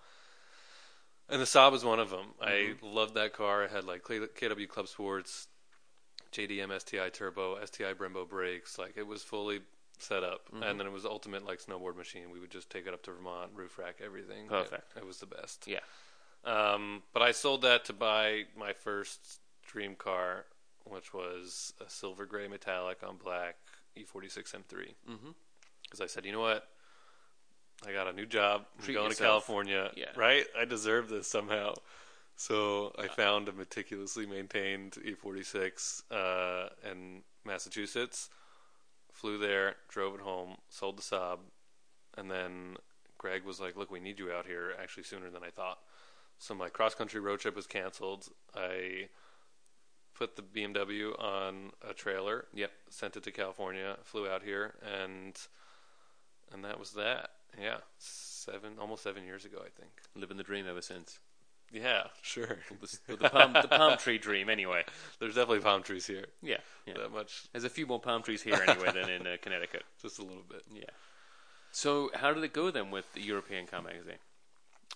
And 1.29 1.41
the 1.41 1.47
Saab 1.47 1.73
was 1.73 1.85
one 1.85 2.01
of 2.01 2.11
them. 2.11 2.35
I 2.41 2.51
Mm-hmm. 2.77 2.87
loved 2.87 3.15
that 3.15 3.33
car. 3.33 3.65
It 3.65 3.71
had 3.71 3.85
like 3.85 4.03
KW 4.03 4.69
Club 4.69 4.89
Sports, 4.89 5.49
JDM 6.33 6.71
STI 6.81 7.09
Turbo, 7.11 7.59
STI 7.65 7.95
Brembo 7.95 8.29
brakes. 8.29 8.79
Like 8.79 8.97
it 8.97 9.07
was 9.07 9.23
fully 9.23 9.61
set 9.99 10.23
up, 10.25 10.51
Mhm. 10.53 10.63
and 10.69 10.79
then 10.81 10.87
it 10.87 10.93
was 10.93 11.05
the 11.05 11.11
ultimate 11.11 11.45
like 11.47 11.61
snowboard 11.61 11.97
machine. 11.97 12.31
We 12.31 12.41
would 12.41 12.51
just 12.51 12.69
take 12.69 12.87
it 12.87 12.93
up 12.93 13.03
to 13.05 13.13
Vermont, 13.13 13.53
roof 13.55 13.79
rack, 13.79 14.01
everything. 14.05 14.49
Perfect. 14.49 14.97
It, 14.97 15.01
it 15.01 15.07
was 15.07 15.19
the 15.19 15.27
best. 15.27 15.67
Yeah. 15.67 15.81
Um, 16.45 17.03
but 17.13 17.23
I 17.23 17.33
sold 17.33 17.63
that 17.63 17.85
to 17.87 17.93
buy 17.95 18.45
my 18.57 18.73
first 18.75 19.41
dream 19.67 19.95
car, 19.95 20.45
which 20.85 21.15
was 21.15 21.73
a 21.81 21.89
silver 21.89 22.27
gray 22.27 22.49
metallic 22.49 23.03
on 23.03 23.17
black 23.17 23.57
E46 23.97 24.53
M3. 24.55 24.95
Mm-hmm. 25.09 25.31
Because 25.85 26.01
I 26.03 26.07
said, 26.07 26.27
you 26.27 26.33
know 26.33 26.41
what? 26.41 26.69
I 27.87 27.93
got 27.93 28.09
a 28.09 28.13
new 28.13 28.27
job. 28.27 28.65
I'm 28.79 28.85
Treat 28.85 28.95
going 28.95 29.11
to. 29.11 29.17
California. 29.17 29.91
Yeah. 29.97 30.07
Right? 30.17 30.45
I 30.59 30.65
deserve 30.65 31.09
this 31.09 31.27
somehow. 31.27 31.75
So 32.37 32.93
I 32.99 33.07
found 33.09 33.49
a 33.49 33.53
meticulously 33.53 34.27
maintained 34.27 34.93
E46 34.93 36.03
uh, 36.11 36.69
in 36.91 37.23
Massachusetts. 37.45 38.29
Flew 39.13 39.39
there, 39.39 39.77
drove 39.89 40.15
it 40.15 40.21
home, 40.21 40.57
sold 40.69 40.99
the 40.99 41.03
Saab, 41.03 41.39
and 42.19 42.29
then 42.29 42.77
Greg 43.17 43.45
was 43.45 43.61
like, 43.61 43.77
"Look, 43.77 43.91
we 43.91 44.01
need 44.01 44.19
you 44.19 44.33
out 44.33 44.47
here 44.47 44.73
actually 44.83 45.05
sooner 45.05 45.31
than 45.31 45.45
I 45.45 45.51
thought." 45.51 45.79
So 46.39 46.53
my 46.53 46.69
cross 46.69 46.97
country 46.97 47.21
road 47.21 47.39
trip 47.39 47.55
was 47.55 47.69
canceled. 47.69 48.29
I 48.57 49.09
put 50.15 50.35
the 50.35 50.43
BMW 50.43 51.17
on 51.19 51.71
a 51.89 51.95
trailer. 51.95 52.47
Yep. 52.55 52.73
Sent 52.91 53.17
it 53.17 53.23
to 53.23 53.31
California. 53.31 53.97
Flew 54.03 54.29
out 54.29 54.43
here, 54.43 54.75
and 54.83 55.39
and 56.53 56.65
that 56.65 56.81
was 56.81 56.93
that. 56.93 57.31
Yeah, 57.61 57.79
seven 57.99 58.73
almost 58.81 59.03
seven 59.03 59.25
years 59.25 59.45
ago, 59.45 59.59
I 59.61 59.71
think. 59.79 59.93
Living 60.15 60.37
the 60.37 60.43
dream 60.43 60.67
ever 60.69 60.83
since. 60.83 61.19
Yeah, 61.73 62.05
sure. 62.23 62.59
The, 63.09 63.17
the 63.17 63.29
palm 63.29 63.53
the 63.53 63.69
palm 63.69 63.97
tree 63.99 64.19
dream, 64.19 64.49
anyway. 64.49 64.85
There's 65.19 65.35
definitely 65.35 65.61
palm 65.61 65.83
trees 65.83 66.07
here. 66.07 66.27
Yeah. 66.43 66.59
Yeah. 66.87 66.95
That 66.99 67.13
much, 67.13 67.45
There's 67.53 67.65
a 67.65 67.71
few 67.71 67.87
more 67.87 68.01
palm 68.01 68.23
trees 68.23 68.43
here 68.43 68.63
anyway 68.67 68.91
than 68.93 69.11
in 69.11 69.27
uh, 69.27 69.37
Connecticut. 69.43 69.83
just 70.03 70.19
a 70.19 70.23
little 70.23 70.45
bit. 70.49 70.63
Yeah. 70.73 70.85
So 71.73 72.11
how 72.15 72.33
did 72.33 72.45
it 72.45 72.53
go 72.53 72.71
then 72.71 72.91
with 72.91 73.13
the 73.15 73.21
European 73.21 73.67
Car 73.67 73.83
Magazine? 73.83 74.19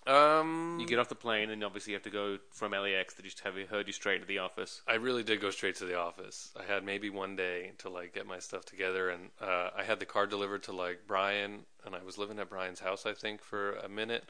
Um, 0.07 0.77
You 0.79 0.87
get 0.87 0.97
off 0.97 1.09
the 1.09 1.15
plane 1.15 1.49
and 1.49 1.63
obviously 1.63 1.91
you 1.91 1.95
have 1.95 2.03
to 2.03 2.09
go 2.09 2.39
from 2.51 2.71
LAX. 2.71 3.13
They 3.13 3.23
just 3.23 3.41
have 3.41 3.57
you 3.57 3.67
heard 3.67 3.87
you 3.87 3.93
straight 3.93 4.21
to 4.21 4.27
the 4.27 4.39
office. 4.39 4.81
I 4.87 4.95
really 4.95 5.23
did 5.23 5.41
go 5.41 5.51
straight 5.51 5.75
to 5.77 5.85
the 5.85 5.99
office. 5.99 6.51
I 6.59 6.63
had 6.63 6.83
maybe 6.83 7.09
one 7.09 7.35
day 7.35 7.73
to 7.79 7.89
like 7.89 8.13
get 8.13 8.25
my 8.25 8.39
stuff 8.39 8.65
together, 8.65 9.09
and 9.09 9.29
uh, 9.41 9.69
I 9.75 9.83
had 9.83 9.99
the 9.99 10.05
car 10.05 10.25
delivered 10.25 10.63
to 10.63 10.71
like 10.71 11.01
Brian, 11.05 11.65
and 11.85 11.95
I 11.95 12.03
was 12.03 12.17
living 12.17 12.39
at 12.39 12.49
Brian's 12.49 12.79
house, 12.79 13.05
I 13.05 13.13
think, 13.13 13.43
for 13.43 13.73
a 13.73 13.89
minute 13.89 14.29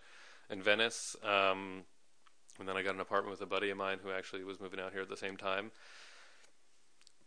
in 0.49 0.61
Venice. 0.61 1.15
Um, 1.23 1.83
and 2.59 2.67
then 2.67 2.75
I 2.75 2.81
got 2.81 2.95
an 2.95 3.01
apartment 3.01 3.31
with 3.31 3.41
a 3.41 3.49
buddy 3.49 3.69
of 3.69 3.77
mine 3.77 3.99
who 4.03 4.11
actually 4.11 4.43
was 4.43 4.59
moving 4.59 4.79
out 4.79 4.91
here 4.91 5.01
at 5.01 5.09
the 5.09 5.17
same 5.17 5.37
time. 5.37 5.71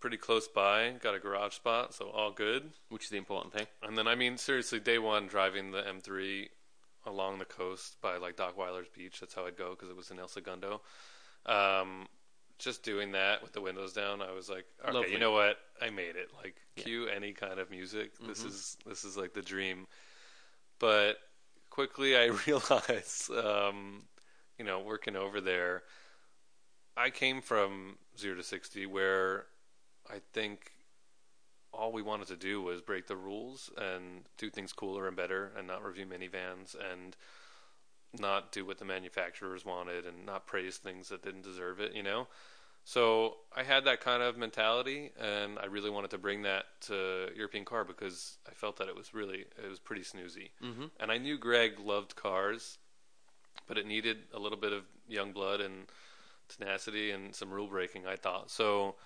Pretty 0.00 0.16
close 0.18 0.48
by, 0.48 0.94
got 1.00 1.14
a 1.14 1.20
garage 1.20 1.54
spot, 1.54 1.94
so 1.94 2.10
all 2.10 2.32
good. 2.32 2.70
Which 2.90 3.04
is 3.04 3.10
the 3.10 3.16
important 3.16 3.54
thing. 3.54 3.66
And 3.82 3.96
then, 3.96 4.08
I 4.08 4.14
mean, 4.14 4.36
seriously, 4.36 4.80
day 4.80 4.98
one 4.98 5.26
driving 5.26 5.70
the 5.70 5.80
M3 5.82 6.48
along 7.06 7.38
the 7.38 7.44
coast 7.44 7.96
by 8.00 8.16
like 8.16 8.36
Dockweiler's 8.36 8.88
Beach. 8.88 9.20
That's 9.20 9.34
how 9.34 9.46
I'd 9.46 9.56
go 9.56 9.70
because 9.70 9.90
it 9.90 9.96
was 9.96 10.10
in 10.10 10.18
El 10.18 10.28
Segundo. 10.28 10.82
Um, 11.46 12.06
just 12.58 12.82
doing 12.84 13.12
that 13.12 13.42
with 13.42 13.52
the 13.52 13.60
windows 13.60 13.92
down, 13.92 14.22
I 14.22 14.30
was 14.32 14.48
like, 14.48 14.66
okay, 14.84 14.92
Lovely. 14.92 15.12
you 15.12 15.18
know 15.18 15.32
what? 15.32 15.56
I 15.80 15.90
made 15.90 16.16
it. 16.16 16.30
Like, 16.42 16.56
Yeah. 16.76 16.84
cue 16.84 17.08
any 17.08 17.32
kind 17.32 17.58
of 17.58 17.70
music. 17.70 18.12
This 18.26 18.44
Mhm. 18.44 18.46
is 18.46 18.76
this 18.86 19.04
is 19.04 19.16
like 19.16 19.32
the 19.34 19.42
dream. 19.42 19.86
But 20.78 21.18
quickly, 21.70 22.16
I 22.16 22.26
realized, 22.46 23.30
um, 23.30 24.08
you 24.58 24.64
know, 24.64 24.80
working 24.80 25.16
over 25.16 25.40
there, 25.40 25.82
I 26.96 27.10
came 27.10 27.40
from 27.40 27.98
zero 28.18 28.36
to 28.36 28.42
sixty, 28.42 28.86
where 28.86 29.46
I 30.10 30.20
think 30.32 30.72
all 31.72 31.92
we 31.92 32.02
wanted 32.02 32.28
to 32.28 32.36
do 32.36 32.60
was 32.62 32.80
break 32.80 33.06
the 33.06 33.16
rules 33.16 33.70
and 33.76 34.22
do 34.36 34.50
things 34.50 34.72
cooler 34.72 35.06
and 35.08 35.16
better, 35.16 35.52
and 35.56 35.66
not 35.66 35.84
review 35.84 36.06
minivans 36.06 36.74
and 36.92 37.16
not 38.18 38.52
do 38.52 38.66
what 38.66 38.78
the 38.78 38.84
manufacturers 38.84 39.64
wanted 39.64 40.04
and 40.04 40.26
not 40.26 40.46
praise 40.46 40.76
things 40.76 41.08
that 41.08 41.22
didn't 41.22 41.42
deserve 41.42 41.80
it. 41.80 41.94
You 41.94 42.02
know. 42.02 42.28
So 42.84 43.36
I 43.56 43.62
had 43.62 43.84
that 43.84 44.00
kind 44.00 44.24
of 44.24 44.36
mentality, 44.36 45.12
and 45.18 45.56
I 45.58 45.66
really 45.66 45.88
wanted 45.88 46.10
to 46.10 46.18
bring 46.18 46.42
that 46.42 46.64
to 46.88 47.28
European 47.36 47.64
Car 47.64 47.84
because 47.84 48.38
I 48.48 48.54
felt 48.54 48.76
that 48.78 48.88
it 48.88 48.96
was 48.96 49.14
really 49.14 49.44
it 49.62 49.68
was 49.68 49.78
pretty 49.78 50.02
snoozy, 50.02 50.50
Mm-hmm. 50.62 50.86
and 50.98 51.12
I 51.12 51.18
knew 51.18 51.38
Greg 51.38 51.78
loved 51.78 52.16
cars, 52.16 52.78
but 53.68 53.78
it 53.78 53.86
needed 53.86 54.18
a 54.34 54.38
little 54.40 54.58
bit 54.58 54.72
of 54.72 54.82
young 55.08 55.32
blood 55.32 55.60
and 55.60 55.86
tenacity 56.48 57.12
and 57.12 57.34
some 57.34 57.50
rule 57.50 57.68
breaking. 57.68 58.06
I 58.06 58.16
thought 58.16 58.50
so. 58.50 58.96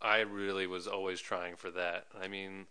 I 0.00 0.20
really 0.20 0.66
was 0.66 0.86
always 0.86 1.20
trying 1.20 1.56
for 1.56 1.70
that. 1.70 2.06
I 2.20 2.28
mean, 2.28 2.66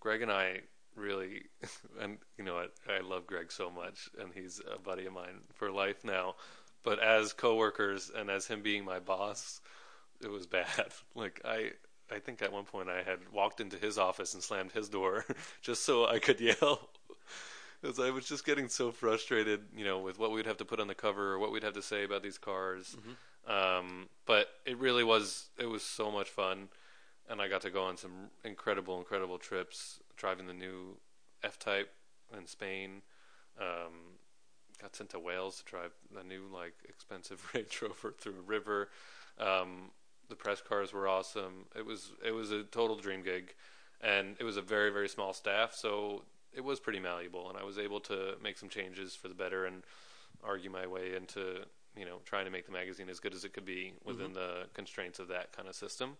Greg 0.00 0.22
and 0.22 0.30
I 0.30 0.60
really, 0.96 1.42
and 2.00 2.18
you 2.38 2.44
know 2.44 2.54
what, 2.54 2.72
I 2.88 3.00
love 3.00 3.26
Greg 3.26 3.50
so 3.50 3.70
much, 3.70 4.08
and 4.18 4.32
he's 4.32 4.60
a 4.72 4.78
buddy 4.78 5.06
of 5.06 5.12
mine 5.12 5.40
for 5.54 5.70
life 5.70 6.04
now. 6.04 6.36
But 6.82 6.98
as 6.98 7.32
coworkers 7.32 8.10
and 8.14 8.28
as 8.28 8.46
him 8.46 8.62
being 8.62 8.84
my 8.84 8.98
boss, 8.98 9.60
it 10.22 10.30
was 10.30 10.46
bad. 10.46 10.66
Like 11.14 11.40
I, 11.44 11.72
I 12.10 12.18
think 12.18 12.42
at 12.42 12.52
one 12.52 12.64
point 12.64 12.88
I 12.88 13.02
had 13.02 13.18
walked 13.32 13.60
into 13.60 13.76
his 13.76 13.98
office 13.98 14.34
and 14.34 14.42
slammed 14.42 14.72
his 14.72 14.88
door 14.88 15.24
just 15.62 15.84
so 15.84 16.06
I 16.06 16.18
could 16.18 16.40
yell. 16.40 16.88
Because 17.80 17.98
I 17.98 18.10
was 18.10 18.26
just 18.26 18.46
getting 18.46 18.68
so 18.68 18.92
frustrated, 18.92 19.60
you 19.76 19.84
know, 19.84 19.98
with 19.98 20.18
what 20.18 20.30
we'd 20.30 20.46
have 20.46 20.56
to 20.58 20.64
put 20.64 20.80
on 20.80 20.86
the 20.86 20.94
cover 20.94 21.32
or 21.32 21.38
what 21.38 21.52
we'd 21.52 21.64
have 21.64 21.74
to 21.74 21.82
say 21.82 22.04
about 22.04 22.22
these 22.22 22.38
cars. 22.38 22.96
Mm-hmm. 22.98 23.12
Um, 23.46 24.08
but 24.26 24.48
it 24.64 24.78
really 24.78 25.04
was, 25.04 25.48
it 25.58 25.66
was 25.66 25.82
so 25.82 26.10
much 26.10 26.28
fun. 26.28 26.68
And 27.28 27.40
I 27.40 27.48
got 27.48 27.62
to 27.62 27.70
go 27.70 27.84
on 27.84 27.96
some 27.96 28.30
incredible, 28.44 28.98
incredible 28.98 29.38
trips, 29.38 30.00
driving 30.16 30.46
the 30.46 30.54
new 30.54 30.96
F 31.42 31.58
Type 31.58 31.92
in 32.36 32.46
Spain. 32.46 33.02
Um, 33.58 34.18
got 34.80 34.96
sent 34.96 35.10
to 35.10 35.18
Wales 35.18 35.58
to 35.58 35.64
drive 35.64 35.92
a 36.18 36.24
new, 36.24 36.42
like, 36.52 36.74
expensive 36.88 37.48
Range 37.54 37.82
Rover 37.82 38.14
through 38.18 38.34
a 38.38 38.42
river. 38.42 38.88
Um, 39.38 39.90
the 40.28 40.36
press 40.36 40.60
cars 40.60 40.92
were 40.92 41.08
awesome. 41.08 41.66
It 41.76 41.86
was, 41.86 42.12
it 42.24 42.32
was 42.32 42.50
a 42.50 42.64
total 42.64 42.96
dream 42.96 43.22
gig. 43.22 43.54
And 44.00 44.36
it 44.40 44.44
was 44.44 44.56
a 44.56 44.62
very, 44.62 44.90
very 44.90 45.08
small 45.08 45.32
staff. 45.32 45.74
So 45.74 46.24
it 46.52 46.62
was 46.62 46.80
pretty 46.80 46.98
malleable. 46.98 47.48
And 47.48 47.56
I 47.56 47.64
was 47.64 47.78
able 47.78 48.00
to 48.00 48.34
make 48.42 48.58
some 48.58 48.68
changes 48.68 49.14
for 49.14 49.28
the 49.28 49.34
better 49.34 49.64
and 49.64 49.82
argue 50.42 50.70
my 50.70 50.86
way 50.86 51.14
into 51.14 51.64
you 51.96 52.04
know 52.04 52.18
trying 52.24 52.44
to 52.44 52.50
make 52.50 52.66
the 52.66 52.72
magazine 52.72 53.08
as 53.08 53.20
good 53.20 53.34
as 53.34 53.44
it 53.44 53.52
could 53.52 53.64
be 53.64 53.92
within 54.04 54.32
the 54.32 54.64
constraints 54.74 55.18
of 55.18 55.28
that 55.28 55.52
kind 55.54 55.68
of 55.68 55.74
system. 55.74 56.16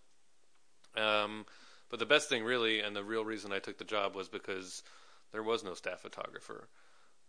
Um, 0.96 1.46
but 1.88 1.98
the 1.98 2.06
best 2.06 2.28
thing, 2.28 2.44
really, 2.44 2.80
and 2.80 2.96
the 2.96 3.04
real 3.04 3.24
reason 3.24 3.52
I 3.52 3.58
took 3.58 3.78
the 3.78 3.84
job 3.84 4.14
was 4.14 4.28
because 4.28 4.82
there 5.32 5.42
was 5.42 5.64
no 5.64 5.74
staff 5.74 6.00
photographer. 6.00 6.68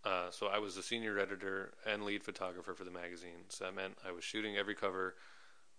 Uh, 0.05 0.29
so 0.31 0.47
I 0.47 0.59
was 0.59 0.75
the 0.75 0.83
senior 0.83 1.17
editor 1.17 1.73
and 1.85 2.03
lead 2.03 2.23
photographer 2.23 2.73
for 2.73 2.83
the 2.83 2.91
magazine. 2.91 3.45
So 3.47 3.65
that 3.65 3.75
meant 3.75 3.97
I 4.05 4.11
was 4.11 4.23
shooting 4.23 4.57
every 4.57 4.75
cover 4.75 5.15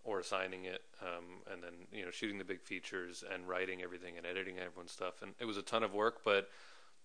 or 0.03 0.20
assigning 0.20 0.64
it, 0.64 0.83
um, 1.03 1.42
and 1.50 1.62
then 1.62 1.72
you 1.92 2.05
know 2.05 2.11
shooting 2.11 2.38
the 2.38 2.44
big 2.44 2.61
features 2.61 3.24
and 3.33 3.48
writing 3.48 3.83
everything 3.83 4.16
and 4.16 4.27
editing 4.27 4.59
everyone's 4.59 4.92
stuff. 4.92 5.22
And 5.22 5.33
it 5.40 5.44
was 5.46 5.57
a 5.57 5.62
ton 5.62 5.83
of 5.83 5.94
work, 5.94 6.20
but 6.24 6.50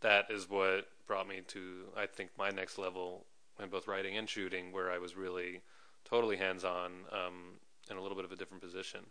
that 0.01 0.25
is 0.29 0.49
what 0.49 0.87
brought 1.07 1.27
me 1.27 1.41
to 1.47 1.85
I 1.97 2.05
think 2.05 2.31
my 2.37 2.49
next 2.49 2.77
level 2.77 3.25
in 3.61 3.69
both 3.69 3.87
writing 3.87 4.17
and 4.17 4.29
shooting, 4.29 4.71
where 4.71 4.91
I 4.91 4.97
was 4.97 5.15
really 5.15 5.61
totally 6.05 6.37
hands 6.37 6.63
on 6.63 6.91
um, 7.11 7.59
in 7.89 7.97
a 7.97 8.01
little 8.01 8.15
bit 8.15 8.25
of 8.25 8.31
a 8.31 8.35
different 8.35 8.61
position. 8.63 9.01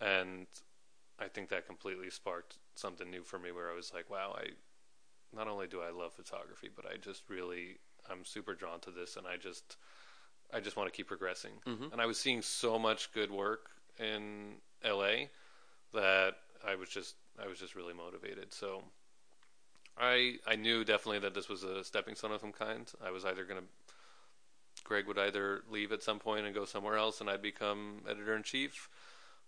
And 0.00 0.46
I 1.18 1.28
think 1.28 1.48
that 1.48 1.66
completely 1.66 2.10
sparked 2.10 2.58
something 2.74 3.10
new 3.10 3.22
for 3.22 3.38
me 3.38 3.52
where 3.52 3.70
I 3.70 3.74
was 3.74 3.92
like, 3.94 4.10
wow, 4.10 4.36
I 4.38 4.50
not 5.34 5.48
only 5.48 5.66
do 5.66 5.80
I 5.80 5.90
love 5.90 6.12
photography, 6.12 6.68
but 6.74 6.84
I 6.86 6.96
just 6.96 7.22
really 7.28 7.78
I'm 8.10 8.24
super 8.24 8.54
drawn 8.54 8.80
to 8.80 8.90
this 8.90 9.16
and 9.16 9.26
I 9.26 9.36
just 9.36 9.76
I 10.52 10.60
just 10.60 10.76
want 10.76 10.88
to 10.90 10.96
keep 10.96 11.08
progressing. 11.08 11.52
Mhm. 11.66 11.92
And 11.92 12.00
I 12.00 12.06
was 12.06 12.18
seeing 12.18 12.42
so 12.42 12.78
much 12.78 13.12
good 13.12 13.30
work 13.30 13.70
in 13.98 14.56
LA 14.84 15.28
that 15.92 16.36
I 16.64 16.74
was 16.76 16.88
just 16.88 17.16
I 17.42 17.46
was 17.46 17.58
just 17.58 17.74
really 17.74 17.94
motivated. 17.94 18.52
So 18.52 18.82
I 19.98 20.36
I 20.46 20.56
knew 20.56 20.84
definitely 20.84 21.20
that 21.20 21.34
this 21.34 21.48
was 21.48 21.62
a 21.62 21.84
stepping 21.84 22.14
stone 22.14 22.32
of 22.32 22.40
some 22.40 22.52
kind. 22.52 22.90
I 23.04 23.10
was 23.10 23.24
either 23.24 23.44
going 23.44 23.60
to 23.60 23.66
Greg 24.84 25.06
would 25.06 25.18
either 25.18 25.62
leave 25.70 25.90
at 25.90 26.02
some 26.02 26.18
point 26.18 26.46
and 26.46 26.54
go 26.54 26.64
somewhere 26.64 26.96
else 26.96 27.20
and 27.20 27.30
I'd 27.30 27.42
become 27.42 28.02
editor 28.08 28.36
in 28.36 28.42
chief 28.42 28.88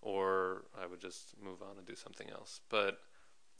or 0.00 0.64
I 0.80 0.86
would 0.86 1.00
just 1.00 1.34
move 1.42 1.62
on 1.62 1.76
and 1.76 1.86
do 1.86 1.94
something 1.94 2.30
else. 2.30 2.60
But 2.68 3.00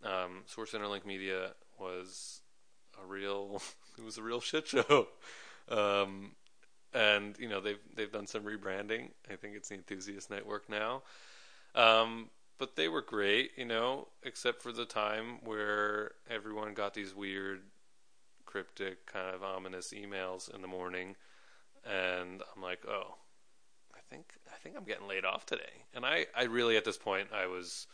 um, 0.05 0.43
Source 0.47 0.73
Interlink 0.73 1.05
Media 1.05 1.53
was 1.79 2.41
a 3.03 3.07
real 3.07 3.61
it 3.99 4.05
was 4.05 4.19
a 4.19 4.23
real 4.23 4.41
shit 4.41 4.67
show. 4.67 5.09
Um, 5.69 6.33
and 6.95 7.37
you 7.39 7.49
know 7.49 7.61
they've 7.61 7.81
they've 7.95 8.11
done 8.11 8.27
some 8.27 8.43
rebranding. 8.43 9.11
I 9.31 9.37
think 9.37 9.55
it's 9.57 9.69
the 9.69 9.75
Enthusiast 9.75 10.31
Network 10.31 10.69
now. 10.69 11.03
Um, 11.75 12.31
but 12.59 12.77
they 12.77 12.89
were 12.89 13.03
great, 13.03 13.53
you 13.57 13.65
know, 13.65 14.09
except 14.23 14.63
for 14.63 14.73
the 14.73 14.85
time 14.85 15.39
where 15.45 16.13
everyone 16.29 16.75
got 16.75 16.95
these 16.95 17.15
weird, 17.15 17.63
cryptic, 18.47 19.07
kind 19.07 19.35
of 19.35 19.43
ominous 19.43 19.93
emails 19.93 20.53
in 20.55 20.63
the 20.63 20.69
morning, 20.69 21.17
and 21.85 22.43
I'm 22.55 22.63
like, 22.63 22.85
oh, 22.87 23.17
I 23.95 23.99
think 24.11 24.35
I 24.53 24.57
think 24.59 24.77
I'm 24.77 24.85
getting 24.85 25.07
laid 25.09 25.25
off 25.25 25.47
today. 25.47 25.85
And 25.95 26.05
I, 26.05 26.27
I 26.37 26.45
really 26.45 26.77
at 26.77 26.85
this 26.85 26.99
point 26.99 27.29
I 27.33 27.47
was, 27.47 27.87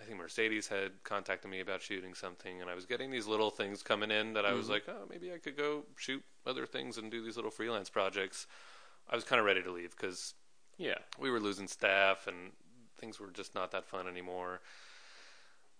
I 0.00 0.04
think 0.04 0.18
Mercedes 0.18 0.68
had 0.68 0.92
contacted 1.04 1.50
me 1.50 1.60
about 1.60 1.82
shooting 1.82 2.14
something, 2.14 2.60
and 2.60 2.68
I 2.70 2.74
was 2.74 2.86
getting 2.86 3.10
these 3.10 3.26
little 3.26 3.50
things 3.50 3.82
coming 3.82 4.10
in 4.10 4.34
that 4.34 4.44
I 4.44 4.52
was 4.52 4.66
Mhm. 4.66 4.70
like, 4.70 4.88
oh, 4.88 5.06
maybe 5.08 5.32
I 5.32 5.38
could 5.38 5.56
go 5.56 5.84
shoot 5.96 6.22
other 6.46 6.66
things 6.66 6.98
and 6.98 7.10
do 7.10 7.22
these 7.22 7.36
little 7.36 7.50
freelance 7.50 7.90
projects. 7.90 8.46
I 9.08 9.14
was 9.14 9.24
kind 9.24 9.40
of 9.40 9.46
ready 9.46 9.62
to 9.62 9.70
leave 9.72 9.92
because 9.96 10.34
Yeah. 10.76 10.98
we 11.18 11.30
were 11.30 11.40
losing 11.40 11.66
staff 11.68 12.26
and 12.26 12.52
things 12.98 13.18
were 13.18 13.30
just 13.30 13.54
not 13.54 13.72
that 13.72 13.86
fun 13.86 14.06
anymore. 14.08 14.60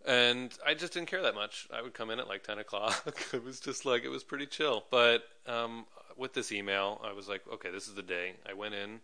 And 0.07 0.57
I 0.65 0.75
just 0.75 0.93
didn't 0.93 1.09
care 1.09 1.23
that 1.23 1.35
much. 1.35 1.69
I 1.75 1.83
would 1.83 1.95
come 1.95 2.11
in 2.11 2.19
at 2.19 2.29
like 2.29 2.45
10 2.45 2.59
o'clock. 2.59 3.19
it 3.33 3.45
was 3.45 3.61
just 3.61 3.85
like, 3.85 4.05
it 4.05 4.09
was 4.09 4.25
pretty 4.25 4.47
chill. 4.47 4.85
But 4.91 5.25
um, 5.47 5.87
with 6.17 6.35
this 6.35 6.53
email, 6.53 7.01
I 7.05 7.13
was 7.13 7.29
like, 7.29 7.43
okay, 7.53 7.71
this 7.71 7.89
is 7.89 7.95
the 7.95 8.03
day. 8.03 8.35
I 8.49 8.55
went 8.55 8.75
in 8.75 9.01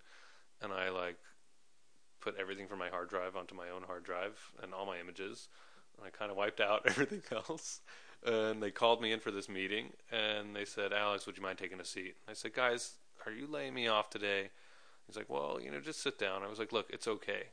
and 0.63 0.73
I 0.73 0.91
like 0.91 1.17
put 2.21 2.37
everything 2.39 2.67
from 2.67 2.79
my 2.79 2.89
hard 2.89 3.11
drive 3.11 3.37
onto 3.37 3.55
my 3.55 3.69
own 3.69 3.83
hard 3.83 4.05
drive 4.05 4.39
and 4.63 4.73
all 4.73 4.87
my 4.87 4.99
images. 4.99 5.49
And 5.97 6.07
I 6.07 6.11
kind 6.11 6.31
of 6.31 6.37
wiped 6.37 6.61
out 6.61 6.83
everything 6.87 7.23
else. 7.33 7.81
And 8.25 8.63
they 8.63 8.71
called 8.71 9.03
me 9.03 9.13
in 9.13 9.21
for 9.21 9.31
this 9.31 9.49
meeting 9.49 9.91
and 10.11 10.57
they 10.57 10.65
said, 10.65 10.93
Alex, 10.93 11.27
would 11.27 11.37
you 11.37 11.43
mind 11.43 11.59
taking 11.59 11.81
a 11.81 11.85
seat? 11.85 12.17
I 12.29 12.33
said, 12.33 12.55
guys, 12.55 12.95
are 13.27 13.33
you 13.33 13.47
laying 13.47 13.75
me 13.75 13.89
off 13.89 14.11
today? 14.11 14.51
He's 15.07 15.17
like, 15.17 15.29
well, 15.29 15.59
you 15.63 15.71
know, 15.71 15.81
just 15.81 16.03
sit 16.03 16.19
down. 16.19 16.43
I 16.43 16.49
was 16.49 16.59
like, 16.59 16.73
look, 16.73 16.89
it's 16.91 17.07
okay. 17.07 17.49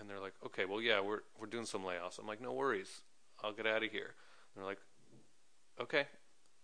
And 0.00 0.08
they're 0.08 0.18
like, 0.18 0.32
okay, 0.46 0.64
well, 0.64 0.80
yeah, 0.80 1.00
we're 1.00 1.20
we're 1.38 1.46
doing 1.46 1.66
some 1.66 1.82
layoffs. 1.82 2.18
I'm 2.18 2.26
like, 2.26 2.40
no 2.40 2.52
worries, 2.52 3.02
I'll 3.44 3.52
get 3.52 3.66
out 3.66 3.82
of 3.84 3.90
here. 3.90 4.14
And 4.54 4.56
they're 4.56 4.64
like, 4.64 4.80
okay. 5.80 6.06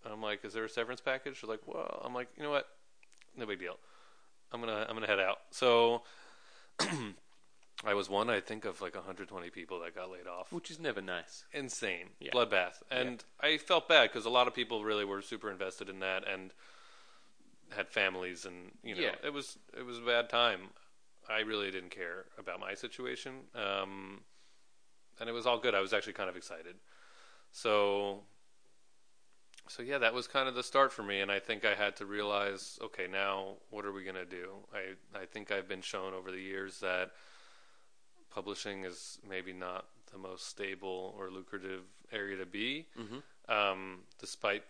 And 0.04 0.12
I'm 0.12 0.22
like, 0.22 0.44
is 0.44 0.54
there 0.54 0.64
a 0.64 0.68
severance 0.68 1.00
package? 1.02 1.40
They're 1.42 1.50
like, 1.50 1.60
well, 1.66 2.00
I'm 2.04 2.14
like, 2.14 2.28
you 2.36 2.42
know 2.42 2.50
what, 2.50 2.66
no 3.36 3.44
big 3.46 3.58
deal. 3.60 3.78
I'm 4.52 4.60
gonna 4.60 4.86
I'm 4.88 4.94
gonna 4.96 5.06
head 5.06 5.20
out. 5.20 5.38
So 5.50 6.02
I 7.84 7.92
was 7.94 8.08
one, 8.08 8.30
I 8.30 8.40
think, 8.40 8.64
of 8.64 8.80
like 8.80 8.94
120 8.94 9.50
people 9.50 9.80
that 9.80 9.94
got 9.94 10.10
laid 10.10 10.26
off 10.26 10.50
Which 10.52 10.70
is 10.70 10.80
never 10.80 11.02
nice. 11.02 11.44
insane 11.52 12.10
Yeah. 12.20 12.30
bloodbath 12.32 12.82
and 12.90 13.22
i 13.40 13.58
felt 13.58 13.86
bad 13.88 14.08
because 14.10 14.24
a 14.24 14.30
lot 14.30 14.46
of 14.48 14.54
people 14.54 14.82
really 14.82 15.04
were 15.04 15.20
super 15.20 15.50
invested 15.50 15.88
in 15.90 15.98
that 16.00 16.26
and 16.26 16.52
had 17.70 17.88
families 17.88 18.46
and 18.46 18.72
you 18.82 18.94
know 18.94 19.02
Yeah. 19.02 19.14
it 19.22 19.32
was 19.32 19.58
it 19.76 19.84
was 19.84 19.98
a 19.98 20.02
bad 20.02 20.30
time 20.30 20.68
i 21.28 21.40
really 21.40 21.70
didn't 21.70 21.90
care 21.90 22.26
about 22.38 22.60
my 22.60 22.74
situation 22.74 23.32
um, 23.54 24.20
and 25.18 25.28
it 25.30 25.32
was 25.32 25.46
all 25.46 25.58
good. 25.58 25.74
I 25.74 25.80
was 25.80 25.94
actually 25.94 26.12
kind 26.12 26.28
of 26.28 26.36
excited. 26.36 26.76
So 27.50 28.20
so 29.68 29.82
yeah 29.82 29.98
that 29.98 30.14
was 30.14 30.26
kind 30.28 30.48
of 30.48 30.54
the 30.54 30.62
start 30.62 30.92
for 30.92 31.02
me 31.02 31.20
and 31.20 31.32
i 31.32 31.40
think 31.40 31.64
i 31.64 31.74
had 31.74 31.96
to 31.96 32.06
realize 32.06 32.78
okay 32.80 33.06
now 33.10 33.54
what 33.70 33.84
are 33.84 33.92
we 33.92 34.04
going 34.04 34.14
to 34.14 34.24
do? 34.26 34.48
I 34.72 35.18
i 35.18 35.24
think 35.26 35.50
i've 35.50 35.66
been 35.66 35.80
shown 35.82 36.14
over 36.14 36.30
the 36.30 36.38
years 36.40 36.78
that 36.80 37.10
publishing 38.30 38.84
is 38.84 39.18
maybe 39.28 39.52
not 39.52 39.86
the 40.12 40.18
most 40.18 40.46
stable 40.48 41.14
or 41.18 41.30
lucrative 41.30 41.82
area 42.12 42.36
to 42.36 42.46
be 42.46 42.86
Mm-hmm. 43.00 43.52
um, 43.52 44.00
despite 44.20 44.62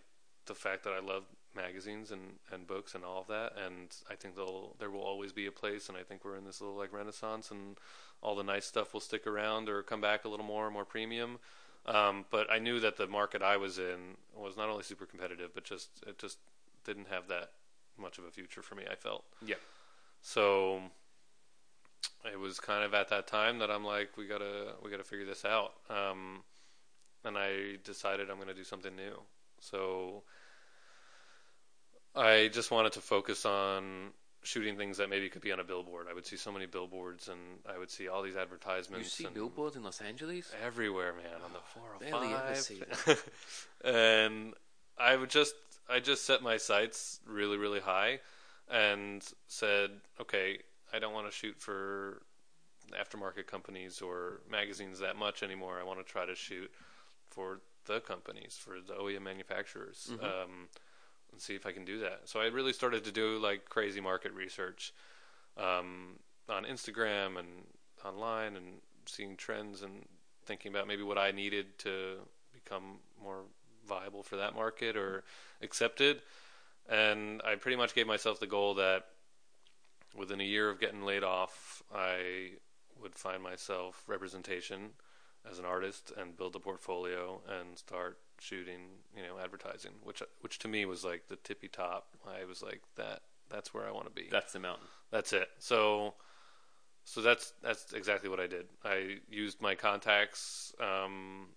the 0.46 0.54
fact 0.54 0.84
that 0.84 0.92
I 0.92 1.00
love 1.00 1.24
magazines 1.56 2.10
and, 2.10 2.22
and 2.52 2.66
books 2.66 2.94
and 2.94 3.04
all 3.04 3.22
of 3.22 3.26
that. 3.28 3.52
And 3.64 3.88
I 4.10 4.14
think 4.14 4.36
there'll, 4.36 4.76
there 4.78 4.90
will 4.90 5.00
always 5.00 5.32
be 5.32 5.46
a 5.46 5.52
place. 5.52 5.88
And 5.88 5.96
I 5.96 6.02
think 6.02 6.24
we're 6.24 6.36
in 6.36 6.44
this 6.44 6.60
little 6.60 6.76
like 6.76 6.92
renaissance 6.92 7.50
and 7.50 7.78
all 8.22 8.36
the 8.36 8.44
nice 8.44 8.66
stuff 8.66 8.92
will 8.92 9.00
stick 9.00 9.26
around 9.26 9.68
or 9.68 9.82
come 9.82 10.00
back 10.00 10.24
a 10.24 10.28
little 10.28 10.46
more, 10.46 10.70
more 10.70 10.84
premium. 10.84 11.38
Um, 11.86 12.24
but 12.30 12.50
I 12.50 12.58
knew 12.58 12.80
that 12.80 12.96
the 12.96 13.06
market 13.06 13.42
I 13.42 13.56
was 13.56 13.78
in 13.78 14.16
was 14.34 14.56
not 14.56 14.68
only 14.68 14.82
super 14.82 15.06
competitive, 15.06 15.50
but 15.54 15.64
just, 15.64 15.88
it 16.06 16.18
just 16.18 16.38
didn't 16.84 17.08
have 17.08 17.28
that 17.28 17.50
much 17.98 18.18
of 18.18 18.24
a 18.24 18.30
future 18.30 18.62
for 18.62 18.74
me, 18.74 18.84
I 18.90 18.94
felt. 18.94 19.24
Yeah. 19.44 19.56
So 20.22 20.80
it 22.24 22.38
was 22.38 22.58
kind 22.58 22.84
of 22.84 22.94
at 22.94 23.08
that 23.08 23.26
time 23.26 23.58
that 23.58 23.70
I'm 23.70 23.84
like, 23.84 24.16
we 24.16 24.26
gotta 24.26 24.74
we 24.82 24.90
gotta 24.90 25.04
figure 25.04 25.26
this 25.26 25.44
out. 25.44 25.74
Um, 25.88 26.42
and 27.24 27.36
I 27.36 27.76
decided 27.84 28.30
I'm 28.30 28.38
gonna 28.38 28.54
do 28.54 28.64
something 28.64 28.94
new. 28.94 29.20
So 29.60 30.22
I 32.16 32.48
just 32.48 32.70
wanted 32.70 32.92
to 32.92 33.00
focus 33.00 33.44
on 33.44 34.10
shooting 34.42 34.76
things 34.76 34.98
that 34.98 35.10
maybe 35.10 35.28
could 35.28 35.42
be 35.42 35.52
on 35.52 35.60
a 35.60 35.64
billboard. 35.64 36.06
I 36.08 36.14
would 36.14 36.24
see 36.26 36.36
so 36.36 36.52
many 36.52 36.66
billboards, 36.66 37.28
and 37.28 37.38
I 37.68 37.78
would 37.78 37.90
see 37.90 38.08
all 38.08 38.22
these 38.22 38.36
advertisements. 38.36 39.18
You 39.18 39.26
see 39.26 39.32
billboards 39.32 39.76
in 39.76 39.82
Los 39.82 40.00
Angeles? 40.00 40.52
everywhere, 40.64 41.12
man, 41.14 41.42
on 41.44 41.52
the 41.52 42.04
Barely 42.10 42.32
ever 42.32 42.54
405. 42.54 43.32
and 43.84 44.54
I 44.96 45.16
would 45.16 45.30
just, 45.30 45.54
I 45.90 46.00
just 46.00 46.24
set 46.24 46.42
my 46.42 46.56
sights 46.56 47.20
really, 47.26 47.56
really 47.56 47.80
high, 47.80 48.20
and 48.70 49.22
said, 49.48 49.90
okay, 50.20 50.58
I 50.92 50.98
don't 51.00 51.12
want 51.12 51.26
to 51.28 51.32
shoot 51.36 51.56
for 51.58 52.22
aftermarket 52.92 53.48
companies 53.48 54.00
or 54.00 54.40
magazines 54.48 55.00
that 55.00 55.16
much 55.16 55.42
anymore. 55.42 55.78
I 55.80 55.84
want 55.84 55.98
to 55.98 56.04
try 56.04 56.24
to 56.24 56.36
shoot 56.36 56.70
for 57.30 57.60
the 57.86 58.00
companies, 58.00 58.56
for 58.58 58.76
the 58.80 58.94
OEM 58.94 59.22
manufacturers, 59.22 60.10
Mhm. 60.12 60.24
um, 60.24 60.68
and 61.32 61.40
see 61.40 61.54
if 61.54 61.66
I 61.66 61.72
can 61.72 61.84
do 61.84 62.00
that. 62.00 62.22
So 62.24 62.40
I 62.40 62.46
really 62.46 62.72
started 62.72 63.04
to 63.04 63.12
do 63.12 63.38
like 63.38 63.68
crazy 63.68 64.00
market 64.00 64.32
research 64.32 64.92
um, 65.56 66.18
on 66.48 66.64
Instagram 66.64 67.38
and 67.38 67.48
online, 68.04 68.56
and 68.56 68.80
seeing 69.06 69.36
trends 69.36 69.82
and 69.82 70.06
thinking 70.44 70.72
about 70.72 70.86
maybe 70.86 71.02
what 71.02 71.18
I 71.18 71.32
needed 71.32 71.78
to 71.78 72.16
become 72.52 72.98
more 73.22 73.42
viable 73.86 74.22
for 74.22 74.36
that 74.36 74.54
market 74.54 74.96
or 74.96 75.24
accepted. 75.62 76.20
And 76.88 77.40
I 77.44 77.56
pretty 77.56 77.76
much 77.76 77.94
gave 77.94 78.06
myself 78.06 78.38
the 78.38 78.46
goal 78.46 78.74
that 78.74 79.06
within 80.14 80.40
a 80.40 80.44
year 80.44 80.70
of 80.70 80.80
getting 80.80 81.02
laid 81.02 81.24
off, 81.24 81.82
I 81.94 82.52
would 83.00 83.14
find 83.14 83.42
myself 83.42 84.02
representation 84.06 84.90
as 85.48 85.58
an 85.58 85.64
artist 85.64 86.12
and 86.16 86.36
build 86.36 86.56
a 86.56 86.60
portfolio 86.60 87.40
and 87.48 87.76
start 87.76 88.18
shooting, 88.40 88.80
you 89.16 89.22
know, 89.22 89.38
advertising, 89.42 89.92
which 90.02 90.22
which 90.40 90.58
to 90.60 90.68
me 90.68 90.84
was 90.84 91.04
like 91.04 91.28
the 91.28 91.36
tippy 91.36 91.68
top. 91.68 92.08
I 92.26 92.44
was 92.44 92.62
like 92.62 92.82
that 92.96 93.22
that's 93.50 93.72
where 93.72 93.86
I 93.86 93.90
want 93.90 94.06
to 94.06 94.12
be. 94.12 94.28
That's 94.30 94.52
the 94.52 94.60
mountain. 94.60 94.86
That's 95.10 95.32
it. 95.32 95.48
So, 95.58 96.14
so 97.04 97.20
that's 97.20 97.52
that's 97.62 97.92
exactly 97.92 98.28
what 98.28 98.40
I 98.40 98.46
did. 98.46 98.66
I 98.84 99.18
used 99.30 99.60
my 99.60 99.74
contacts, 99.74 100.72
um, 100.80 101.48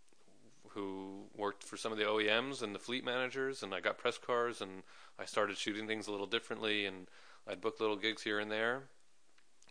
who 0.70 1.24
worked 1.36 1.64
for 1.64 1.78
some 1.78 1.92
of 1.92 1.98
the 1.98 2.06
OEMs 2.06 2.62
and 2.62 2.76
the 2.76 2.80
fleet 2.80 3.04
managers, 3.04 3.64
and 3.64 3.74
I 3.74 3.80
got 3.80 3.98
press 3.98 4.18
cars, 4.18 4.62
and 4.62 4.84
I 5.18 5.26
started 5.26 5.58
shooting 5.58 5.88
things 5.88 6.08
a 6.08 6.12
little 6.12 6.28
differently, 6.28 6.86
and 6.86 7.08
I'd 7.48 7.62
book 7.62 7.80
little 7.80 7.96
gigs 7.96 8.22
here 8.22 8.40
and 8.40 8.52
there 8.52 8.84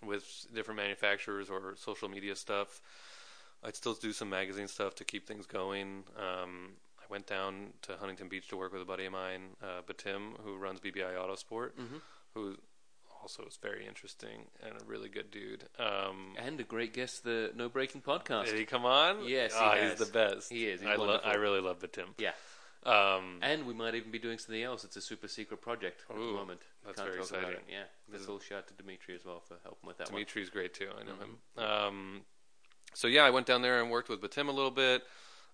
with 0.05 0.47
different 0.55 0.79
manufacturers 0.79 1.51
or 1.51 1.75
social 1.77 2.09
media 2.09 2.35
stuff. 2.37 2.81
I'd 3.65 3.77
still 3.77 3.95
do 3.95 4.13
some 4.13 4.31
magazine 4.31 4.69
stuff 4.69 4.95
to 4.97 5.05
keep 5.05 5.27
things 5.27 5.47
going. 5.47 6.05
Um, 6.17 6.71
went 7.09 7.27
down 7.27 7.73
to 7.83 7.97
Huntington 7.97 8.29
Beach 8.29 8.49
to 8.49 8.57
work 8.57 8.73
with 8.73 8.83
a 8.83 8.85
buddy 8.85 9.07
of 9.07 9.13
mine, 9.13 9.57
uh, 9.63 9.83
Betim, 9.83 10.39
who 10.43 10.57
runs 10.57 10.81
BBI 10.81 11.15
Autosport, 11.15 11.73
Mhm. 11.73 12.01
who 12.35 12.57
also 13.23 13.45
is 13.47 13.57
very 13.57 13.87
interesting 13.87 14.51
and 14.63 14.81
a 14.81 14.85
really 14.85 15.09
good 15.09 15.31
dude. 15.31 15.69
Um, 15.79 16.35
And 16.39 16.61
a 16.61 16.65
great 16.65 16.93
guest, 16.93 17.25
the 17.25 17.51
No 17.55 17.69
Braking 17.69 18.03
podcast. 18.03 18.47
did 18.47 18.57
he 18.59 18.65
come 18.67 18.85
on? 18.85 19.25
Yes, 19.25 19.53
he 19.55 19.59
has. 19.61 19.99
he's 19.99 20.07
the 20.07 20.13
best. 20.13 20.51
He 20.51 20.69
is. 20.69 20.81
He's 20.81 20.89
I, 20.89 20.95
lo- 20.97 21.21
I 21.25 21.35
really 21.35 21.61
love 21.61 21.79
Betim. 21.81 22.15
Yeah. 22.19 22.35
Um, 22.85 23.41
And 23.43 23.67
we 23.67 23.75
might 23.75 23.95
even 23.97 24.11
be 24.13 24.19
doing 24.21 24.39
something 24.39 24.63
else. 24.63 24.85
It's 24.85 24.97
a 24.97 25.01
super 25.01 25.27
secret 25.29 25.61
project 25.61 26.03
at 26.09 26.15
the 26.15 26.21
moment. 26.23 26.63
that's 26.85 26.97
Can't 27.01 27.09
very 27.11 27.21
talk 27.21 27.31
about 27.31 27.43
exciting. 27.51 27.69
it. 27.69 27.73
Yeah. 27.73 27.85
This 28.09 28.29
all 28.29 28.39
shout 28.39 28.59
out 28.59 28.69
to 28.69 28.75
Dimitri 28.75 29.15
as 29.17 29.25
well 29.25 29.41
for 29.41 29.59
helping 29.65 29.87
with 29.89 29.99
that 29.99 30.07
Dimitri's 30.09 30.49
great 30.49 30.73
too. 30.75 30.91
I 30.97 31.03
know 31.03 31.17
him. 31.17 31.39
Mhm. 31.57 31.63
Um, 31.63 32.27
so 32.95 33.09
yeah, 33.09 33.25
I 33.25 33.31
went 33.31 33.47
down 33.47 33.63
there 33.63 33.81
and 33.83 33.91
worked 33.91 34.09
with 34.09 34.21
Betim 34.23 34.49
a 34.49 34.53
little 34.53 34.71
bit, 34.71 35.05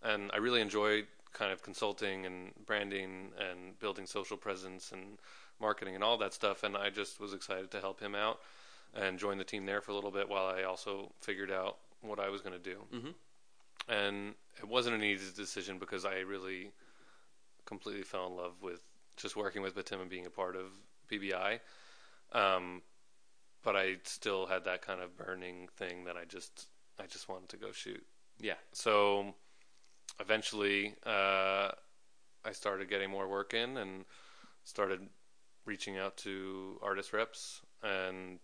and 0.03 0.31
I 0.33 0.37
really 0.37 0.61
enjoyed 0.61 1.09
kind 1.35 1.53
of 1.53 1.63
consulting 1.63 2.25
and 2.25 2.53
branding 2.65 3.33
and 3.39 3.79
building 3.79 4.07
social 4.07 4.37
presence 4.39 4.93
and 4.93 5.19
marketing 5.61 5.95
and 5.95 6.03
all 6.03 6.17
that 6.17 6.33
stuff. 6.33 6.63
And 6.63 6.77
I 6.77 6.89
just 6.89 7.21
was 7.21 7.35
excited 7.35 7.71
to 7.73 7.81
help 7.81 8.01
him 8.01 8.15
out 8.15 8.41
and 8.95 9.19
join 9.19 9.37
the 9.37 9.45
team 9.45 9.67
there 9.67 9.81
for 9.83 9.93
a 9.93 9.95
little 9.95 10.11
bit 10.11 10.29
while 10.29 10.47
I 10.47 10.63
also 10.63 11.13
figured 11.21 11.51
out 11.51 11.77
what 12.01 12.19
I 12.19 12.31
was 12.31 12.41
going 12.41 12.55
to 12.55 12.71
do. 12.71 12.79
one. 12.91 13.01
hmm 13.03 13.93
And 13.93 14.35
it 14.59 14.69
wasn't 14.69 14.95
an 14.95 15.03
easy 15.03 15.31
decision 15.37 15.79
because 15.79 16.05
I 16.05 16.21
really 16.21 16.71
completely 17.67 18.03
fell 18.03 18.27
in 18.29 18.37
love 18.37 18.63
with 18.63 18.81
just 19.17 19.37
working 19.37 19.63
with 19.63 19.75
Betim 19.75 20.01
and 20.01 20.11
being 20.11 20.27
a 20.27 20.31
part 20.31 20.57
of 20.57 20.67
BBI. 21.11 21.61
Um, 22.33 22.83
but 23.63 23.77
I 23.77 23.97
still 24.05 24.47
had 24.47 24.65
that 24.65 24.83
kind 24.83 25.01
of 25.01 25.17
burning 25.17 25.69
thing 25.77 26.05
that 26.05 26.17
I 26.17 26.25
just 26.25 26.69
I 26.99 27.07
just 27.07 27.29
wanted 27.29 27.49
to 27.51 27.57
go 27.57 27.73
shoot. 27.73 28.05
Yeah. 28.41 28.55
So 28.73 29.35
eventually, 30.21 30.95
uh, 31.07 31.71
I 32.45 32.53
started 32.53 32.89
getting 32.89 33.11
more 33.11 33.29
work 33.29 33.55
in 33.55 33.77
and 33.77 34.05
started 34.65 35.01
reaching 35.65 35.97
out 35.99 36.17
to 36.19 36.79
artist 36.83 37.13
reps 37.13 37.63
and 37.83 38.39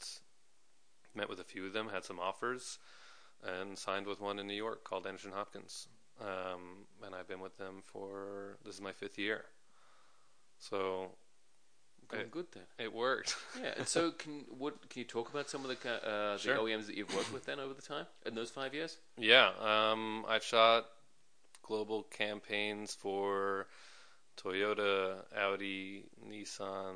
met 1.14 1.28
with 1.28 1.40
a 1.40 1.44
few 1.44 1.66
of 1.66 1.72
them, 1.72 1.88
had 1.90 2.04
some 2.04 2.18
offers, 2.18 2.78
and 3.44 3.78
signed 3.78 4.06
with 4.06 4.20
one 4.20 4.38
in 4.38 4.46
New 4.46 4.54
York 4.54 4.84
called 4.84 5.06
Anderson 5.06 5.32
Hopkins. 5.32 5.88
Um, 6.20 6.86
and 7.04 7.14
I've 7.14 7.28
been 7.28 7.40
with 7.40 7.56
them 7.56 7.82
for 7.84 8.58
this 8.64 8.74
is 8.74 8.80
my 8.80 8.92
fifth 8.92 9.18
year. 9.18 9.44
So 10.58 11.12
Going 12.08 12.26
good 12.30 12.46
then. 12.52 12.64
it 12.78 12.92
worked. 12.92 13.36
Yeah. 13.62 13.72
And 13.78 13.86
so, 13.86 14.10
can 14.10 14.44
what 14.58 14.88
can 14.90 14.98
you 15.00 15.04
talk 15.06 15.30
about 15.30 15.48
some 15.48 15.64
of 15.64 15.68
the 15.70 15.90
uh, 15.90 16.36
Sure. 16.36 16.54
the 16.56 16.60
OEMs 16.60 16.86
that 16.86 16.96
you've 16.96 17.14
worked 17.14 17.32
with 17.32 17.44
then 17.46 17.60
over 17.60 17.72
the 17.72 17.82
time 17.82 18.06
in 18.26 18.34
those 18.34 18.50
five 18.50 18.74
years? 18.74 18.98
Yeah, 19.16 19.50
um, 19.60 20.24
I've 20.28 20.42
shot 20.44 20.86
global 21.70 22.02
campaigns 22.10 22.94
for 22.94 23.66
Toyota, 24.36 25.22
Audi, 25.36 26.04
Nissan. 26.28 26.94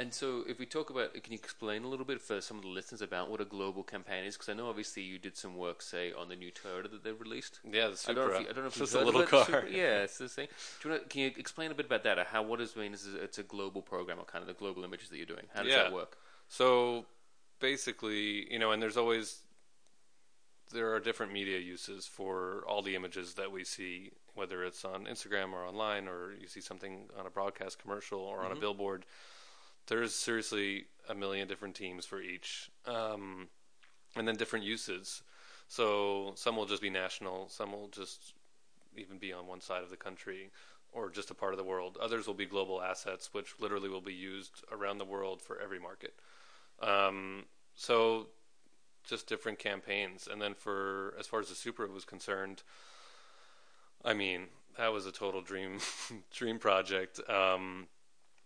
And 0.00 0.14
so, 0.14 0.44
if 0.48 0.60
we 0.60 0.66
talk 0.66 0.90
about, 0.90 1.12
can 1.24 1.32
you 1.32 1.38
explain 1.42 1.82
a 1.82 1.88
little 1.88 2.06
bit 2.06 2.20
for 2.20 2.40
some 2.40 2.56
of 2.58 2.62
the 2.62 2.68
listeners 2.68 3.02
about 3.02 3.28
what 3.28 3.40
a 3.40 3.44
global 3.44 3.82
campaign 3.82 4.22
is? 4.24 4.36
Because 4.36 4.48
I 4.48 4.52
know 4.52 4.68
obviously 4.68 5.02
you 5.02 5.18
did 5.18 5.36
some 5.36 5.56
work, 5.56 5.82
say, 5.82 6.12
on 6.12 6.28
the 6.28 6.36
new 6.36 6.52
Toyota 6.52 6.88
that 6.92 7.02
they've 7.02 7.20
released. 7.20 7.58
Yeah, 7.64 7.88
the 7.88 8.04
I 8.08 8.12
don't 8.14 8.28
know 8.28 8.34
Supra. 8.34 8.36
if 8.36 8.42
you, 8.42 8.48
I 8.48 8.52
don't 8.52 8.62
know 8.62 8.68
if 8.68 8.78
Just 8.78 8.92
you've 8.94 9.02
a 9.02 9.04
little 9.04 9.22
car. 9.24 9.44
Supra- 9.46 9.70
yeah, 9.72 10.02
it's 10.04 10.18
the 10.18 10.28
thing. 10.28 10.46
Do 10.80 10.88
you 10.88 10.94
wanna, 10.94 11.08
can 11.08 11.20
you 11.22 11.32
explain 11.36 11.72
a 11.72 11.74
bit 11.74 11.86
about 11.86 12.04
that? 12.04 12.16
Or 12.20 12.24
how 12.24 12.44
what 12.44 12.60
does 12.60 12.76
mean 12.76 12.94
is 12.94 13.08
it's 13.12 13.38
a 13.38 13.42
global 13.42 13.82
program 13.82 14.20
or 14.20 14.24
kind 14.24 14.42
of 14.42 14.46
the 14.46 14.54
global 14.54 14.84
images 14.84 15.08
that 15.08 15.16
you're 15.16 15.26
doing? 15.26 15.46
How 15.52 15.64
does 15.64 15.72
Yeah. 15.72 15.82
that 15.84 15.92
work? 15.92 16.16
So 16.46 17.06
basically, 17.58 18.46
you 18.52 18.60
know, 18.60 18.70
and 18.70 18.80
there's 18.80 18.96
always 18.96 19.40
there 20.70 20.92
are 20.94 21.00
different 21.00 21.32
media 21.32 21.58
uses 21.58 22.06
for 22.06 22.64
all 22.66 22.82
the 22.82 22.94
images 22.94 23.34
that 23.34 23.50
we 23.50 23.64
see, 23.64 24.10
whether 24.34 24.64
it's 24.64 24.84
on 24.84 25.04
Instagram 25.06 25.52
or 25.52 25.64
online, 25.64 26.08
or 26.08 26.32
you 26.32 26.46
see 26.46 26.60
something 26.60 27.08
on 27.18 27.26
a 27.26 27.30
broadcast 27.30 27.78
commercial 27.78 28.20
or 28.20 28.40
on 28.44 28.52
a 28.52 28.56
Mhm. 28.56 28.60
billboard. 28.60 29.06
There's 29.86 30.14
seriously 30.14 30.86
a 31.08 31.14
million 31.14 31.48
different 31.48 31.76
teams 31.76 32.04
for 32.04 32.20
each, 32.20 32.70
um, 32.84 33.48
and 34.14 34.28
then 34.28 34.36
different 34.36 34.64
uses. 34.64 35.22
So 35.68 36.34
some 36.34 36.56
will 36.56 36.66
just 36.66 36.82
be 36.82 36.90
national, 36.90 37.48
some 37.48 37.72
will 37.72 37.88
just 37.88 38.34
even 38.96 39.18
be 39.18 39.32
on 39.32 39.46
one 39.46 39.60
side 39.60 39.82
of 39.82 39.90
the 39.90 39.96
country 39.96 40.50
or 40.92 41.10
just 41.10 41.30
a 41.30 41.34
part 41.34 41.52
of 41.52 41.58
the 41.58 41.64
world. 41.64 41.96
Others 41.98 42.26
will 42.26 42.34
be 42.34 42.46
global 42.46 42.82
assets, 42.82 43.32
which 43.32 43.58
literally 43.58 43.88
will 43.88 44.00
be 44.00 44.14
used 44.14 44.64
around 44.70 44.98
the 44.98 45.04
world 45.04 45.42
for 45.42 45.58
every 45.60 45.78
market. 45.78 46.18
Um, 46.80 47.46
so 47.74 48.30
just 49.08 49.26
different 49.26 49.58
campaigns. 49.58 50.28
And 50.30 50.40
then 50.40 50.54
for 50.54 51.14
as 51.18 51.26
far 51.26 51.40
as 51.40 51.48
the 51.48 51.54
Supra 51.54 51.88
was 51.88 52.04
concerned, 52.04 52.62
I 54.04 54.14
mean 54.14 54.46
that 54.76 54.92
was 54.92 55.06
a 55.06 55.12
total 55.12 55.40
dream 55.40 55.78
dream 56.32 56.58
project, 56.58 57.20
um, 57.28 57.88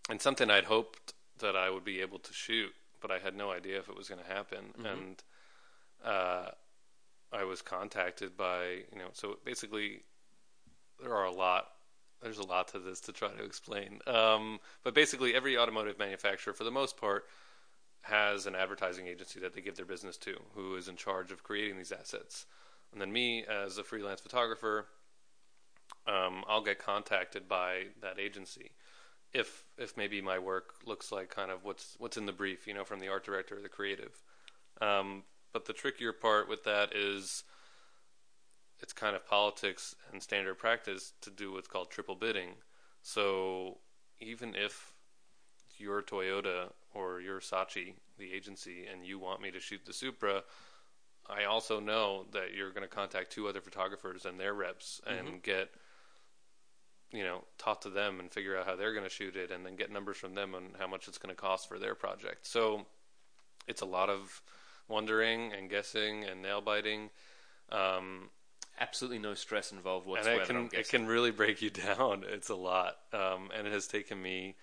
and 0.09 0.21
something 0.21 0.49
I'd 0.49 0.65
hoped 0.65 1.13
that 1.39 1.55
I 1.55 1.69
would 1.69 1.83
be 1.83 1.99
able 2.01 2.19
to 2.19 2.33
shoot, 2.33 2.73
but 3.01 3.11
I 3.11 3.19
had 3.19 3.35
no 3.35 3.51
idea 3.51 3.79
if 3.79 3.89
it 3.89 3.95
was 3.95 4.07
going 4.09 4.21
to 4.21 4.33
happen. 4.33 4.73
Mhm. 4.79 4.91
And 4.91 5.23
uh, 6.03 6.49
I 7.31 7.43
was 7.43 7.61
contacted 7.61 8.35
by 8.37 8.83
you 8.91 8.99
know 8.99 9.09
so 9.13 9.37
basically 9.43 10.01
there 11.01 11.13
are 11.13 11.25
a 11.25 11.31
lot 11.31 11.69
there's 12.21 12.37
a 12.37 12.43
lot 12.47 12.69
to 12.69 12.79
this 12.79 13.01
to 13.01 13.11
try 13.11 13.29
to 13.29 13.43
explain. 13.43 13.99
Um, 14.07 14.59
but 14.83 14.93
basically, 14.93 15.35
every 15.35 15.57
automotive 15.57 15.99
manufacturer, 15.99 16.53
for 16.53 16.63
the 16.63 16.71
most 16.71 16.95
part, 16.95 17.25
has 18.03 18.45
an 18.45 18.55
advertising 18.55 19.07
agency 19.07 19.39
that 19.39 19.53
they 19.53 19.61
give 19.61 19.75
their 19.75 19.85
business 19.85 20.17
to, 20.17 20.35
who 20.55 20.75
is 20.75 20.87
in 20.87 20.95
charge 20.95 21.31
of 21.31 21.43
creating 21.43 21.77
these 21.77 21.91
assets. 21.91 22.45
And 22.91 23.01
then 23.01 23.11
me, 23.11 23.45
as 23.45 23.77
a 23.77 23.83
freelance 23.83 24.21
photographer, 24.21 24.87
um, 26.05 26.43
I'll 26.47 26.61
get 26.61 26.79
contacted 26.79 27.47
by 27.47 27.85
that 28.01 28.19
agency 28.19 28.71
if 29.33 29.63
if 29.77 29.97
maybe 29.97 30.21
my 30.21 30.37
work 30.37 30.75
looks 30.85 31.11
like 31.11 31.29
kind 31.29 31.49
of 31.49 31.63
what's 31.63 31.95
what's 31.97 32.17
in 32.17 32.25
the 32.25 32.31
brief, 32.31 32.67
you 32.67 32.73
know, 32.73 32.83
from 32.83 32.99
the 32.99 33.07
art 33.07 33.25
director 33.25 33.57
or 33.57 33.61
the 33.61 33.69
creative. 33.69 34.21
Um, 34.81 35.23
but 35.51 35.65
the 35.65 35.73
trickier 35.73 36.13
part 36.13 36.47
with 36.47 36.63
that 36.65 36.95
is 36.95 37.43
it's 38.79 38.93
kind 38.93 39.15
of 39.15 39.25
politics 39.25 39.95
and 40.11 40.21
standard 40.21 40.55
practice 40.55 41.13
to 41.21 41.29
do 41.29 41.53
what's 41.53 41.67
called 41.67 41.89
triple 41.89 42.15
bidding. 42.15 42.49
So 43.01 43.77
even 44.19 44.55
if 44.55 44.93
you're 45.77 46.01
Toyota 46.01 46.71
or 46.93 47.19
you're 47.21 47.39
Saatchi, 47.39 47.93
the 48.17 48.31
agency, 48.33 48.85
and 48.91 49.05
you 49.05 49.19
want 49.19 49.41
me 49.41 49.51
to 49.51 49.59
shoot 49.59 49.81
the 49.85 49.93
Supra, 49.93 50.43
I 51.29 51.45
also 51.45 51.79
know 51.79 52.25
that 52.33 52.53
you're 52.53 52.71
going 52.71 52.87
to 52.87 52.93
contact 52.93 53.31
two 53.31 53.47
other 53.47 53.61
photographers 53.61 54.25
and 54.25 54.39
their 54.39 54.53
reps 54.53 55.01
and 55.07 55.27
Mm-hmm. 55.27 55.37
get, 55.43 55.69
you 57.11 57.23
know, 57.23 57.43
talk 57.57 57.81
to 57.81 57.89
them 57.89 58.19
and 58.19 58.31
figure 58.31 58.57
out 58.57 58.65
how 58.65 58.75
they're 58.75 58.93
going 58.93 59.05
to 59.05 59.09
shoot 59.09 59.35
it, 59.35 59.51
and 59.51 59.65
then 59.65 59.75
get 59.75 59.91
numbers 59.91 60.17
from 60.17 60.35
them 60.35 60.53
on 60.55 60.75
how 60.79 60.87
much 60.87 61.07
it's 61.07 61.17
going 61.17 61.33
to 61.33 61.39
cost 61.41 61.67
for 61.69 61.79
their 61.79 61.95
project. 61.95 62.45
So 62.47 62.85
it's 63.67 63.81
a 63.81 63.85
lot 63.85 64.09
of 64.09 64.41
wondering 64.87 65.53
and 65.53 65.69
guessing 65.69 66.23
and 66.25 66.41
nail 66.41 66.61
biting. 66.61 67.09
Um, 67.71 68.29
Absolutely 68.79 69.19
no 69.19 69.35
stress 69.35 69.71
involved 69.71 70.05
and 70.07 70.11
whatsoever. 70.15 70.41
it 70.41 70.47
can 70.47 70.69
it 70.73 70.89
can 70.89 71.05
really 71.05 71.29
break 71.31 71.61
you 71.61 71.69
down. 71.85 72.23
It's 72.27 72.49
a 72.49 72.55
lot, 72.55 72.97
um, 73.13 73.49
and 73.55 73.67
it 73.67 73.71
has 73.73 73.87
taken 73.87 74.19
me. 74.21 74.55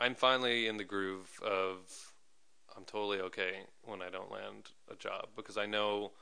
I'm 0.00 0.14
finally 0.14 0.66
in 0.66 0.76
the 0.76 0.84
groove 0.84 1.40
of 1.44 2.12
I'm 2.76 2.84
totally 2.84 3.20
okay 3.20 3.52
when 3.84 4.02
I 4.02 4.08
don't 4.10 4.30
land 4.30 4.70
a 4.90 4.94
job 4.94 5.28
because 5.36 5.56
I 5.56 5.66
know 5.66 6.12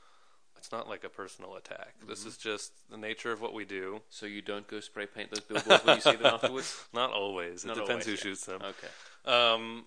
it's 0.57 0.71
not 0.71 0.89
like 0.89 1.03
a 1.03 1.09
personal 1.09 1.55
attack. 1.55 1.93
This 2.07 2.21
Mm-hmm. 2.21 2.29
is 2.29 2.37
just 2.37 2.71
the 2.89 2.97
nature 2.97 3.31
of 3.31 3.41
what 3.41 3.53
we 3.53 3.63
do. 3.65 4.01
So 4.09 4.25
you 4.25 4.41
don't 4.41 4.67
go 4.67 4.79
spray 4.79 5.05
paint 5.05 5.29
those 5.29 5.41
billboards 5.41 5.85
when 5.85 5.95
you 5.95 6.01
see 6.01 6.15
them 6.15 6.25
afterwards. 6.33 6.85
Not 6.93 7.11
always. 7.11 7.63
It 7.63 7.67
depends 7.75 7.89
always, 7.89 8.05
who 8.05 8.11
yeah. 8.11 8.17
shoots 8.17 8.45
them. 8.45 8.61
Okay. 8.63 9.31
Um, 9.31 9.85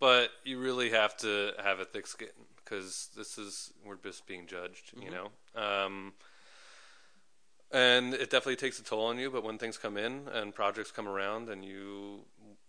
but 0.00 0.30
you 0.44 0.58
really 0.58 0.90
have 0.90 1.16
to 1.18 1.52
have 1.62 1.78
a 1.80 1.84
thick 1.84 2.06
skin 2.06 2.28
because 2.64 3.10
this 3.16 3.38
is 3.38 3.72
we're 3.84 3.96
just 3.96 4.26
being 4.26 4.46
judged, 4.46 4.92
you 5.00 5.10
know. 5.10 5.28
Um, 5.54 6.12
and 7.72 8.14
it 8.14 8.30
definitely 8.30 8.56
takes 8.56 8.78
a 8.78 8.84
toll 8.84 9.06
on 9.06 9.18
you. 9.18 9.30
But 9.30 9.44
when 9.44 9.58
things 9.58 9.78
come 9.78 9.96
in 9.96 10.28
and 10.32 10.54
projects 10.54 10.90
come 10.90 11.08
around, 11.08 11.48
and 11.48 11.64
you 11.64 12.20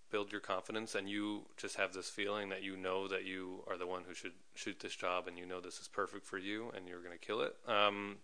build 0.09 0.31
your 0.31 0.41
confidence, 0.41 0.95
and 0.95 1.09
you 1.09 1.43
just 1.57 1.75
have 1.75 1.93
this 1.93 2.09
feeling 2.09 2.49
that 2.49 2.63
you 2.63 2.77
know 2.77 3.07
that 3.07 3.25
you 3.25 3.63
are 3.67 3.77
the 3.77 3.87
one 3.87 4.03
who 4.07 4.13
should 4.13 4.33
shoot 4.55 4.79
this 4.79 4.95
job, 4.95 5.27
and 5.27 5.37
you 5.37 5.45
know 5.45 5.59
this 5.59 5.79
is 5.79 5.87
perfect 5.87 6.25
for 6.25 6.37
you, 6.37 6.71
and 6.75 6.87
you're 6.87 7.01
going 7.01 7.17
to 7.17 7.25
kill 7.25 7.41
it. 7.41 7.55
Um, 7.67 8.17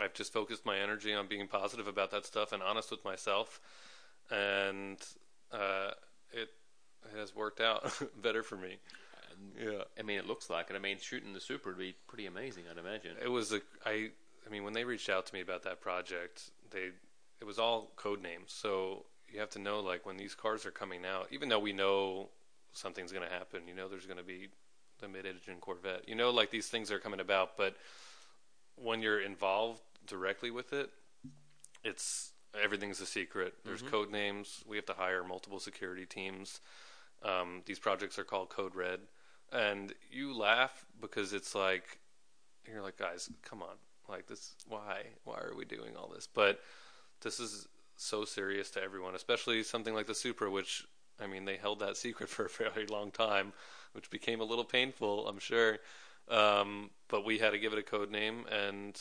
I've 0.00 0.14
just 0.14 0.32
focused 0.32 0.64
my 0.64 0.78
energy 0.78 1.12
on 1.12 1.26
being 1.26 1.46
positive 1.48 1.88
about 1.88 2.10
that 2.12 2.24
stuff 2.24 2.52
and 2.52 2.62
honest 2.62 2.90
with 2.90 3.04
myself, 3.04 3.60
and 4.30 4.98
uh, 5.52 5.90
it 6.32 6.50
it 7.12 7.18
has 7.18 7.34
worked 7.34 7.60
out 7.60 7.92
better 8.22 8.42
for 8.42 8.56
me. 8.56 8.76
Yeah, 9.56 9.82
I 9.98 10.02
mean, 10.02 10.18
it 10.18 10.26
looks 10.26 10.50
like 10.50 10.68
it. 10.70 10.76
I 10.76 10.80
mean, 10.80 10.98
shooting 11.00 11.32
the 11.32 11.40
Supra 11.40 11.72
would 11.72 11.78
be 11.78 11.94
pretty 12.08 12.26
amazing, 12.26 12.64
I'd 12.70 12.78
imagine. 12.78 13.12
it 13.22 13.28
was 13.28 13.52
a 13.52 13.60
I 13.84 14.10
I 14.46 14.50
mean 14.50 14.64
when 14.64 14.72
they 14.72 14.84
reached 14.84 15.08
out 15.08 15.26
to 15.26 15.34
me 15.34 15.40
about 15.40 15.62
that 15.64 15.80
project, 15.80 16.50
they 16.70 16.90
it 17.40 17.44
was 17.44 17.58
all 17.58 17.92
code 17.96 18.22
names. 18.22 18.52
So 18.52 19.04
you 19.32 19.40
have 19.40 19.50
to 19.50 19.58
know 19.58 19.80
like 19.80 20.06
when 20.06 20.16
these 20.16 20.34
cars 20.34 20.66
are 20.66 20.70
coming 20.70 21.04
out, 21.04 21.28
even 21.30 21.48
though 21.48 21.58
we 21.58 21.72
know 21.72 22.28
something's 22.72 23.12
going 23.12 23.26
to 23.26 23.32
happen, 23.32 23.62
you 23.66 23.74
know 23.74 23.88
there's 23.88 24.06
going 24.06 24.18
to 24.18 24.24
be 24.24 24.48
the 25.00 25.08
mid-engine 25.08 25.56
Corvette. 25.60 26.08
You 26.08 26.14
know 26.14 26.30
like 26.30 26.50
these 26.50 26.68
things 26.68 26.90
are 26.90 26.98
coming 26.98 27.20
about, 27.20 27.56
but 27.56 27.76
when 28.76 29.02
you're 29.02 29.20
involved 29.20 29.80
directly 30.06 30.50
with 30.50 30.72
it, 30.72 30.90
it's 31.84 32.32
everything's 32.60 33.00
a 33.00 33.06
secret. 33.06 33.54
There's 33.64 33.82
code 33.82 34.10
names. 34.10 34.64
We 34.66 34.76
have 34.76 34.86
to 34.86 34.94
hire 34.94 35.22
multiple 35.22 35.60
security 35.60 36.06
teams. 36.06 36.60
Um, 37.22 37.62
these 37.66 37.78
projects 37.78 38.18
are 38.18 38.24
called 38.24 38.48
Code 38.48 38.74
Red, 38.74 39.00
and 39.52 39.92
you 40.10 40.36
laugh 40.36 40.86
because 41.00 41.32
it's 41.32 41.54
like 41.54 41.98
you're 42.66 42.82
like, 42.82 42.96
guys, 42.98 43.30
come 43.42 43.62
on, 43.62 43.76
like 44.08 44.26
this. 44.26 44.54
Why? 44.68 45.02
Why 45.24 45.38
are 45.38 45.54
we 45.56 45.64
doing 45.64 45.96
all 45.96 46.10
this? 46.14 46.28
But 46.32 46.60
this 47.22 47.40
is 47.40 47.66
so 47.98 48.24
serious 48.24 48.70
to 48.70 48.82
everyone, 48.82 49.14
especially 49.14 49.62
something 49.62 49.94
like 49.94 50.06
the 50.06 50.14
Supra, 50.14 50.50
which 50.50 50.86
I 51.20 51.26
mean, 51.26 51.44
they 51.44 51.56
held 51.56 51.80
that 51.80 51.96
secret 52.04 52.28
for 52.28 52.46
a 52.46 52.70
very 52.70 52.86
long 52.86 53.10
time, 53.10 53.52
which 53.92 54.10
became 54.10 54.40
a 54.40 54.44
little 54.44 54.64
painful, 54.64 55.28
I'm 55.28 55.38
sure. 55.38 55.78
Um, 56.28 56.90
but 57.08 57.24
we 57.24 57.38
had 57.38 57.50
to 57.50 57.58
give 57.58 57.72
it 57.72 57.78
a 57.78 57.82
code 57.82 58.10
name 58.10 58.44
and 58.50 58.98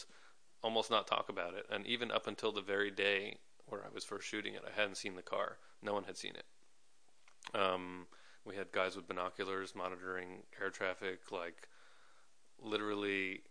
almost 0.63 0.89
not 0.89 1.07
talk 1.07 1.29
about 1.29 1.53
it. 1.53 1.65
And 1.69 1.85
even 1.85 2.11
up 2.11 2.27
until 2.27 2.51
the 2.51 2.61
very 2.61 2.89
day 2.89 3.37
where 3.67 3.81
I 3.81 3.93
was 3.93 4.03
first 4.03 4.27
shooting 4.27 4.53
it, 4.53 4.63
I 4.65 4.79
hadn't 4.79 4.95
seen 4.95 5.15
the 5.15 5.21
car. 5.21 5.57
No 5.81 5.93
one 5.93 6.05
had 6.05 6.17
seen 6.17 6.33
it. 6.35 7.57
Um, 7.57 8.07
we 8.45 8.55
had 8.55 8.71
guys 8.71 8.95
with 8.95 9.07
binoculars 9.07 9.75
monitoring 9.75 10.43
air 10.59 10.69
traffic, 10.69 11.31
like 11.31 11.67
literally 12.59 13.41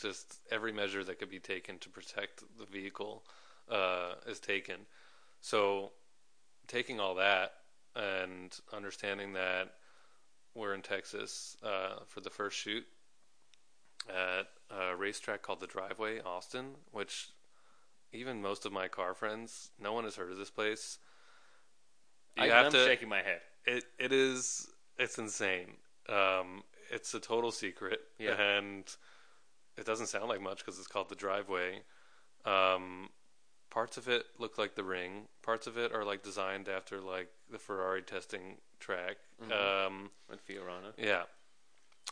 just 0.00 0.40
every 0.50 0.72
measure 0.72 1.02
that 1.02 1.18
could 1.18 1.30
be 1.30 1.38
taken 1.38 1.78
to 1.78 1.88
protect 1.88 2.44
the 2.58 2.66
vehicle 2.66 3.24
uh, 3.70 4.14
is 4.26 4.40
taken. 4.40 4.76
So, 5.40 5.92
taking 6.68 7.00
all 7.00 7.16
that 7.16 7.52
and 7.96 8.56
understanding 8.72 9.32
that 9.34 9.74
we're 10.54 10.74
in 10.74 10.82
Texas 10.82 11.56
uh, 11.62 12.00
for 12.06 12.20
the 12.20 12.30
first 12.30 12.56
shoot 12.56 12.84
at 14.08 14.46
a 14.70 14.96
racetrack 14.96 15.42
called 15.42 15.60
the 15.60 15.66
Driveway, 15.66 16.20
Austin, 16.20 16.72
which 16.90 17.28
even 18.12 18.42
most 18.42 18.66
of 18.66 18.72
my 18.72 18.88
car 18.88 19.14
friends, 19.14 19.70
no 19.80 19.92
one 19.92 20.04
has 20.04 20.16
heard 20.16 20.30
of 20.30 20.38
this 20.38 20.50
place. 20.50 20.98
You 22.36 22.44
I, 22.44 22.46
have 22.48 22.66
I'm 22.66 22.72
to. 22.72 22.84
shaking 22.84 23.08
my 23.08 23.22
head. 23.22 23.40
It 23.66 23.84
it 23.98 24.12
is 24.12 24.68
it's 24.98 25.18
insane. 25.18 25.76
Um, 26.08 26.62
it's 26.90 27.14
a 27.14 27.20
total 27.20 27.50
secret, 27.52 28.00
Yeah. 28.18 28.34
and 28.40 28.84
it 29.78 29.86
doesn't 29.86 30.08
sound 30.08 30.28
like 30.28 30.40
much 30.40 30.58
because 30.58 30.78
it's 30.78 30.88
called 30.88 31.08
the 31.08 31.14
driveway. 31.14 31.80
Um, 32.44 33.08
parts 33.72 33.96
of 33.96 34.06
it 34.06 34.26
look 34.38 34.58
like 34.58 34.74
the 34.74 34.84
ring. 34.84 35.22
Parts 35.42 35.66
of 35.66 35.76
it 35.78 35.92
are 35.92 36.04
like 36.04 36.22
designed 36.22 36.68
after 36.68 37.00
like 37.00 37.28
the 37.50 37.58
Ferrari 37.58 38.02
testing 38.02 38.58
track. 38.78 39.16
Um, 39.50 40.10
With 40.30 40.46
Fiorano. 40.46 40.92
yeah, 40.98 41.22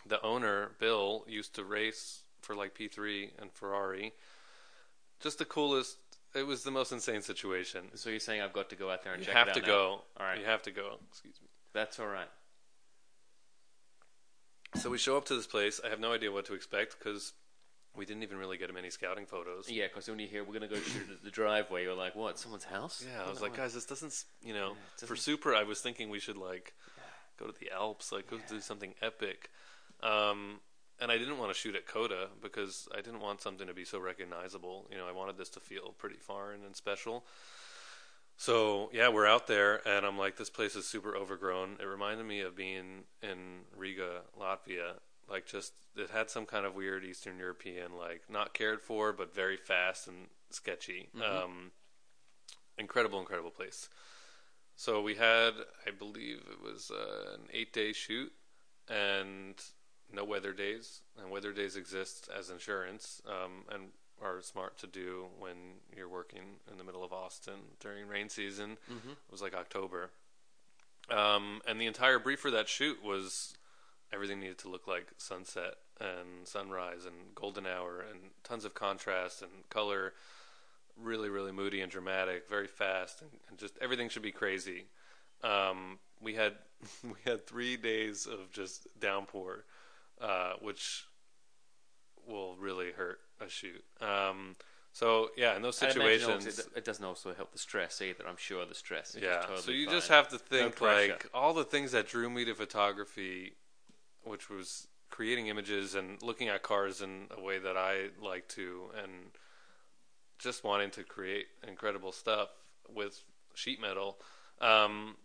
the 0.06 0.20
owner 0.22 0.72
Bill 0.80 1.24
used 1.28 1.54
to 1.56 1.64
race 1.64 2.22
for 2.40 2.56
like 2.56 2.74
P3 2.74 3.30
and 3.40 3.52
Ferrari. 3.52 4.14
Just 5.20 5.38
the 5.38 5.44
coolest. 5.44 5.98
It 6.34 6.46
was 6.46 6.62
the 6.64 6.70
most 6.70 6.92
insane 6.92 7.22
situation. 7.22 7.82
So 7.94 8.08
you're 8.08 8.20
saying 8.20 8.40
I've 8.40 8.52
got 8.52 8.70
to 8.70 8.76
go 8.76 8.90
out 8.90 9.02
there 9.04 9.12
and 9.12 9.20
You 9.20 9.26
check 9.26 9.34
have 9.36 9.48
it 9.48 9.50
out 9.50 9.54
to 9.56 9.60
now. 9.62 9.66
go. 9.66 9.86
All 10.18 10.26
right. 10.26 10.38
You 10.38 10.44
have 10.46 10.62
to 10.62 10.70
go. 10.70 10.98
Excuse 11.10 11.38
me. 11.42 11.48
That's 11.72 11.98
all 12.00 12.06
right. 12.06 12.28
So 14.76 14.88
we 14.90 14.98
show 14.98 15.16
up 15.16 15.24
to 15.26 15.34
this 15.34 15.46
place. 15.48 15.80
I 15.84 15.88
have 15.90 15.98
no 16.00 16.12
idea 16.12 16.30
what 16.30 16.44
to 16.46 16.54
expect 16.54 16.96
because 16.98 17.32
we 17.96 18.04
didn't 18.06 18.22
even 18.22 18.38
really 18.38 18.56
get 18.56 18.70
him 18.70 18.76
any 18.76 18.90
scouting 18.90 19.26
photos. 19.26 19.68
Yeah, 19.68 19.86
because 19.88 20.08
when 20.08 20.18
you 20.18 20.26
hear 20.28 20.42
we're 20.44 20.58
going 20.58 20.68
to 20.68 20.74
go 20.74 20.80
shoot 20.80 21.10
at 21.10 21.22
the 21.24 21.30
driveway, 21.30 21.82
you're 21.84 21.94
like, 21.94 22.14
what? 22.14 22.38
Someone's 22.38 22.64
house? 22.64 23.04
Yeah, 23.06 23.24
I 23.24 23.28
was 23.28 23.40
like, 23.42 23.56
guys, 23.56 23.74
this 23.74 23.84
doesn't, 23.86 24.24
you 24.42 24.54
know, 24.54 24.72
it 24.72 25.00
for 25.00 25.14
doesn't- 25.14 25.18
Supra, 25.18 25.58
I 25.58 25.64
was 25.64 25.80
thinking 25.80 26.08
we 26.10 26.20
should 26.20 26.36
like 26.36 26.74
go 27.38 27.46
to 27.46 27.54
the 27.58 27.70
Alps, 27.70 28.12
like 28.12 28.28
go 28.30 28.38
do 28.48 28.60
something 28.60 28.94
epic. 29.02 29.50
Um, 30.02 30.60
and 31.00 31.10
I 31.10 31.16
didn't 31.18 31.38
want 31.38 31.50
to 31.52 31.58
shoot 31.58 31.74
at 31.74 31.86
COTA 31.86 32.28
because 32.42 32.86
I 32.96 33.00
didn't 33.00 33.20
want 33.20 33.40
something 33.40 33.66
to 33.66 33.74
be 33.74 33.84
so 33.84 33.98
recognizable. 33.98 34.86
You 34.90 34.98
know, 34.98 35.06
I 35.08 35.12
wanted 35.12 35.36
this 35.38 35.48
to 35.50 35.60
feel 35.60 35.94
pretty 35.98 36.16
foreign 36.18 36.62
and 36.64 36.76
special. 36.76 37.24
So 38.36 38.88
yeah, 38.92 39.08
we're 39.08 39.26
out 39.26 39.46
there, 39.46 39.86
and 39.86 40.06
I'm 40.06 40.16
like, 40.16 40.36
this 40.36 40.48
place 40.50 40.74
is 40.76 40.86
super 40.86 41.14
overgrown. 41.16 41.76
It 41.80 41.84
reminded 41.84 42.24
me 42.26 42.40
of 42.40 42.56
being 42.56 43.04
in 43.22 43.38
Riga, 43.76 44.22
Latvia. 44.40 44.94
Like, 45.30 45.46
just 45.46 45.72
it 45.96 46.10
had 46.10 46.28
some 46.28 46.44
kind 46.44 46.66
of 46.66 46.74
weird 46.74 47.04
Eastern 47.04 47.38
European, 47.38 47.96
like 47.96 48.22
not 48.28 48.52
cared 48.52 48.80
for, 48.80 49.12
but 49.12 49.34
very 49.34 49.56
fast 49.56 50.08
and 50.08 50.26
sketchy. 50.50 51.08
Um, 51.44 51.70
incredible, 52.76 53.20
incredible 53.20 53.50
place. 53.50 53.88
So 54.76 55.00
we 55.02 55.14
had, 55.14 55.52
I 55.86 55.90
believe 55.96 56.38
it 56.50 56.62
was 56.62 56.90
uh, 56.90 57.34
an 57.34 57.42
eight-day 57.52 57.92
shoot, 57.92 58.32
and 58.88 59.54
no 60.12 60.24
weather 60.24 60.52
days. 60.52 61.02
And 61.20 61.30
weather 61.30 61.52
days 61.52 61.76
exist 61.76 62.28
as 62.36 62.50
insurance, 62.50 63.22
um, 63.28 63.64
and 63.72 63.90
are 64.22 64.42
smart 64.42 64.78
to 64.78 64.86
do 64.86 65.26
when 65.38 65.54
you're 65.96 66.08
working 66.08 66.42
in 66.70 66.76
the 66.76 66.84
middle 66.84 67.04
of 67.04 67.12
Austin 67.12 67.54
during 67.78 68.06
rain 68.08 68.28
season. 68.28 68.72
It 69.10 69.30
was 69.30 69.40
like 69.40 69.54
October, 69.54 70.10
um, 71.08 71.62
and 71.66 71.80
the 71.80 71.86
entire 71.86 72.18
brief 72.18 72.40
for 72.40 72.50
that 72.50 72.68
shoot 72.68 73.02
was 73.02 73.54
everything 74.12 74.40
needed 74.40 74.58
to 74.58 74.68
look 74.68 74.86
like 74.86 75.06
sunset 75.18 75.74
and 76.00 76.46
sunrise 76.46 77.04
and 77.04 77.34
golden 77.34 77.66
hour 77.66 78.04
and 78.10 78.18
tons 78.42 78.64
of 78.64 78.74
contrast 78.74 79.42
and 79.42 79.50
color 79.68 80.12
really 81.00 81.28
really 81.28 81.52
moody 81.52 81.80
and 81.80 81.90
dramatic 81.90 82.48
very 82.48 82.66
fast 82.66 83.22
and, 83.22 83.30
and 83.48 83.58
just 83.58 83.76
everything 83.80 84.08
should 84.08 84.22
be 84.22 84.32
crazy 84.32 84.84
um, 85.42 85.98
we 86.20 86.34
had 86.34 86.54
we 87.04 87.18
had 87.24 87.46
three 87.46 87.76
days 87.76 88.26
of 88.26 88.50
just 88.52 88.86
downpour 88.98 89.64
uh, 90.20 90.52
which 90.60 91.04
will 92.26 92.56
really 92.56 92.92
hurt 92.92 93.20
a 93.40 93.48
shoot 93.48 93.82
um, 94.00 94.56
so 94.92 95.30
yeah 95.36 95.56
in 95.56 95.62
those 95.62 95.76
situations 95.78 96.46
it, 96.46 96.66
it 96.76 96.84
doesn't 96.84 97.04
also 97.04 97.32
help 97.34 97.52
the 97.52 97.58
stress 97.58 98.02
either. 98.02 98.24
I'm 98.28 98.36
sure 98.36 98.66
the 98.66 98.74
stress. 98.74 99.14
Is 99.14 99.22
yeah 99.22 99.40
totally 99.40 99.60
so 99.62 99.70
you 99.70 99.86
fine. 99.86 99.94
just 99.94 100.08
have 100.08 100.28
to 100.28 100.38
think 100.38 100.76
pressure. 100.76 101.12
like 101.12 101.26
all 101.32 101.54
the 101.54 101.64
things 101.64 101.92
that 101.92 102.08
drew 102.08 102.28
me 102.28 102.44
to 102.44 102.54
photography 102.54 103.54
which 104.30 104.48
was 104.48 104.86
creating 105.10 105.48
images 105.48 105.94
and 105.94 106.22
looking 106.22 106.48
at 106.48 106.62
cars 106.62 107.02
in 107.02 107.26
a 107.36 107.40
way 107.40 107.58
that 107.58 107.76
i 107.76 108.06
like 108.22 108.48
to 108.48 108.84
and 109.02 109.12
just 110.38 110.64
wanting 110.64 110.90
to 110.90 111.04
create 111.04 111.46
incredible 111.66 112.12
stuff 112.12 112.48
with 112.94 113.22
sheet 113.54 113.80
metal 113.80 114.18
um, 114.60 115.16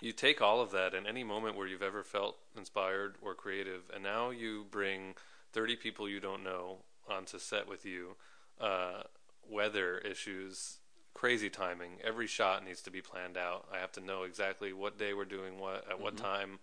you 0.00 0.12
take 0.12 0.40
all 0.40 0.60
of 0.60 0.70
that 0.70 0.94
in 0.94 1.06
any 1.06 1.24
moment 1.24 1.56
where 1.56 1.66
you've 1.66 1.82
ever 1.82 2.02
felt 2.02 2.36
inspired 2.56 3.16
or 3.20 3.34
creative, 3.34 3.90
and 3.92 4.02
now 4.02 4.30
you 4.30 4.66
bring 4.70 5.14
30 5.52 5.76
people 5.76 6.08
you 6.08 6.20
don't 6.20 6.44
know 6.44 6.78
onto 7.10 7.38
set 7.38 7.68
with 7.68 7.84
you, 7.84 8.16
uh, 8.60 9.02
weather 9.48 9.98
issues, 9.98 10.78
crazy 11.14 11.50
timing. 11.50 11.92
Every 12.04 12.26
shot 12.26 12.64
needs 12.64 12.82
to 12.82 12.90
be 12.90 13.00
planned 13.00 13.36
out. 13.36 13.66
I 13.72 13.78
have 13.78 13.92
to 13.92 14.00
know 14.00 14.22
exactly 14.22 14.72
what 14.72 14.98
day 14.98 15.14
we're 15.14 15.24
doing 15.24 15.58
what, 15.58 15.84
at 15.90 16.00
what 16.00 16.16
time, 16.16 16.60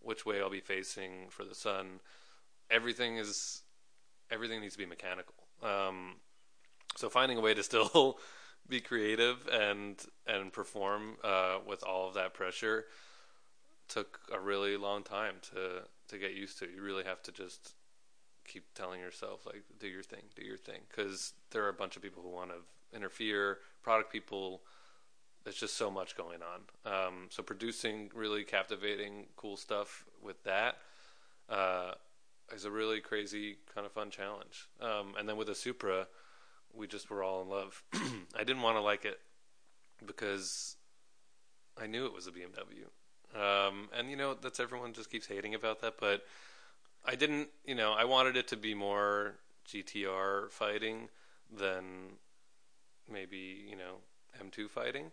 which 0.00 0.24
way 0.24 0.40
I'll 0.40 0.50
be 0.50 0.60
facing 0.60 1.28
for 1.30 1.44
the 1.44 1.54
sun. 1.54 2.00
Everything 2.70 3.16
is, 3.16 3.62
everything 4.30 4.60
needs 4.60 4.74
to 4.74 4.78
be 4.78 4.86
mechanical. 4.86 5.34
Um, 5.62 6.16
so 6.96 7.08
finding 7.08 7.38
a 7.38 7.40
way 7.40 7.54
to 7.54 7.62
still 7.62 8.18
be 8.68 8.80
creative 8.80 9.48
and 9.50 9.96
and 10.26 10.52
perform 10.52 11.16
uh, 11.24 11.58
with 11.66 11.82
all 11.82 12.08
of 12.08 12.14
that 12.14 12.34
pressure 12.34 12.84
took 13.88 14.20
a 14.32 14.38
really 14.38 14.76
long 14.76 15.02
time 15.02 15.36
to 15.52 15.82
to 16.08 16.18
get 16.18 16.34
used 16.34 16.58
to. 16.58 16.66
You 16.66 16.82
really 16.82 17.04
have 17.04 17.22
to 17.22 17.32
just 17.32 17.74
keep 18.46 18.64
telling 18.74 19.00
yourself 19.00 19.46
like 19.46 19.62
do 19.78 19.86
your 19.86 20.02
thing, 20.02 20.22
do 20.34 20.44
your 20.44 20.56
thing 20.56 20.80
because 20.88 21.34
there 21.50 21.64
are 21.64 21.68
a 21.68 21.74
bunch 21.74 21.96
of 21.96 22.02
people 22.02 22.22
who 22.22 22.30
want 22.30 22.50
to 22.50 22.96
interfere, 22.96 23.58
product 23.82 24.12
people 24.12 24.62
there's 25.48 25.56
just 25.56 25.78
so 25.78 25.90
much 25.90 26.14
going 26.14 26.40
on. 26.42 26.92
Um, 26.92 27.14
so 27.30 27.42
producing 27.42 28.10
really 28.14 28.44
captivating, 28.44 29.28
cool 29.34 29.56
stuff 29.56 30.04
with 30.22 30.44
that 30.44 30.76
uh, 31.48 31.92
is 32.54 32.66
a 32.66 32.70
really 32.70 33.00
crazy 33.00 33.56
kind 33.74 33.86
of 33.86 33.92
fun 33.92 34.10
challenge. 34.10 34.68
Um, 34.78 35.14
and 35.18 35.26
then 35.26 35.38
with 35.38 35.46
the 35.46 35.54
Supra, 35.54 36.06
we 36.74 36.86
just 36.86 37.08
were 37.08 37.22
all 37.22 37.40
in 37.40 37.48
love. 37.48 37.82
I 37.94 38.44
didn't 38.44 38.60
want 38.60 38.76
to 38.76 38.82
like 38.82 39.06
it 39.06 39.20
because 40.04 40.76
I 41.80 41.86
knew 41.86 42.04
it 42.04 42.12
was 42.12 42.26
a 42.26 42.30
BMW. 42.30 42.84
Um, 43.34 43.88
and 43.96 44.10
you 44.10 44.16
know, 44.18 44.34
that's 44.34 44.60
everyone 44.60 44.92
just 44.92 45.10
keeps 45.10 45.28
hating 45.28 45.54
about 45.54 45.80
that, 45.80 45.94
but 45.98 46.26
I 47.06 47.14
didn't, 47.14 47.48
you 47.64 47.74
know, 47.74 47.94
I 47.94 48.04
wanted 48.04 48.36
it 48.36 48.48
to 48.48 48.56
be 48.58 48.74
more 48.74 49.36
GTR 49.66 50.50
fighting 50.50 51.08
than 51.50 52.18
maybe, 53.10 53.64
you 53.66 53.76
know, 53.76 54.02
M2 54.44 54.68
fighting. 54.68 55.10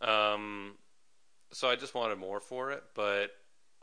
Um, 0.00 0.74
so 1.52 1.68
I 1.68 1.76
just 1.76 1.94
wanted 1.94 2.18
more 2.18 2.40
for 2.40 2.70
it, 2.70 2.82
but 2.94 3.32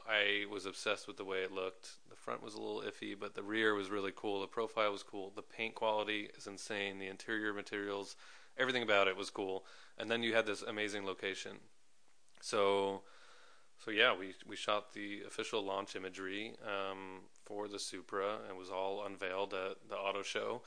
I 0.07 0.45
was 0.51 0.65
obsessed 0.65 1.07
with 1.07 1.17
the 1.17 1.25
way 1.25 1.39
it 1.39 1.51
looked. 1.51 1.89
The 2.09 2.15
front 2.15 2.43
was 2.43 2.53
a 2.53 2.61
little 2.61 2.81
iffy, 2.81 3.15
but 3.19 3.33
the 3.33 3.43
rear 3.43 3.73
was 3.73 3.89
really 3.89 4.13
cool. 4.15 4.41
The 4.41 4.47
profile 4.47 4.91
was 4.91 5.03
cool. 5.03 5.31
The 5.35 5.41
paint 5.41 5.75
quality 5.75 6.29
is 6.37 6.47
insane. 6.47 6.99
The 6.99 7.07
interior 7.07 7.53
materials, 7.53 8.15
everything 8.57 8.83
about 8.83 9.07
it 9.07 9.17
was 9.17 9.29
cool. 9.29 9.65
And 9.97 10.09
then 10.09 10.21
you 10.21 10.35
had 10.35 10.45
this 10.45 10.61
amazing 10.61 11.05
location. 11.05 11.57
So, 12.41 13.01
so 13.83 13.89
yeah, 13.89 14.15
we 14.15 14.35
we 14.45 14.55
shot 14.55 14.93
the 14.93 15.23
official 15.27 15.63
launch 15.63 15.95
imagery 15.95 16.53
um, 16.63 17.21
for 17.43 17.67
the 17.67 17.79
Supra, 17.79 18.37
and 18.47 18.57
was 18.57 18.69
all 18.69 19.03
unveiled 19.05 19.53
at 19.53 19.77
the 19.89 19.95
auto 19.95 20.21
show. 20.21 20.61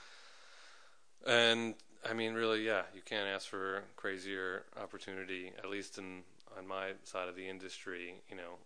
And 1.26 1.74
I 2.04 2.12
mean, 2.12 2.34
really, 2.34 2.64
yeah, 2.64 2.82
you 2.94 3.00
can't 3.04 3.28
ask 3.28 3.48
for 3.48 3.82
crazier 3.96 4.64
opportunity. 4.80 5.52
At 5.58 5.68
least 5.68 5.98
in 5.98 6.22
on 6.56 6.66
my 6.66 6.92
side 7.04 7.28
of 7.28 7.36
the 7.36 7.48
industry, 7.48 8.14
you 8.30 8.36
know, 8.36 8.58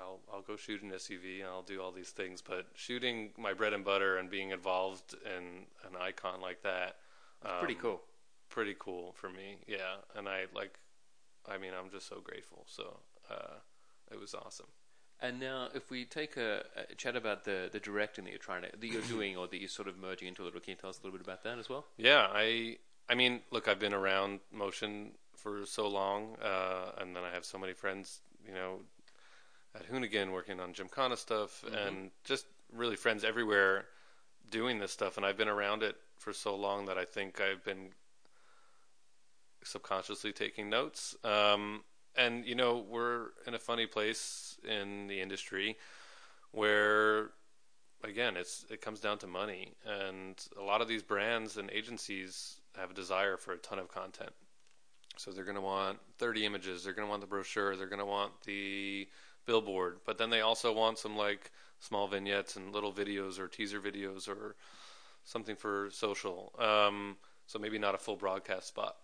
I'll 0.00 0.20
I'll 0.32 0.42
go 0.42 0.56
shoot 0.56 0.82
an 0.82 0.90
SUV 0.90 1.40
and 1.40 1.48
I'll 1.48 1.62
do 1.62 1.80
all 1.80 1.92
these 1.92 2.10
things, 2.10 2.42
but 2.42 2.66
shooting 2.74 3.30
my 3.38 3.52
bread 3.52 3.72
and 3.72 3.84
butter 3.84 4.16
and 4.16 4.30
being 4.30 4.50
involved 4.50 5.14
in 5.24 5.66
an 5.88 5.96
icon 6.00 6.40
like 6.40 6.62
that, 6.62 6.96
um, 7.44 7.58
pretty 7.58 7.74
cool. 7.74 8.00
Pretty 8.48 8.76
cool 8.78 9.12
for 9.12 9.30
me, 9.30 9.56
yeah. 9.66 9.96
And 10.16 10.28
I 10.28 10.46
like, 10.54 10.78
I 11.48 11.58
mean, 11.58 11.72
I'm 11.78 11.90
just 11.90 12.08
so 12.08 12.20
grateful. 12.20 12.64
So 12.66 13.00
uh, 13.30 13.56
it 14.10 14.20
was 14.20 14.34
awesome. 14.34 14.66
And 15.22 15.38
now, 15.38 15.68
if 15.72 15.88
we 15.88 16.04
take 16.04 16.36
a, 16.36 16.64
a, 16.90 16.94
chat 16.96 17.14
about 17.14 17.44
the, 17.44 17.68
the 17.70 17.78
directing 17.78 18.24
that 18.24 18.30
you're 18.30 18.38
trying 18.38 18.62
to 18.62 18.68
that 18.76 18.86
you're 18.92 19.02
doing, 19.02 19.36
or 19.36 19.46
that 19.46 19.58
you're 19.58 19.68
sort 19.68 19.88
of 19.88 19.96
merging 19.96 20.28
into 20.28 20.42
a 20.42 20.44
little, 20.44 20.60
can 20.60 20.70
you 20.70 20.76
tell 20.76 20.90
us 20.90 20.98
a 21.00 21.06
little 21.06 21.16
bit 21.16 21.24
about 21.24 21.44
that 21.44 21.58
as 21.58 21.68
well? 21.68 21.86
Yeah, 21.96 22.26
I 22.30 22.78
I 23.08 23.14
mean, 23.14 23.40
look, 23.50 23.68
I've 23.68 23.78
been 23.78 23.94
around 23.94 24.40
motion 24.52 25.12
for 25.36 25.64
so 25.64 25.86
long, 25.88 26.36
uh, 26.42 26.92
and 26.98 27.14
then 27.14 27.22
I 27.24 27.30
have 27.30 27.44
so 27.44 27.58
many 27.58 27.72
friends, 27.72 28.20
you 28.46 28.52
know, 28.52 28.80
at 29.74 29.90
Hoonigan 29.90 30.32
working 30.32 30.60
on 30.60 30.72
Jim 30.72 30.88
Gymkhana 30.88 31.16
stuff, 31.16 31.64
mm-hmm. 31.64 31.74
and 31.74 32.10
just 32.24 32.46
really 32.72 32.96
friends 32.96 33.24
everywhere 33.24 33.86
doing 34.50 34.78
this 34.78 34.92
stuff. 34.92 35.16
And 35.16 35.24
I've 35.24 35.36
been 35.36 35.48
around 35.48 35.82
it 35.82 35.96
for 36.18 36.32
so 36.32 36.54
long 36.56 36.86
that 36.86 36.98
I 36.98 37.04
think 37.04 37.40
I've 37.40 37.64
been 37.64 37.90
subconsciously 39.64 40.32
taking 40.32 40.68
notes. 40.68 41.16
Um, 41.24 41.84
and 42.16 42.44
you 42.44 42.54
know, 42.54 42.84
we're 42.88 43.28
in 43.46 43.54
a 43.54 43.58
funny 43.58 43.86
place 43.86 44.58
in 44.68 45.06
the 45.06 45.20
industry 45.20 45.76
where 46.52 47.30
again, 48.04 48.36
it's 48.36 48.64
it 48.70 48.80
comes 48.80 49.00
down 49.00 49.18
to 49.18 49.26
money, 49.26 49.74
and 49.86 50.34
a 50.58 50.62
lot 50.62 50.80
of 50.80 50.88
these 50.88 51.02
brands 51.02 51.56
and 51.56 51.70
agencies 51.70 52.60
have 52.76 52.90
a 52.90 52.94
desire 52.94 53.36
for 53.36 53.52
a 53.52 53.58
ton 53.58 53.78
of 53.78 53.88
content. 53.88 54.32
So 55.16 55.30
they're 55.30 55.44
going 55.44 55.56
to 55.56 55.60
want 55.60 55.98
30 56.18 56.46
images. 56.46 56.84
They're 56.84 56.94
going 56.94 57.06
to 57.06 57.10
want 57.10 57.20
the 57.20 57.26
brochure. 57.26 57.76
They're 57.76 57.86
going 57.86 57.98
to 57.98 58.06
want 58.06 58.32
the 58.44 59.08
billboard, 59.44 59.98
but 60.06 60.16
then 60.16 60.30
they 60.30 60.40
also 60.40 60.72
want 60.72 60.98
some 60.98 61.16
like 61.16 61.50
small 61.80 62.06
vignettes 62.06 62.56
and 62.56 62.72
little 62.72 62.92
videos 62.92 63.38
or 63.38 63.48
teaser 63.48 63.80
videos 63.80 64.28
or 64.28 64.56
something 65.24 65.56
for 65.56 65.88
social. 65.90 66.52
Um, 66.58 67.16
so 67.46 67.58
maybe 67.58 67.78
not 67.78 67.94
a 67.94 67.98
full 67.98 68.16
broadcast 68.16 68.68
spot. 68.68 68.96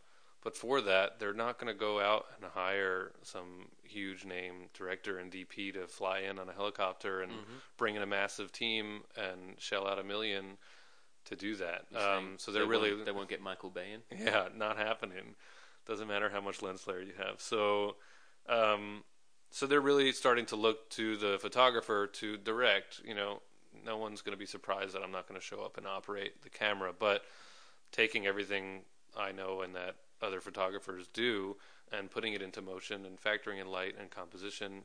But 0.42 0.56
for 0.56 0.80
that, 0.82 1.18
they're 1.18 1.34
not 1.34 1.58
going 1.58 1.72
to 1.72 1.78
go 1.78 2.00
out 2.00 2.26
and 2.36 2.50
hire 2.50 3.12
some 3.22 3.66
huge 3.82 4.24
name 4.24 4.68
director 4.72 5.18
and 5.18 5.32
DP 5.32 5.74
to 5.74 5.88
fly 5.88 6.20
in 6.20 6.38
on 6.38 6.48
a 6.48 6.52
helicopter 6.52 7.22
and 7.22 7.32
mm-hmm. 7.32 7.54
bring 7.76 7.96
in 7.96 8.02
a 8.02 8.06
massive 8.06 8.52
team 8.52 9.00
and 9.16 9.58
shell 9.58 9.86
out 9.86 9.98
a 9.98 10.04
million 10.04 10.56
to 11.24 11.36
do 11.36 11.56
that. 11.56 11.86
Um, 11.94 12.34
so 12.36 12.52
they're 12.52 12.62
they 12.62 12.68
really 12.68 12.94
won't, 12.94 13.06
they 13.06 13.12
won't 13.12 13.28
get 13.28 13.42
Michael 13.42 13.70
Bay 13.70 13.88
in. 13.92 14.18
Yeah, 14.18 14.48
not 14.54 14.78
happening. 14.78 15.34
Doesn't 15.86 16.08
matter 16.08 16.28
how 16.28 16.40
much 16.40 16.62
lens 16.62 16.82
flare 16.82 17.02
you 17.02 17.14
have. 17.18 17.40
So 17.40 17.96
um, 18.48 19.02
so 19.50 19.66
they're 19.66 19.80
really 19.80 20.12
starting 20.12 20.46
to 20.46 20.56
look 20.56 20.88
to 20.90 21.16
the 21.16 21.38
photographer 21.40 22.06
to 22.06 22.36
direct. 22.36 23.00
You 23.04 23.14
know, 23.14 23.42
no 23.84 23.98
one's 23.98 24.22
going 24.22 24.36
to 24.36 24.38
be 24.38 24.46
surprised 24.46 24.94
that 24.94 25.02
I'm 25.02 25.12
not 25.12 25.28
going 25.28 25.40
to 25.40 25.44
show 25.44 25.62
up 25.62 25.76
and 25.76 25.86
operate 25.86 26.42
the 26.42 26.50
camera, 26.50 26.92
but 26.98 27.22
taking 27.92 28.26
everything 28.26 28.82
I 29.16 29.32
know 29.32 29.62
and 29.62 29.74
that 29.74 29.96
other 30.22 30.40
photographers 30.40 31.08
do 31.12 31.56
and 31.92 32.10
putting 32.10 32.32
it 32.32 32.42
into 32.42 32.60
motion 32.60 33.06
and 33.06 33.20
factoring 33.20 33.60
in 33.60 33.66
light 33.66 33.94
and 33.98 34.10
composition, 34.10 34.82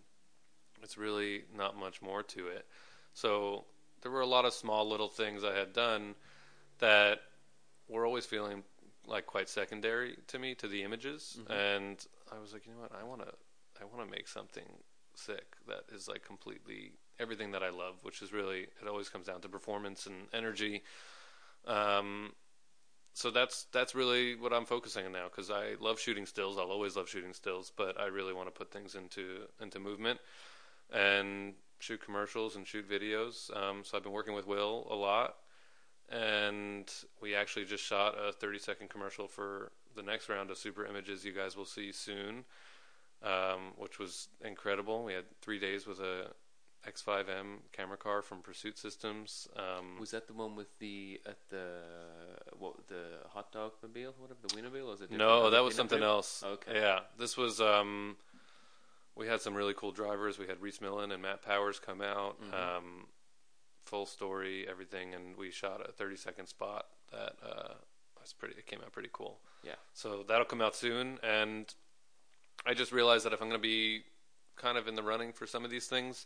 it's 0.81 0.97
really 0.97 1.43
not 1.55 1.77
much 1.77 2.01
more 2.01 2.23
to 2.23 2.47
it. 2.47 2.65
So 3.13 3.65
there 4.01 4.11
were 4.11 4.21
a 4.21 4.27
lot 4.27 4.45
of 4.45 4.53
small 4.53 4.87
little 4.87 5.09
things 5.09 5.43
I 5.43 5.55
had 5.57 5.73
done 5.73 6.15
that 6.79 7.19
were 7.87 8.05
always 8.05 8.25
feeling 8.25 8.63
like 9.07 9.25
quite 9.25 9.49
secondary 9.49 10.17
to 10.27 10.39
me 10.39 10.55
to 10.55 10.67
the 10.67 10.83
images, 10.83 11.37
mm-hmm. 11.39 11.51
and 11.51 12.05
I 12.31 12.39
was 12.39 12.53
like, 12.53 12.65
you 12.65 12.73
know 12.73 12.79
what, 12.79 12.91
I 12.97 13.03
want 13.03 13.21
to 13.21 13.33
I 13.81 13.85
want 13.85 14.05
to 14.05 14.11
make 14.11 14.27
something 14.27 14.63
sick 15.15 15.55
that 15.67 15.83
is 15.93 16.07
like 16.07 16.25
completely 16.25 16.93
everything 17.19 17.51
that 17.51 17.63
I 17.63 17.69
love, 17.69 17.95
which 18.03 18.21
is 18.21 18.31
really 18.31 18.67
it 18.81 18.87
always 18.87 19.09
comes 19.09 19.27
down 19.27 19.41
to 19.41 19.49
performance 19.49 20.05
and 20.05 20.27
energy. 20.33 20.83
Um, 21.65 22.33
so 23.13 23.31
that's 23.31 23.65
that's 23.71 23.95
really 23.95 24.35
what 24.35 24.53
I'm 24.53 24.65
focusing 24.65 25.05
on 25.05 25.11
now 25.11 25.25
because 25.29 25.49
I 25.49 25.75
love 25.79 25.99
shooting 25.99 26.25
stills. 26.25 26.57
I'll 26.57 26.71
always 26.71 26.95
love 26.95 27.09
shooting 27.09 27.33
stills, 27.33 27.71
but 27.75 27.99
I 27.99 28.05
really 28.05 28.33
want 28.33 28.47
to 28.47 28.51
put 28.51 28.71
things 28.71 28.95
into 28.95 29.47
into 29.61 29.79
movement 29.79 30.19
and 30.91 31.53
shoot 31.79 32.03
commercials 32.03 32.55
and 32.55 32.65
shoot 32.65 32.89
videos. 32.89 33.55
Um, 33.55 33.83
so 33.83 33.97
I've 33.97 34.03
been 34.03 34.11
working 34.11 34.33
with 34.33 34.47
Will 34.47 34.87
a 34.89 34.95
lot, 34.95 35.35
and 36.09 36.91
we 37.21 37.35
actually 37.35 37.65
just 37.65 37.83
shot 37.83 38.15
a 38.17 38.31
30 38.31 38.59
second 38.59 38.89
commercial 38.89 39.27
for 39.27 39.71
the 39.95 40.03
next 40.03 40.29
round 40.29 40.49
of 40.49 40.57
Supra 40.57 40.89
images 40.89 41.23
you 41.23 41.33
guys 41.33 41.55
will 41.55 41.65
see 41.65 41.91
soon 41.91 42.45
um, 43.23 43.71
which 43.77 43.99
was 43.99 44.27
incredible. 44.43 45.03
We 45.03 45.13
had 45.13 45.25
three 45.41 45.59
days 45.59 45.87
with 45.87 45.99
a 45.99 46.27
X5M 46.87 47.59
camera 47.71 47.97
car 47.97 48.21
from 48.21 48.41
Pursuit 48.41 48.77
Systems. 48.77 49.47
Um, 49.55 49.99
was 49.99 50.11
that 50.11 50.27
the 50.27 50.33
one 50.33 50.55
with 50.55 50.77
the 50.79 51.21
at 51.25 51.37
the 51.49 51.77
what 52.57 52.87
the 52.87 53.03
hot 53.29 53.51
dog 53.51 53.71
mobile, 53.81 54.13
whatever 54.17 54.39
the 54.41 54.49
Wienermobile? 54.49 54.87
Was 54.87 55.01
it 55.01 55.11
no, 55.11 55.49
that 55.49 55.63
was 55.63 55.75
something 55.75 56.03
else. 56.03 56.43
Okay, 56.45 56.73
yeah, 56.75 56.99
this 57.17 57.37
was. 57.37 57.61
Um, 57.61 58.17
we 59.15 59.27
had 59.27 59.41
some 59.41 59.53
really 59.53 59.73
cool 59.75 59.91
drivers. 59.91 60.39
We 60.39 60.47
had 60.47 60.59
Rhys 60.61 60.81
Millen 60.81 61.11
and 61.11 61.21
Matt 61.21 61.43
Powers 61.43 61.79
come 61.79 62.01
out. 62.01 62.41
Mm-hmm. 62.41 62.53
Um, 62.53 63.05
full 63.85 64.05
story, 64.05 64.65
everything, 64.69 65.13
and 65.13 65.37
we 65.37 65.51
shot 65.51 65.87
a 65.87 65.91
30 65.91 66.15
second 66.15 66.47
spot 66.47 66.87
that 67.11 67.35
uh, 67.45 67.73
was 68.19 68.33
pretty. 68.33 68.55
It 68.57 68.65
came 68.65 68.79
out 68.79 68.91
pretty 68.91 69.09
cool. 69.13 69.39
Yeah. 69.63 69.75
So 69.93 70.23
that'll 70.27 70.45
come 70.45 70.61
out 70.61 70.75
soon, 70.75 71.19
and 71.23 71.73
I 72.65 72.73
just 72.73 72.91
realized 72.91 73.25
that 73.25 73.33
if 73.33 73.41
I'm 73.41 73.49
going 73.49 73.59
to 73.59 73.67
be 73.67 74.03
kind 74.55 74.77
of 74.77 74.87
in 74.87 74.95
the 74.95 75.03
running 75.03 75.31
for 75.31 75.45
some 75.45 75.63
of 75.63 75.71
these 75.71 75.87
things, 75.87 76.25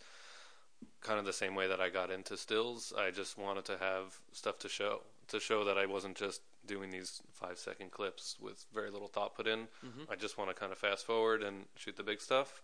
kind 1.01 1.19
of 1.19 1.25
the 1.25 1.33
same 1.33 1.55
way 1.55 1.67
that 1.67 1.79
I 1.79 1.89
got 1.89 2.11
into 2.11 2.35
stills, 2.37 2.93
I 2.97 3.11
just 3.11 3.37
wanted 3.37 3.65
to 3.65 3.77
have 3.77 4.19
stuff 4.31 4.59
to 4.59 4.69
show, 4.69 5.01
to 5.29 5.39
show 5.39 5.63
that 5.63 5.77
I 5.77 5.85
wasn't 5.85 6.15
just 6.17 6.41
doing 6.65 6.89
these 6.89 7.21
five 7.31 7.57
second 7.57 7.91
clips 7.91 8.35
with 8.41 8.65
very 8.73 8.91
little 8.91 9.07
thought 9.07 9.35
put 9.35 9.47
in. 9.47 9.67
Mm-hmm. 9.85 10.11
I 10.11 10.15
just 10.15 10.37
want 10.37 10.49
to 10.49 10.53
kind 10.53 10.71
of 10.71 10.77
fast 10.77 11.05
forward 11.05 11.41
and 11.43 11.65
shoot 11.75 11.95
the 11.95 12.03
big 12.03 12.19
stuff. 12.19 12.61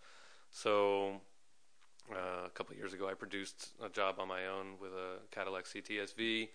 So 0.50 1.20
uh, 2.12 2.44
a 2.46 2.50
couple 2.50 2.72
of 2.72 2.78
years 2.78 2.92
ago, 2.92 3.08
I 3.08 3.14
produced 3.14 3.68
a 3.82 3.88
job 3.88 4.16
on 4.18 4.28
my 4.28 4.46
own 4.46 4.74
with 4.80 4.92
a 4.92 5.18
Cadillac 5.30 5.64
CTSV. 5.64 6.48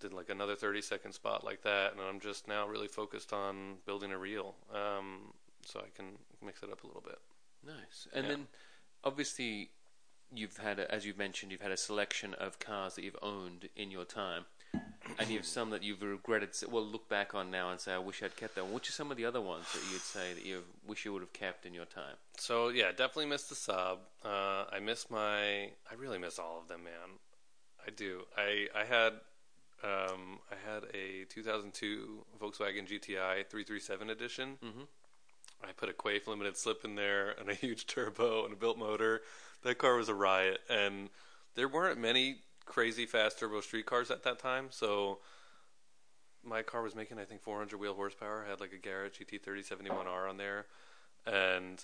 Did 0.00 0.12
like 0.12 0.28
another 0.28 0.54
30 0.56 0.82
second 0.82 1.12
spot 1.12 1.44
like 1.44 1.62
that, 1.62 1.92
and 1.92 2.00
I'm 2.00 2.20
just 2.20 2.46
now 2.48 2.66
really 2.66 2.88
focused 2.88 3.32
on 3.32 3.76
building 3.86 4.10
a 4.12 4.18
reel, 4.18 4.56
um, 4.74 5.32
so 5.64 5.80
I 5.80 5.88
can 5.96 6.18
mix 6.44 6.62
it 6.62 6.70
up 6.70 6.82
a 6.82 6.86
little 6.86 7.02
bit. 7.02 7.18
Nice. 7.64 8.08
And 8.12 8.24
Yeah. 8.24 8.30
then, 8.32 8.48
obviously, 9.04 9.70
you've 10.34 10.56
had, 10.58 10.78
a, 10.78 10.92
as 10.92 11.04
you've 11.06 11.18
mentioned, 11.18 11.52
you've 11.52 11.60
had 11.60 11.70
a 11.72 11.76
selection 11.76 12.34
of 12.34 12.58
cars 12.58 12.94
that 12.94 13.04
you've 13.04 13.16
owned 13.22 13.68
in 13.76 13.90
your 13.90 14.04
time, 14.04 14.44
and 15.18 15.28
you've 15.28 15.44
some 15.46 15.70
that 15.70 15.82
you've 15.82 16.02
regretted. 16.02 16.50
Well, 16.70 16.84
look 16.84 17.08
back 17.08 17.34
on 17.34 17.50
now 17.50 17.70
and 17.70 17.78
say, 17.80 17.92
"I 17.92 17.98
wish 17.98 18.22
I'd 18.22 18.36
kept 18.36 18.54
them." 18.54 18.72
Which 18.72 18.88
are 18.88 18.92
some 18.92 19.10
of 19.10 19.16
the 19.16 19.24
other 19.24 19.40
ones 19.40 19.66
that 19.72 19.82
you'd 19.92 20.00
say 20.00 20.32
that 20.34 20.44
you 20.44 20.62
wish 20.86 21.04
you 21.04 21.12
would 21.12 21.22
have 21.22 21.32
kept 21.32 21.66
in 21.66 21.74
your 21.74 21.84
time? 21.84 22.16
So 22.38 22.68
yeah, 22.68 22.90
definitely 22.90 23.26
miss 23.26 23.44
the 23.44 23.54
Saab. 23.54 23.98
Uh, 24.24 24.64
I 24.72 24.80
miss 24.80 25.10
my. 25.10 25.70
I 25.90 25.94
really 25.98 26.18
miss 26.18 26.38
all 26.38 26.58
of 26.60 26.68
them, 26.68 26.84
man. 26.84 27.18
I 27.86 27.90
do. 27.90 28.22
I 28.36 28.68
I 28.74 28.84
had 28.84 29.14
um, 29.82 30.38
I 30.50 30.72
had 30.72 30.84
a 30.94 31.24
2002 31.28 32.24
Volkswagen 32.40 32.86
GTI 32.86 33.46
337 33.48 34.10
edition. 34.10 34.58
Mhm. 34.62 34.86
I 35.64 35.72
put 35.72 35.88
a 35.88 35.92
Quaife 35.92 36.26
limited 36.26 36.56
slip 36.56 36.84
in 36.84 36.94
there 36.96 37.30
and 37.30 37.48
a 37.48 37.54
huge 37.54 37.86
turbo 37.86 38.44
and 38.44 38.52
a 38.52 38.56
built 38.56 38.78
motor. 38.78 39.22
That 39.62 39.78
car 39.78 39.96
was 39.96 40.08
a 40.08 40.14
riot, 40.14 40.60
and 40.68 41.08
there 41.54 41.68
weren't 41.68 42.00
many 42.00 42.38
crazy 42.64 43.06
fast 43.06 43.38
turbo 43.38 43.60
street 43.60 43.86
cars 43.86 44.10
at 44.10 44.22
that 44.24 44.38
time. 44.38 44.66
So 44.70 45.18
my 46.44 46.62
car 46.62 46.82
was 46.82 46.94
making 46.94 47.18
I 47.18 47.24
think 47.24 47.42
400 47.42 47.78
wheel 47.78 47.94
horsepower. 47.94 48.44
I 48.46 48.50
had 48.50 48.60
like 48.60 48.72
a 48.72 48.78
Garrett 48.78 49.14
GT 49.14 49.40
3071R 49.40 50.28
on 50.28 50.36
there, 50.36 50.66
and 51.26 51.82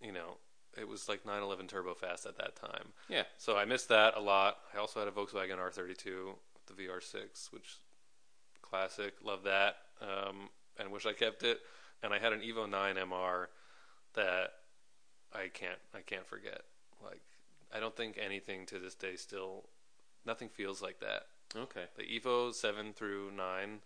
you 0.00 0.12
know 0.12 0.36
it 0.78 0.86
was 0.86 1.08
like 1.08 1.24
911 1.24 1.68
turbo 1.68 1.94
fast 1.94 2.26
at 2.26 2.36
that 2.38 2.54
time. 2.56 2.92
Yeah. 3.08 3.22
So 3.38 3.56
I 3.56 3.64
missed 3.64 3.88
that 3.88 4.16
a 4.16 4.20
lot. 4.20 4.58
I 4.74 4.78
also 4.78 5.00
had 5.00 5.08
a 5.08 5.12
Volkswagen 5.12 5.58
R32 5.58 6.26
with 6.26 6.66
the 6.66 6.82
VR6, 6.82 7.50
which 7.50 7.78
classic. 8.62 9.14
Love 9.24 9.42
that, 9.44 9.76
um, 10.02 10.50
and 10.78 10.92
wish 10.92 11.06
I 11.06 11.12
kept 11.12 11.42
it. 11.42 11.60
And 12.02 12.12
I 12.12 12.18
had 12.18 12.32
an 12.32 12.40
Evo 12.40 12.68
9 12.68 12.96
MR 12.96 13.46
that 14.14 14.50
I 15.32 15.48
can't 15.48 15.78
I 15.94 16.00
can't 16.00 16.26
forget. 16.26 16.62
Like 17.06 17.22
I 17.74 17.80
don't 17.80 17.96
think 17.96 18.18
anything 18.22 18.66
to 18.66 18.78
this 18.78 18.94
day 18.94 19.16
still 19.16 19.68
nothing 20.24 20.48
feels 20.48 20.82
like 20.82 21.00
that. 21.00 21.22
Okay. 21.56 21.84
The 21.96 22.02
Evo 22.02 22.52
7 22.52 22.92
through 22.92 23.30
9 23.36 23.80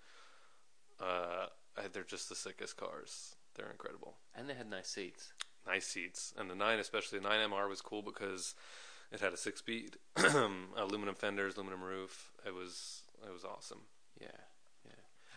uh 1.00 1.46
they're 1.92 2.02
just 2.04 2.28
the 2.28 2.34
sickest 2.34 2.76
cars. 2.76 3.36
They're 3.54 3.70
incredible 3.70 4.16
And 4.34 4.48
they 4.48 4.54
had 4.54 4.68
nice 4.68 4.88
seats. 4.88 5.32
nice 5.66 5.86
seats. 5.86 6.32
And 6.36 6.50
the 6.50 6.54
nine, 6.54 6.78
especially 6.78 7.18
the 7.18 7.28
nine 7.28 7.48
MR, 7.50 7.68
was 7.68 7.80
cool 7.80 8.02
because 8.02 8.54
it 9.12 9.20
had 9.20 9.32
a 9.32 9.36
six 9.36 9.58
speed, 9.60 9.96
aluminum 10.16 11.14
fenders, 11.14 11.56
aluminum 11.56 11.82
roof. 11.82 12.32
It 12.46 12.54
was 12.54 13.02
it 13.26 13.32
was 13.32 13.44
awesome. 13.44 13.82
Yeah. 14.20 14.28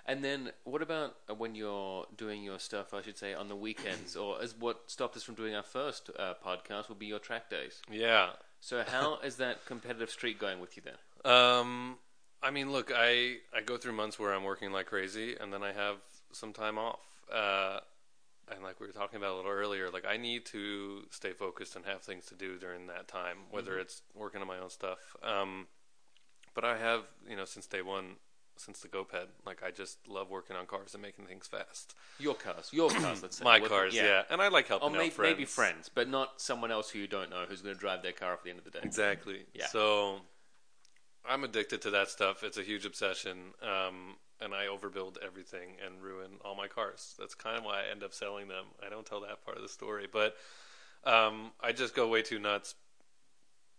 And 0.06 0.24
then 0.24 0.52
what 0.66 0.82
about 0.82 1.16
when 1.38 1.56
you're 1.56 2.06
doing 2.18 2.44
your 2.44 2.60
stuff? 2.60 2.94
I 2.94 3.02
should 3.02 3.18
say 3.18 3.34
on 3.34 3.48
the 3.48 3.56
weekends, 3.56 4.16
or 4.16 4.42
as 4.42 4.54
what 4.58 4.92
stopped 4.92 5.16
us 5.16 5.24
from 5.24 5.36
doing 5.36 5.56
our 5.56 5.64
first 5.64 6.10
uh, 6.20 6.34
podcast 6.46 6.90
would 6.90 7.00
be 7.00 7.06
your 7.06 7.20
track 7.20 7.50
days. 7.50 7.82
Yeah. 7.90 8.32
So 8.60 8.84
how 8.86 9.20
is 9.24 9.38
that 9.38 9.66
competitive 9.66 10.10
streak 10.10 10.40
going 10.40 10.60
with 10.60 10.76
you 10.76 10.84
then? 10.84 11.32
Um, 11.32 11.98
I 12.42 12.52
mean, 12.52 12.72
look, 12.72 12.92
I 12.94 13.38
I 13.56 13.62
go 13.66 13.78
through 13.78 13.94
months 13.94 14.20
where 14.20 14.34
I'm 14.34 14.44
working 14.44 14.74
like 14.74 14.88
crazy, 14.88 15.36
and 15.40 15.54
then 15.54 15.64
I 15.64 15.72
have 15.72 15.98
some 16.34 16.52
time 16.52 16.78
off. 16.78 17.00
Uh, 17.34 17.80
and 18.54 18.62
like 18.62 18.80
we 18.82 18.88
were 18.88 18.94
talking 18.94 19.18
about 19.18 19.34
a 19.34 19.38
little 19.38 19.52
earlier, 19.52 19.90
like 19.90 20.06
I 20.06 20.18
need 20.18 20.46
to 20.48 21.04
stay 21.12 21.32
focused 21.32 21.76
and 21.78 21.86
have 21.86 22.02
things 22.02 22.26
to 22.26 22.36
do 22.36 22.58
during 22.58 22.88
that 22.88 23.08
time, 23.08 23.38
whether 23.52 23.80
it's 23.80 24.02
working 24.14 24.42
on 24.42 24.48
my 24.48 24.60
own 24.60 24.70
stuff. 24.70 25.16
Um, 25.24 25.68
but 26.54 26.66
I 26.66 26.78
have, 26.78 27.04
you 27.28 27.36
know, 27.36 27.46
since 27.46 27.66
day 27.68 27.82
one, 27.82 28.18
since 28.58 28.80
the 28.80 28.88
GoPed, 28.88 29.28
like 29.46 29.64
I 29.64 29.72
just 29.72 29.98
love 30.08 30.30
working 30.30 30.56
on 30.56 30.66
cars 30.66 30.94
and 30.94 31.02
making 31.02 31.26
things 31.26 31.48
fast. 31.48 31.96
Your 32.20 32.36
cars, 32.36 32.70
your 32.72 32.90
cars. 33.02 33.22
Let's 33.22 33.38
say 33.38 33.44
My 33.44 33.60
What- 33.60 33.70
cars, 33.70 33.94
yeah. 33.96 34.24
and 34.30 34.42
I 34.42 34.48
like 34.50 34.68
helping 34.68 34.90
Or 34.90 34.92
out 34.92 34.98
may- 34.98 35.10
friends. 35.10 35.32
maybe 35.34 35.46
friends, 35.46 35.90
but 35.94 36.08
not 36.10 36.42
someone 36.42 36.72
else 36.72 36.90
who 36.90 37.00
you 37.00 37.08
don't 37.08 37.30
know 37.30 37.46
who's 37.48 37.62
going 37.62 37.74
to 37.76 37.80
drive 37.80 38.04
their 38.04 38.12
car 38.12 38.34
at 38.34 38.44
the 38.44 38.50
end 38.50 38.60
of 38.60 38.66
the 38.66 38.72
day. 38.72 38.80
Exactly. 38.84 39.46
Yeah. 39.54 39.68
So 39.68 40.20
I'm 41.28 41.44
addicted 41.44 41.82
to 41.84 41.90
that 41.92 42.10
stuff. 42.10 42.44
It's 42.44 42.58
a 42.58 42.64
huge 42.64 42.86
obsession. 42.86 43.54
Um, 43.62 44.16
and 44.42 44.54
I 44.54 44.66
overbuild 44.66 45.16
everything 45.26 45.78
and 45.86 46.02
ruin 46.02 46.32
all 46.44 46.54
my 46.56 46.68
cars. 46.68 47.16
That's 47.18 47.34
kind 47.34 47.58
of 47.58 47.64
why 47.64 47.80
I 47.84 47.92
end 47.92 48.04
up 48.04 48.14
selling 48.14 48.50
them. 48.50 48.66
I 48.86 48.90
don't 48.90 49.06
tell 49.06 49.22
that 49.22 49.44
part 49.46 49.56
of 49.56 49.64
the 49.64 49.70
story, 49.70 50.08
but 50.12 50.36
um, 51.06 51.52
I 51.62 51.72
just 51.72 51.96
go 51.96 52.08
way 52.10 52.22
too 52.24 52.40
nuts. 52.40 52.76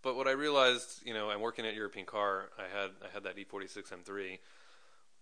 But 0.02 0.16
what 0.16 0.26
I 0.26 0.32
realized, 0.32 1.00
you 1.04 1.12
know, 1.14 1.28
I'm 1.30 1.40
working 1.40 1.66
at 1.66 1.74
European 1.74 2.06
Car. 2.06 2.50
I 2.58 2.62
had 2.62 2.90
I 3.02 3.08
had 3.12 3.24
that 3.24 3.36
E46 3.36 3.90
M3. 3.90 4.38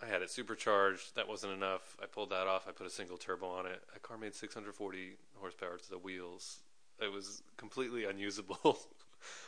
I 0.02 0.06
had 0.06 0.22
it 0.22 0.30
supercharged. 0.30 1.14
That 1.14 1.28
wasn't 1.28 1.52
enough. 1.52 1.96
I 2.02 2.06
pulled 2.06 2.30
that 2.30 2.46
off. 2.48 2.66
I 2.68 2.72
put 2.72 2.86
a 2.86 2.90
single 2.90 3.16
turbo 3.16 3.46
on 3.46 3.66
it. 3.66 3.80
That 3.92 4.02
car 4.02 4.18
made 4.18 4.34
640 4.34 5.16
horsepower 5.36 5.78
to 5.78 5.90
the 5.90 5.98
wheels. 5.98 6.58
It 7.00 7.12
was 7.12 7.42
completely 7.56 8.04
unusable. 8.10 8.78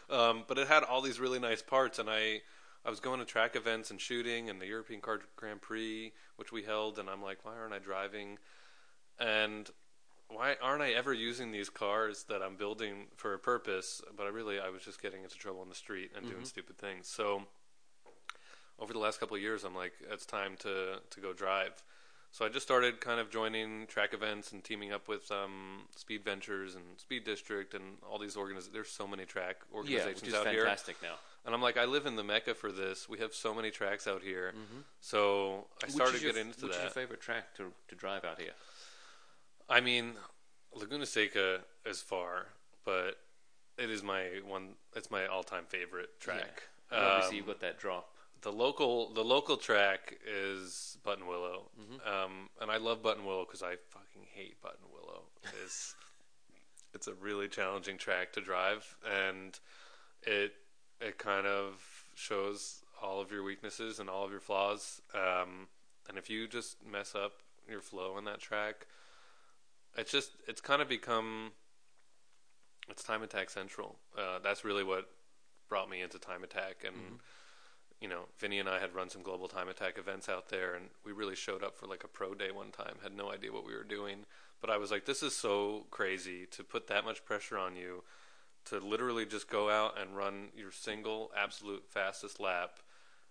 um, 0.08 0.44
but 0.46 0.58
it 0.58 0.68
had 0.68 0.84
all 0.84 1.02
these 1.02 1.18
really 1.18 1.40
nice 1.40 1.62
parts, 1.62 1.98
and 1.98 2.08
I 2.08 2.42
I 2.86 2.90
was 2.90 3.00
going 3.00 3.18
to 3.18 3.24
track 3.24 3.56
events 3.56 3.90
and 3.90 4.00
shooting, 4.00 4.50
and 4.50 4.60
the 4.60 4.66
European 4.66 5.00
Car 5.00 5.20
Grand 5.36 5.62
Prix, 5.62 6.12
which 6.36 6.52
we 6.52 6.62
held, 6.62 6.98
and 6.98 7.08
I'm 7.08 7.22
like, 7.22 7.44
why 7.44 7.56
aren't 7.56 7.72
I 7.72 7.78
driving? 7.78 8.38
And 9.18 9.70
why 10.28 10.56
aren't 10.62 10.82
I 10.82 10.90
ever 10.90 11.12
using 11.12 11.50
these 11.50 11.70
cars 11.70 12.24
that 12.28 12.42
I'm 12.42 12.56
building 12.56 13.06
for 13.16 13.32
a 13.32 13.38
purpose? 13.38 14.02
But 14.16 14.24
I 14.26 14.28
really, 14.28 14.60
I 14.60 14.68
was 14.68 14.82
just 14.82 15.00
getting 15.00 15.22
into 15.22 15.36
trouble 15.36 15.62
on 15.62 15.68
the 15.68 15.74
street 15.74 16.10
and 16.14 16.28
doing 16.28 16.44
stupid 16.44 16.76
things. 16.76 17.08
So 17.08 17.44
over 18.78 18.92
the 18.92 18.98
last 18.98 19.20
couple 19.20 19.36
of 19.36 19.42
years, 19.42 19.64
I'm 19.64 19.74
like, 19.74 19.92
it's 20.10 20.26
time 20.26 20.56
to 20.60 21.00
to 21.10 21.20
go 21.20 21.32
drive. 21.32 21.82
So 22.32 22.44
I 22.44 22.48
just 22.48 22.66
started 22.66 23.00
kind 23.00 23.20
of 23.20 23.30
joining 23.30 23.86
track 23.86 24.12
events 24.12 24.50
and 24.50 24.64
teaming 24.64 24.92
up 24.92 25.06
with 25.06 25.30
um, 25.30 25.82
Speed 25.94 26.24
Ventures 26.24 26.74
and 26.74 26.82
Speed 26.96 27.22
District 27.22 27.74
and 27.74 27.98
all 28.10 28.18
these 28.18 28.36
organizations. 28.36 28.72
There's 28.72 28.88
so 28.90 29.06
many 29.06 29.24
track 29.24 29.58
Yeah, 29.70 29.76
organizations 29.76 30.20
which 30.22 30.28
is 30.30 30.34
out 30.34 30.48
here. 30.48 30.62
fantastic 30.64 30.96
now. 31.00 31.14
And 31.46 31.54
I'm 31.54 31.62
like, 31.62 31.76
I 31.76 31.84
live 31.84 32.06
in 32.06 32.16
the 32.16 32.24
mecca 32.24 32.54
for 32.54 32.72
this. 32.72 33.08
We 33.08 33.18
have 33.18 33.34
so 33.34 33.54
many 33.54 33.70
tracks 33.70 34.08
out 34.08 34.20
here. 34.22 34.52
So 35.00 35.66
I 35.80 35.86
Which 35.86 35.94
started 35.94 36.22
getting 36.22 36.46
into 36.48 36.66
which 36.66 36.72
that. 36.72 36.78
is 36.78 36.82
your 36.82 36.90
favorite 36.90 37.20
track 37.20 37.54
to 37.58 37.70
to 37.88 37.94
drive 37.94 38.24
out 38.24 38.40
here? 38.40 38.54
I 39.68 39.80
mean, 39.80 40.14
Laguna 40.74 41.06
Seca 41.06 41.60
is 41.86 42.00
far, 42.02 42.46
but 42.84 43.18
it 43.78 43.90
is 43.90 44.02
my 44.02 44.40
one. 44.44 44.70
It's 44.96 45.10
my 45.10 45.26
all-time 45.26 45.66
favorite 45.68 46.18
track. 46.18 46.64
Yeah. 46.90 46.98
And 46.98 47.06
obviously, 47.06 47.30
Um, 47.30 47.36
you've 47.36 47.46
got 47.46 47.60
that 47.60 47.78
drop. 47.78 48.10
The 48.44 48.52
local 48.52 49.10
the 49.14 49.24
local 49.24 49.56
track 49.56 50.18
is 50.26 50.98
Buttonwillow, 51.02 51.62
um, 52.06 52.50
and 52.60 52.70
I 52.70 52.76
love 52.76 53.02
Buttonwillow 53.02 53.46
because 53.46 53.62
I 53.62 53.76
fucking 53.88 54.26
hate 54.34 54.60
Buttonwillow. 54.62 55.22
It's 55.64 55.94
it's 56.94 57.06
a 57.06 57.14
really 57.14 57.48
challenging 57.48 57.96
track 57.96 58.34
to 58.34 58.42
drive, 58.42 58.96
and 59.10 59.58
it 60.24 60.52
it 61.00 61.16
kind 61.16 61.46
of 61.46 61.82
shows 62.14 62.82
all 63.02 63.22
of 63.22 63.32
your 63.32 63.42
weaknesses 63.42 63.98
and 63.98 64.10
all 64.10 64.26
of 64.26 64.30
your 64.30 64.40
flaws. 64.40 65.00
Um, 65.14 65.68
and 66.06 66.18
if 66.18 66.28
you 66.28 66.46
just 66.46 66.76
mess 66.86 67.14
up 67.14 67.32
your 67.66 67.80
flow 67.80 68.12
on 68.12 68.26
that 68.26 68.40
track, 68.40 68.86
it's 69.96 70.12
just 70.12 70.32
it's 70.46 70.60
kind 70.60 70.82
of 70.82 70.88
become 70.90 71.52
it's 72.90 73.02
time 73.02 73.22
attack 73.22 73.48
central. 73.48 73.96
Uh, 74.18 74.38
that's 74.42 74.66
really 74.66 74.84
what 74.84 75.08
brought 75.70 75.88
me 75.88 76.02
into 76.02 76.18
time 76.18 76.44
attack 76.44 76.84
and 76.86 77.20
you 78.04 78.10
know, 78.10 78.26
Vinny 78.38 78.58
and 78.58 78.68
I 78.68 78.80
had 78.80 78.94
run 78.94 79.08
some 79.08 79.22
global 79.22 79.48
time 79.48 79.70
attack 79.70 79.96
events 79.96 80.28
out 80.28 80.50
there, 80.50 80.74
and 80.74 80.90
we 81.06 81.12
really 81.12 81.34
showed 81.34 81.64
up 81.64 81.74
for 81.74 81.86
like 81.86 82.04
a 82.04 82.06
pro 82.08 82.34
day 82.34 82.50
one 82.50 82.70
time. 82.70 82.96
Had 83.02 83.16
no 83.16 83.32
idea 83.32 83.50
what 83.50 83.66
we 83.66 83.74
were 83.74 83.82
doing, 83.82 84.26
but 84.60 84.68
I 84.68 84.76
was 84.76 84.90
like, 84.90 85.06
"This 85.06 85.22
is 85.22 85.34
so 85.34 85.86
crazy 85.90 86.44
to 86.50 86.62
put 86.62 86.86
that 86.88 87.06
much 87.06 87.24
pressure 87.24 87.56
on 87.56 87.76
you 87.76 88.04
to 88.66 88.78
literally 88.78 89.24
just 89.24 89.48
go 89.48 89.70
out 89.70 89.98
and 89.98 90.14
run 90.14 90.50
your 90.54 90.70
single 90.70 91.32
absolute 91.34 91.86
fastest 91.88 92.38
lap 92.40 92.78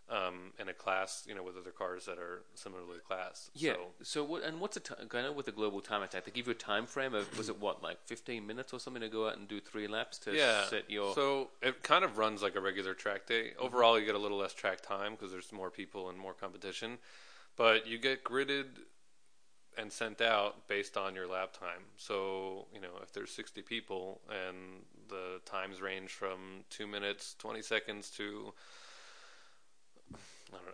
um, 0.10 0.52
in 0.60 0.70
a 0.70 0.74
class, 0.74 1.24
you 1.28 1.34
know, 1.34 1.44
with 1.44 1.58
other 1.58 1.72
cars 1.72 2.06
that 2.06 2.18
are 2.18 2.44
similarly 2.56 3.00
classed." 3.06 3.52
Yeah. 3.54 3.74
So, 3.74 3.80
So, 4.04 4.24
what 4.24 4.44
and 4.44 4.60
what's 4.60 4.78
a 4.78 4.80
time? 4.80 5.08
I 5.14 5.22
know 5.22 5.32
with 5.32 5.46
the 5.46 5.52
global 5.52 5.82
time 5.82 6.02
attack, 6.02 6.26
they 6.26 6.32
give 6.32 6.48
you 6.48 6.52
a 6.52 6.56
time 6.56 6.86
frame 6.86 7.14
of 7.14 7.38
was 7.38 7.50
it 7.50 7.60
what 7.60 7.82
like 7.84 8.00
fifteen 8.06 8.46
minutes 8.46 8.74
or 8.74 8.80
something 8.80 9.02
to 9.02 9.10
go 9.10 9.28
out 9.28 9.38
and 9.38 9.48
do 9.48 9.60
three 9.60 9.88
laps 9.88 10.18
to 10.20 10.36
yeah. 10.36 10.66
set 10.66 10.90
your. 10.90 11.14
So 11.14 11.50
it 11.62 11.84
kind 11.84 12.04
of 12.04 12.18
runs 12.18 12.42
like 12.42 12.56
a 12.56 12.62
regular 12.62 12.94
track 12.94 13.26
day. 13.28 13.54
Overall, 13.60 14.00
you 14.00 14.06
get 14.06 14.16
a 14.16 14.20
little 14.20 14.38
less 14.38 14.54
track 14.54 14.82
time 14.82 15.14
because 15.14 15.32
there's 15.32 15.52
more 15.52 15.70
people 15.70 16.10
and 16.10 16.18
more 16.18 16.34
competition, 16.34 16.98
but 17.56 17.88
you 17.88 17.98
get 17.98 18.24
gridded 18.24 18.66
and 19.78 19.92
sent 19.92 20.22
out 20.22 20.68
based 20.68 20.98
on 20.98 21.16
your 21.16 21.28
lap 21.28 21.54
time. 21.54 21.84
So 21.98 22.68
you 22.74 22.82
know 22.82 23.00
if 23.02 23.14
there's 23.14 23.32
60 23.32 23.62
people 23.62 24.22
and 24.30 24.84
the 25.10 25.42
times 25.46 25.82
range 25.82 26.12
from 26.12 26.64
two 26.70 26.88
minutes 26.88 27.36
20 27.40 27.62
seconds 27.62 28.10
to 28.12 28.24
I 28.24 28.26
don't 28.26 28.42
know, 28.54 28.54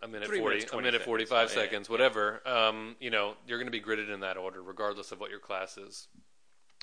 a 0.04 0.08
minute 0.08 0.28
Three 0.28 0.40
40, 0.40 0.56
minutes, 0.56 0.74
a 0.74 0.76
minute 0.78 0.92
seconds. 0.94 1.06
45 1.06 1.32
Oh, 1.32 1.42
yeah, 1.42 1.48
seconds, 1.48 1.90
whatever. 1.90 2.42
Um, 2.48 2.96
you 3.00 3.10
know, 3.10 3.34
you're 3.48 3.58
going 3.58 3.68
to 3.68 3.72
be 3.72 3.82
gridded 3.82 4.14
in 4.14 4.20
that 4.22 4.38
order, 4.38 4.62
regardless 4.62 5.12
of 5.12 5.20
what 5.20 5.30
your 5.30 5.40
class 5.40 5.78
is. 5.78 6.08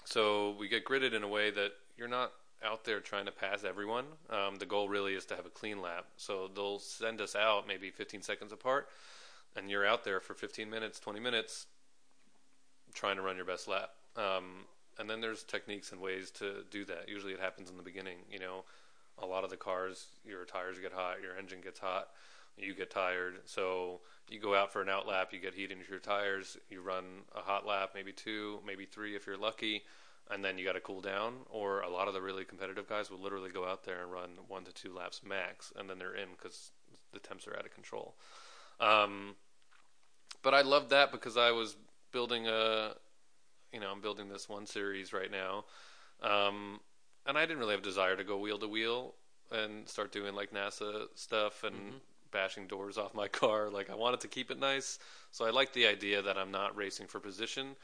So 0.05 0.55
we 0.59 0.69
get 0.69 0.85
gridded 0.85 1.13
in 1.15 1.23
a 1.23 1.29
way 1.29 1.51
that 1.51 1.73
you're 1.97 2.09
not 2.09 2.33
out 2.65 2.85
there 2.85 3.01
trying 3.01 3.27
to 3.27 3.33
pass 3.33 3.65
everyone. 3.65 4.05
Um, 4.31 4.57
the 4.57 4.67
goal 4.67 4.89
really 4.89 5.15
is 5.15 5.25
to 5.27 5.37
have 5.37 5.47
a 5.47 5.51
clean 5.51 5.81
lap. 5.83 6.07
So 6.17 6.49
they'll 6.55 6.79
send 6.79 7.21
us 7.21 7.35
out 7.37 7.67
maybe 7.67 7.91
15 7.91 8.23
seconds 8.23 8.53
apart, 8.53 8.89
and 9.57 9.71
you're 9.71 9.87
out 9.87 10.05
there 10.05 10.21
for 10.21 10.35
15 10.35 10.69
minutes, 10.71 10.99
20 11.01 11.21
minutes, 11.21 11.67
trying 12.95 13.17
to 13.17 13.23
run 13.23 13.37
your 13.37 13.45
best 13.45 13.69
lap. 13.69 13.91
Um, 14.17 14.65
and 14.99 15.11
then 15.11 15.21
there's 15.21 15.43
techniques 15.43 15.93
and 15.93 16.01
ways 16.01 16.31
to 16.33 16.65
do 16.71 16.85
that. 16.87 17.09
Usually 17.09 17.33
it 17.33 17.41
happens 17.41 17.69
in 17.69 17.77
the 17.77 17.83
beginning. 17.83 18.19
You 18.31 18.39
know, 18.39 18.65
a 19.19 19.27
lot 19.27 19.45
of 19.45 19.51
the 19.51 19.57
cars, 19.57 20.07
your 20.25 20.45
tires 20.45 20.79
get 20.79 20.93
hot, 20.93 21.17
your 21.23 21.37
engine 21.37 21.61
gets 21.63 21.79
hot, 21.79 22.09
you 22.57 22.75
get 22.75 22.91
tired. 22.91 23.41
So 23.45 24.01
you 24.29 24.41
go 24.41 24.55
out 24.55 24.73
for 24.73 24.83
an 24.83 24.89
out 24.89 25.07
lap, 25.07 25.33
you 25.33 25.39
get 25.39 25.55
heat 25.55 25.71
into 25.71 25.89
your 25.89 25.99
tires, 25.99 26.57
you 26.71 26.81
run 26.81 27.05
a 27.35 27.41
hot 27.41 27.67
lap, 27.67 27.91
maybe 27.95 28.13
two, 28.13 28.61
maybe 28.67 28.85
three 28.85 29.15
if 29.15 29.27
you're 29.27 29.37
lucky, 29.37 29.83
and 30.31 30.45
then 30.45 30.59
you 30.59 30.65
got 30.65 30.73
to 30.73 30.81
cool 30.81 31.01
down. 31.01 31.35
Or 31.51 31.81
a 31.83 31.91
lot 31.91 32.09
of 32.09 32.15
the 32.15 32.23
really 32.23 32.45
competitive 32.45 32.89
guys 32.89 33.11
will 33.11 33.21
literally 33.21 33.51
go 33.51 33.67
out 33.67 33.85
there 33.85 34.03
and 34.03 34.11
run 34.11 34.31
one 34.49 34.65
to 34.65 34.73
two 34.73 34.95
laps 34.95 35.23
max, 35.25 35.73
and 35.77 35.89
then 35.89 35.99
they're 35.99 36.15
in 36.15 36.31
because 36.33 36.71
the 37.13 37.21
temps 37.21 37.47
are 37.47 37.57
out 37.57 37.67
of 37.67 37.75
control. 37.75 38.17
Um, 38.81 39.37
but 40.43 40.55
I 40.55 40.63
loved 40.63 40.91
that 40.91 41.13
because 41.13 41.37
I 41.37 41.51
was 41.51 41.77
building 42.13 42.47
a, 42.47 42.95
you 43.73 43.81
know, 43.81 43.91
I'm 43.91 44.01
building 44.01 44.29
this 44.29 44.49
one 44.49 44.67
series 44.67 45.13
right 45.13 45.31
now, 45.31 45.65
um, 46.23 46.81
and 47.27 47.37
I 47.37 47.43
didn't 47.43 47.59
really 47.59 47.73
have 47.73 47.81
a 47.81 47.85
desire 47.85 48.17
to 48.17 48.25
go 48.25 48.39
wheel 48.39 48.59
to 48.59 48.69
wheel 48.69 49.15
and 49.51 49.89
start 49.89 50.13
doing 50.13 50.35
like 50.35 50.53
NASA 50.53 51.07
stuff 51.15 51.63
and 51.63 51.93
Mhm. 51.93 52.01
Bashing 52.31 52.67
doors 52.67 52.99
off 52.99 53.15
my 53.15 53.29
car. 53.43 53.71
Like 53.71 53.91
I 53.91 53.95
wanted 53.95 54.21
to 54.21 54.29
keep 54.29 54.51
it 54.51 54.59
nice, 54.59 54.99
so 55.31 55.45
I 55.45 55.51
like 55.51 55.73
the 55.73 55.87
idea 55.87 56.23
that 56.23 56.37
I'm 56.37 56.51
not 56.51 56.77
racing 56.77 57.07
for 57.07 57.21
position, 57.21 57.77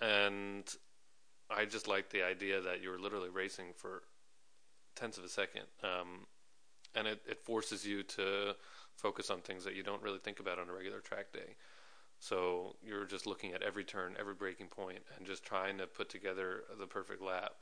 and 0.00 0.64
I 1.50 1.64
just 1.64 1.88
like 1.88 2.10
the 2.10 2.22
idea 2.22 2.60
that 2.60 2.82
you're 2.82 2.98
literally 2.98 3.28
racing 3.28 3.66
for 3.76 4.02
tenths 4.94 5.18
of 5.18 5.24
a 5.24 5.28
second, 5.28 5.64
um, 5.82 6.26
and 6.94 7.06
it, 7.06 7.22
it 7.28 7.40
forces 7.44 7.86
you 7.86 8.02
to 8.02 8.54
focus 8.96 9.30
on 9.30 9.40
things 9.40 9.64
that 9.64 9.74
you 9.74 9.82
don't 9.82 10.02
really 10.02 10.18
think 10.18 10.40
about 10.40 10.58
on 10.58 10.68
a 10.68 10.72
regular 10.72 11.00
track 11.00 11.32
day. 11.32 11.56
So 12.20 12.76
you're 12.82 13.04
just 13.04 13.26
looking 13.26 13.52
at 13.52 13.62
every 13.62 13.84
turn, 13.84 14.14
every 14.18 14.34
braking 14.34 14.68
point, 14.68 15.00
and 15.16 15.26
just 15.26 15.44
trying 15.44 15.78
to 15.78 15.86
put 15.86 16.08
together 16.08 16.64
the 16.78 16.86
perfect 16.86 17.22
lap. 17.22 17.52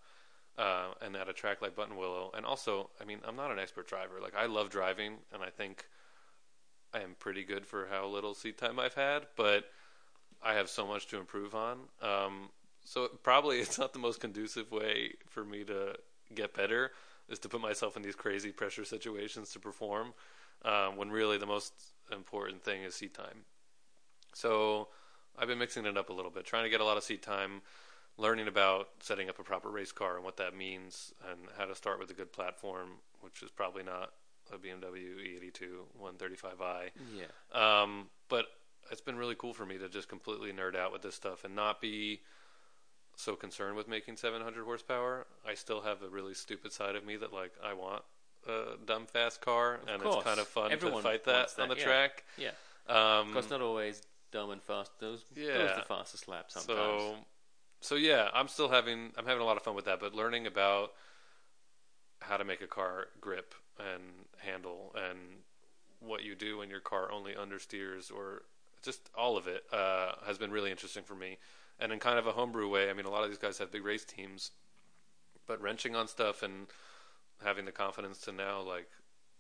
Uh, 0.59 0.89
and 1.01 1.17
at 1.17 1.31
a 1.31 1.33
track 1.33 1.63
like 1.63 1.75
Buttonwillow, 1.75 2.37
and 2.37 2.45
also, 2.45 2.91
I 3.01 3.07
mean, 3.07 3.21
I'm 3.27 3.37
not 3.37 3.51
an 3.51 3.59
expert 3.59 3.89
driver. 3.89 4.21
Like 4.21 4.37
I 4.37 4.45
love 4.45 4.69
driving, 4.69 5.15
and 5.33 5.43
I 5.43 5.49
think 5.49 5.87
I 6.95 7.01
am 7.01 7.15
pretty 7.19 7.45
good 7.45 7.67
for 7.67 7.87
how 7.91 8.07
little 8.07 8.35
seat 8.35 8.59
time 8.59 8.79
I've 8.79 8.95
had, 8.95 9.27
but 9.37 9.65
I 10.43 10.55
have 10.55 10.69
so 10.69 10.87
much 10.87 11.07
to 11.09 11.19
improve 11.19 11.55
on. 11.55 11.79
Um, 12.03 12.51
so 12.85 13.09
probably 13.23 13.59
it's 13.61 13.79
not 13.79 13.93
the 13.93 13.99
most 13.99 14.21
conducive 14.21 14.71
way 14.71 15.15
for 15.29 15.45
me 15.45 15.65
to 15.65 15.95
get 16.35 16.55
better 16.55 16.93
is 17.29 17.39
to 17.41 17.49
put 17.49 17.61
myself 17.61 17.97
in 17.97 18.03
these 18.03 18.15
crazy 18.15 18.51
pressure 18.51 18.85
situations 18.85 19.53
to 19.53 19.59
perform 19.59 20.13
um, 20.65 20.97
when 20.97 21.11
really 21.11 21.39
the 21.39 21.47
most 21.47 21.73
important 22.13 22.63
thing 22.63 22.83
is 22.83 22.95
seat 22.95 23.15
time. 23.15 23.45
So 24.35 24.89
I've 25.39 25.49
been 25.49 25.59
mixing 25.59 25.87
it 25.87 25.97
up 25.97 26.11
a 26.11 26.13
little 26.13 26.31
bit, 26.31 26.45
trying 26.45 26.65
to 26.65 26.71
get 26.71 26.81
a 26.81 26.85
lot 26.85 26.97
of 26.97 27.05
seat 27.05 27.23
time, 27.23 27.63
learning 28.19 28.49
about 28.49 28.89
setting 29.01 29.29
up 29.29 29.39
a 29.39 29.43
proper 29.43 29.71
race 29.71 29.93
car 29.93 30.17
and 30.17 30.25
what 30.25 30.37
that 30.37 30.55
means, 30.55 31.15
and 31.31 31.41
how 31.57 31.65
to 31.65 31.75
start 31.75 31.99
with 31.99 32.11
a 32.11 32.15
good 32.15 32.33
platform, 32.33 32.89
which 33.21 33.43
is 33.43 33.51
probably 33.51 33.83
not 33.83 34.13
a 34.53 34.57
BMW 34.59 35.41
E82 35.41 35.69
135i. 36.03 36.91
Yeah. 37.17 37.25
Um, 37.83 38.09
but 38.29 38.47
it's 38.91 39.01
been 39.01 39.17
really 39.17 39.35
cool 39.35 39.55
for 39.55 39.67
me 39.67 39.79
to 39.79 39.89
just 39.89 40.09
completely 40.09 40.53
nerd 40.53 40.77
out 40.77 40.93
with 40.93 41.03
this 41.03 41.15
stuff 41.15 41.45
and 41.45 41.55
not 41.55 41.81
be 41.81 42.21
so 43.17 43.37
concerned 43.37 43.77
with 43.77 43.89
making 43.89 44.17
700 44.17 44.65
horsepower. 44.65 45.27
I 45.47 45.55
still 45.55 45.83
have 45.83 46.03
a 46.03 46.09
really 46.09 46.35
stupid 46.35 46.73
side 46.73 46.97
of 46.97 47.05
me 47.05 47.17
that 47.17 47.33
like 47.33 47.53
I 47.65 47.75
want 47.75 48.03
a 48.49 48.77
dumb 48.85 49.07
fast 49.07 49.41
car, 49.41 49.75
Of 49.77 49.89
and 49.89 50.03
course. 50.03 50.17
it's 50.17 50.25
kind 50.25 50.41
of 50.41 50.49
fun 50.49 50.73
Everyone 50.73 51.03
to 51.03 51.09
fight 51.09 51.25
that, 51.25 51.55
that, 51.57 51.63
on 51.63 51.69
the 51.69 51.77
yeah. 51.77 51.85
track. 51.85 52.25
Yeah. 52.37 52.51
Um, 52.89 53.29
Of 53.29 53.33
course, 53.35 53.51
not 53.51 53.61
always 53.61 54.03
dumb 54.33 54.51
and 54.51 54.63
fast. 54.63 54.91
Those, 54.99 55.23
those 55.35 55.45
Yeah. 55.47 55.75
the 55.77 55.85
fastest 55.87 56.27
lap 56.27 56.47
sometimes. 56.49 56.77
So, 56.79 57.15
so 57.81 57.95
yeah, 57.95 58.29
I'm 58.35 58.49
still 58.49 58.69
having 58.69 59.13
I'm 59.17 59.27
having 59.27 59.43
a 59.43 59.45
lot 59.45 59.57
of 59.57 59.63
fun 59.63 59.75
with 59.75 59.85
that, 59.85 60.01
but 60.01 60.15
learning 60.15 60.47
about 60.47 60.93
how 62.21 62.37
to 62.37 62.45
make 62.45 62.61
a 62.63 62.67
car 62.67 63.07
grip 63.21 63.55
and 63.95 64.03
handle 64.39 64.95
and 64.95 65.19
what 66.01 66.25
you 66.25 66.35
do 66.35 66.59
when 66.59 66.71
your 66.71 66.81
car 66.81 67.11
only 67.13 67.33
understeers 67.33 68.13
or 68.13 68.43
just 68.83 69.09
all 69.15 69.37
of 69.37 69.47
it 69.47 69.65
uh, 69.73 70.13
has 70.27 70.39
been 70.39 70.51
really 70.51 70.71
interesting 70.71 71.05
for 71.05 71.15
me. 71.15 71.39
And 71.79 71.93
in 71.93 71.99
kind 71.99 72.19
of 72.19 72.27
a 72.27 72.33
homebrew 72.33 72.69
way, 72.69 72.91
I 72.91 72.93
mean, 72.93 73.07
a 73.07 73.11
lot 73.11 73.23
of 73.25 73.31
these 73.31 73.39
guys 73.39 73.59
have 73.59 73.71
big 73.71 73.85
race 73.85 74.05
teams, 74.05 74.51
but 75.47 75.61
wrenching 75.61 75.97
on 75.97 76.09
stuff 76.09 76.43
and 76.43 76.67
having 77.43 77.65
the 77.65 77.73
confidence 77.73 78.19
to 78.19 78.33
now 78.33 78.61
like 78.61 78.89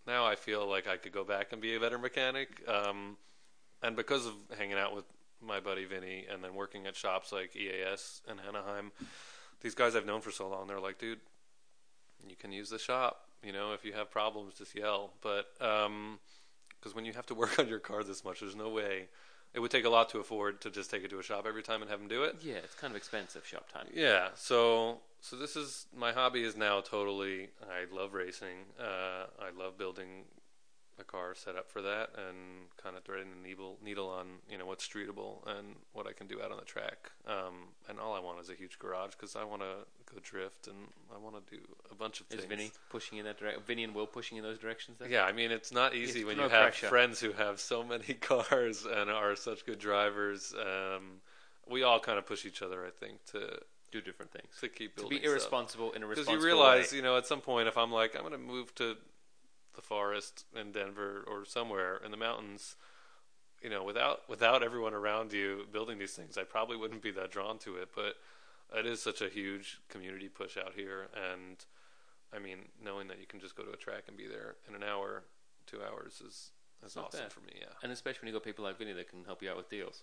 now 0.06 0.26
I 0.26 0.34
feel 0.34 0.68
like 0.68 0.88
I 0.88 0.96
could 0.96 1.12
go 1.12 1.24
back 1.24 1.52
and 1.52 1.60
be 1.60 1.76
a 1.76 1.80
better 1.80 1.98
mechanic. 1.98 2.62
Um, 2.68 3.16
and 3.82 3.96
because 3.96 4.26
of 4.26 4.34
hanging 4.56 4.78
out 4.78 4.94
with 4.94 5.04
my 5.40 5.60
buddy 5.60 5.84
Vinny 5.84 6.26
and 6.32 6.42
then 6.42 6.54
working 6.54 6.86
at 6.86 6.96
shops 6.96 7.32
like 7.32 7.54
EAS 7.56 8.22
and 8.28 8.40
Anaheim, 8.46 8.92
these 9.60 9.74
guys 9.74 9.94
I've 9.94 10.06
known 10.06 10.20
for 10.20 10.30
so 10.30 10.48
long, 10.48 10.66
they're 10.66 10.80
like, 10.80 10.98
dude, 10.98 11.20
you 12.28 12.36
can 12.36 12.52
use 12.52 12.70
the 12.70 12.78
shop. 12.78 13.28
You 13.44 13.52
know, 13.52 13.72
if 13.72 13.84
you 13.84 13.92
have 13.92 14.10
problems, 14.10 14.54
just 14.54 14.74
yell. 14.74 15.12
But 15.20 15.46
because 15.58 16.94
when 16.94 17.04
you 17.04 17.12
have 17.12 17.26
to 17.26 17.34
work 17.42 17.58
on 17.58 17.68
your 17.68 17.78
car 17.78 18.02
this 18.04 18.24
much, 18.24 18.40
there's 18.40 18.56
no 18.56 18.68
way. 18.68 19.08
It 19.54 19.60
would 19.60 19.70
take 19.70 19.84
a 19.84 19.90
lot 19.90 20.08
to 20.10 20.18
afford 20.18 20.62
to 20.62 20.70
just 20.70 20.90
take 20.90 21.04
it 21.04 21.10
to 21.10 21.18
a 21.18 21.22
shop 21.22 21.44
every 21.46 21.62
time 21.62 21.82
and 21.82 21.90
have 21.90 22.00
them 22.00 22.08
do 22.08 22.22
it. 22.22 22.36
yeah, 22.42 22.54
it's 22.54 22.74
kind 22.74 22.90
of 22.90 22.96
expensive 22.96 23.46
shop 23.46 23.70
time. 23.70 23.86
Yeah, 23.92 24.28
so 24.34 25.00
so 25.20 25.36
this 25.36 25.56
is 25.56 25.86
my 25.94 26.12
hobby 26.12 26.42
is 26.42 26.56
now 26.56 26.80
totally. 26.80 27.50
I 27.62 27.94
love 27.94 28.14
racing. 28.14 28.64
Uh, 28.80 29.26
I 29.38 29.50
love 29.56 29.76
building 29.76 30.24
a 31.02 31.04
car 31.04 31.34
set 31.34 31.56
up 31.56 31.68
for 31.70 31.82
that 31.82 32.10
and 32.16 32.70
kind 32.82 32.96
of 32.96 33.02
threading 33.04 33.28
the 33.30 33.46
needle 33.48 33.76
needle 33.84 34.08
on 34.08 34.26
you 34.50 34.56
know 34.56 34.64
what's 34.64 34.86
streetable 34.88 35.46
and 35.46 35.76
what 35.92 36.06
I 36.06 36.12
can 36.12 36.26
do 36.26 36.40
out 36.42 36.50
on 36.50 36.56
the 36.56 36.64
track. 36.64 37.10
Um, 37.26 37.68
and 37.88 38.00
all 38.00 38.14
I 38.14 38.20
want 38.20 38.40
is 38.40 38.48
a 38.48 38.54
huge 38.54 38.78
garage 38.78 39.10
because 39.12 39.36
I 39.36 39.44
want 39.44 39.60
to 39.62 39.74
go 40.06 40.18
drift 40.22 40.66
and 40.68 40.76
I 41.14 41.18
want 41.18 41.36
to 41.46 41.54
do 41.54 41.60
a 41.90 41.94
bunch 41.94 42.20
of 42.20 42.26
Is 42.30 42.36
things. 42.40 42.48
Vinny 42.48 42.70
pushing 42.88 43.18
in 43.18 43.24
that 43.26 43.38
direction? 43.38 43.62
Vinny 43.66 43.84
and 43.84 43.94
Will 43.94 44.06
pushing 44.06 44.38
in 44.38 44.44
those 44.44 44.58
directions? 44.58 44.98
Then? 44.98 45.10
Yeah, 45.10 45.24
I 45.24 45.32
mean 45.32 45.50
it's 45.50 45.72
not 45.72 45.94
easy 45.94 46.20
It's 46.20 46.26
when 46.26 46.38
no 46.38 46.44
you 46.44 46.48
have 46.50 46.62
pressure. 46.62 46.88
friends 46.88 47.20
who 47.20 47.32
have 47.32 47.60
so 47.60 47.82
many 47.84 48.14
cars 48.20 48.86
and 48.90 49.10
are 49.10 49.36
such 49.36 49.66
good 49.66 49.78
drivers. 49.78 50.54
Um, 50.54 51.20
we 51.68 51.82
all 51.82 52.00
kind 52.00 52.18
of 52.18 52.26
push 52.26 52.44
each 52.46 52.62
other, 52.62 52.84
I 52.86 52.90
think, 52.90 53.24
to 53.32 53.58
Do 53.92 54.00
different 54.00 54.32
things. 54.32 54.52
to 54.60 54.68
keep 54.68 54.96
To 54.96 55.06
be 55.06 55.22
irresponsible 55.22 55.92
in 55.92 56.02
a 56.02 56.08
because 56.08 56.28
you 56.28 56.40
realize, 56.42 56.90
way. 56.90 56.96
you 56.96 57.02
know, 57.04 57.16
at 57.16 57.26
some 57.26 57.40
point, 57.40 57.68
if 57.68 57.76
I'm 57.78 57.92
like, 57.92 58.14
I'm 58.16 58.22
going 58.22 58.32
to 58.32 58.38
move 58.38 58.74
to 58.76 58.96
the 59.74 59.82
forest 59.82 60.44
in 60.54 60.72
Denver 60.72 61.24
or 61.26 61.44
somewhere 61.44 62.00
in 62.04 62.10
the 62.10 62.16
mountains, 62.16 62.76
you 63.62 63.70
know, 63.70 63.82
without 63.84 64.28
without 64.28 64.62
everyone 64.62 64.94
around 64.94 65.32
you 65.32 65.66
building 65.72 65.98
these 65.98 66.12
things, 66.12 66.36
I 66.36 66.44
probably 66.44 66.76
wouldn't 66.76 67.02
be 67.02 67.10
that 67.12 67.30
drawn 67.30 67.58
to 67.60 67.76
it. 67.76 67.90
But 67.94 68.16
it 68.76 68.86
is 68.86 69.02
such 69.02 69.20
a 69.20 69.28
huge 69.28 69.78
community 69.88 70.28
push 70.28 70.56
out 70.56 70.72
here, 70.74 71.08
and 71.14 71.64
I 72.34 72.38
mean, 72.38 72.58
knowing 72.82 73.08
that 73.08 73.20
you 73.20 73.26
can 73.26 73.40
just 73.40 73.56
go 73.56 73.62
to 73.62 73.70
a 73.70 73.76
track 73.76 74.04
and 74.08 74.16
be 74.16 74.26
there 74.26 74.56
in 74.68 74.74
an 74.74 74.82
hour, 74.82 75.24
two 75.66 75.78
hours 75.82 76.22
is 76.26 76.50
is 76.84 76.96
Not 76.96 77.06
awesome 77.06 77.20
bad. 77.20 77.32
for 77.32 77.40
me. 77.40 77.52
Yeah. 77.60 77.66
And 77.82 77.92
especially 77.92 78.20
when 78.22 78.28
you 78.28 78.32
got 78.38 78.44
people 78.44 78.64
like 78.64 78.78
Vinny 78.78 78.92
that 78.92 79.08
can 79.08 79.24
help 79.24 79.42
you 79.42 79.50
out 79.50 79.56
with 79.56 79.68
deals. 79.68 80.02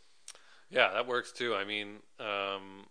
Yeah, 0.69 0.93
that 0.93 1.07
works 1.07 1.31
too. 1.31 1.55
I 1.55 1.65
mean, 1.65 1.97
um, 2.19 2.85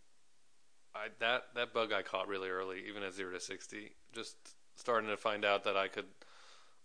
I 0.94 1.08
that 1.20 1.44
that 1.54 1.72
bug 1.72 1.92
I 1.92 2.02
caught 2.02 2.28
really 2.28 2.48
early, 2.48 2.82
even 2.88 3.02
at 3.02 3.14
zero 3.14 3.32
to 3.32 3.40
sixty, 3.40 3.92
just 4.12 4.36
starting 4.74 5.08
to 5.10 5.16
find 5.16 5.44
out 5.44 5.64
that 5.64 5.76
I 5.76 5.88
could 5.88 6.06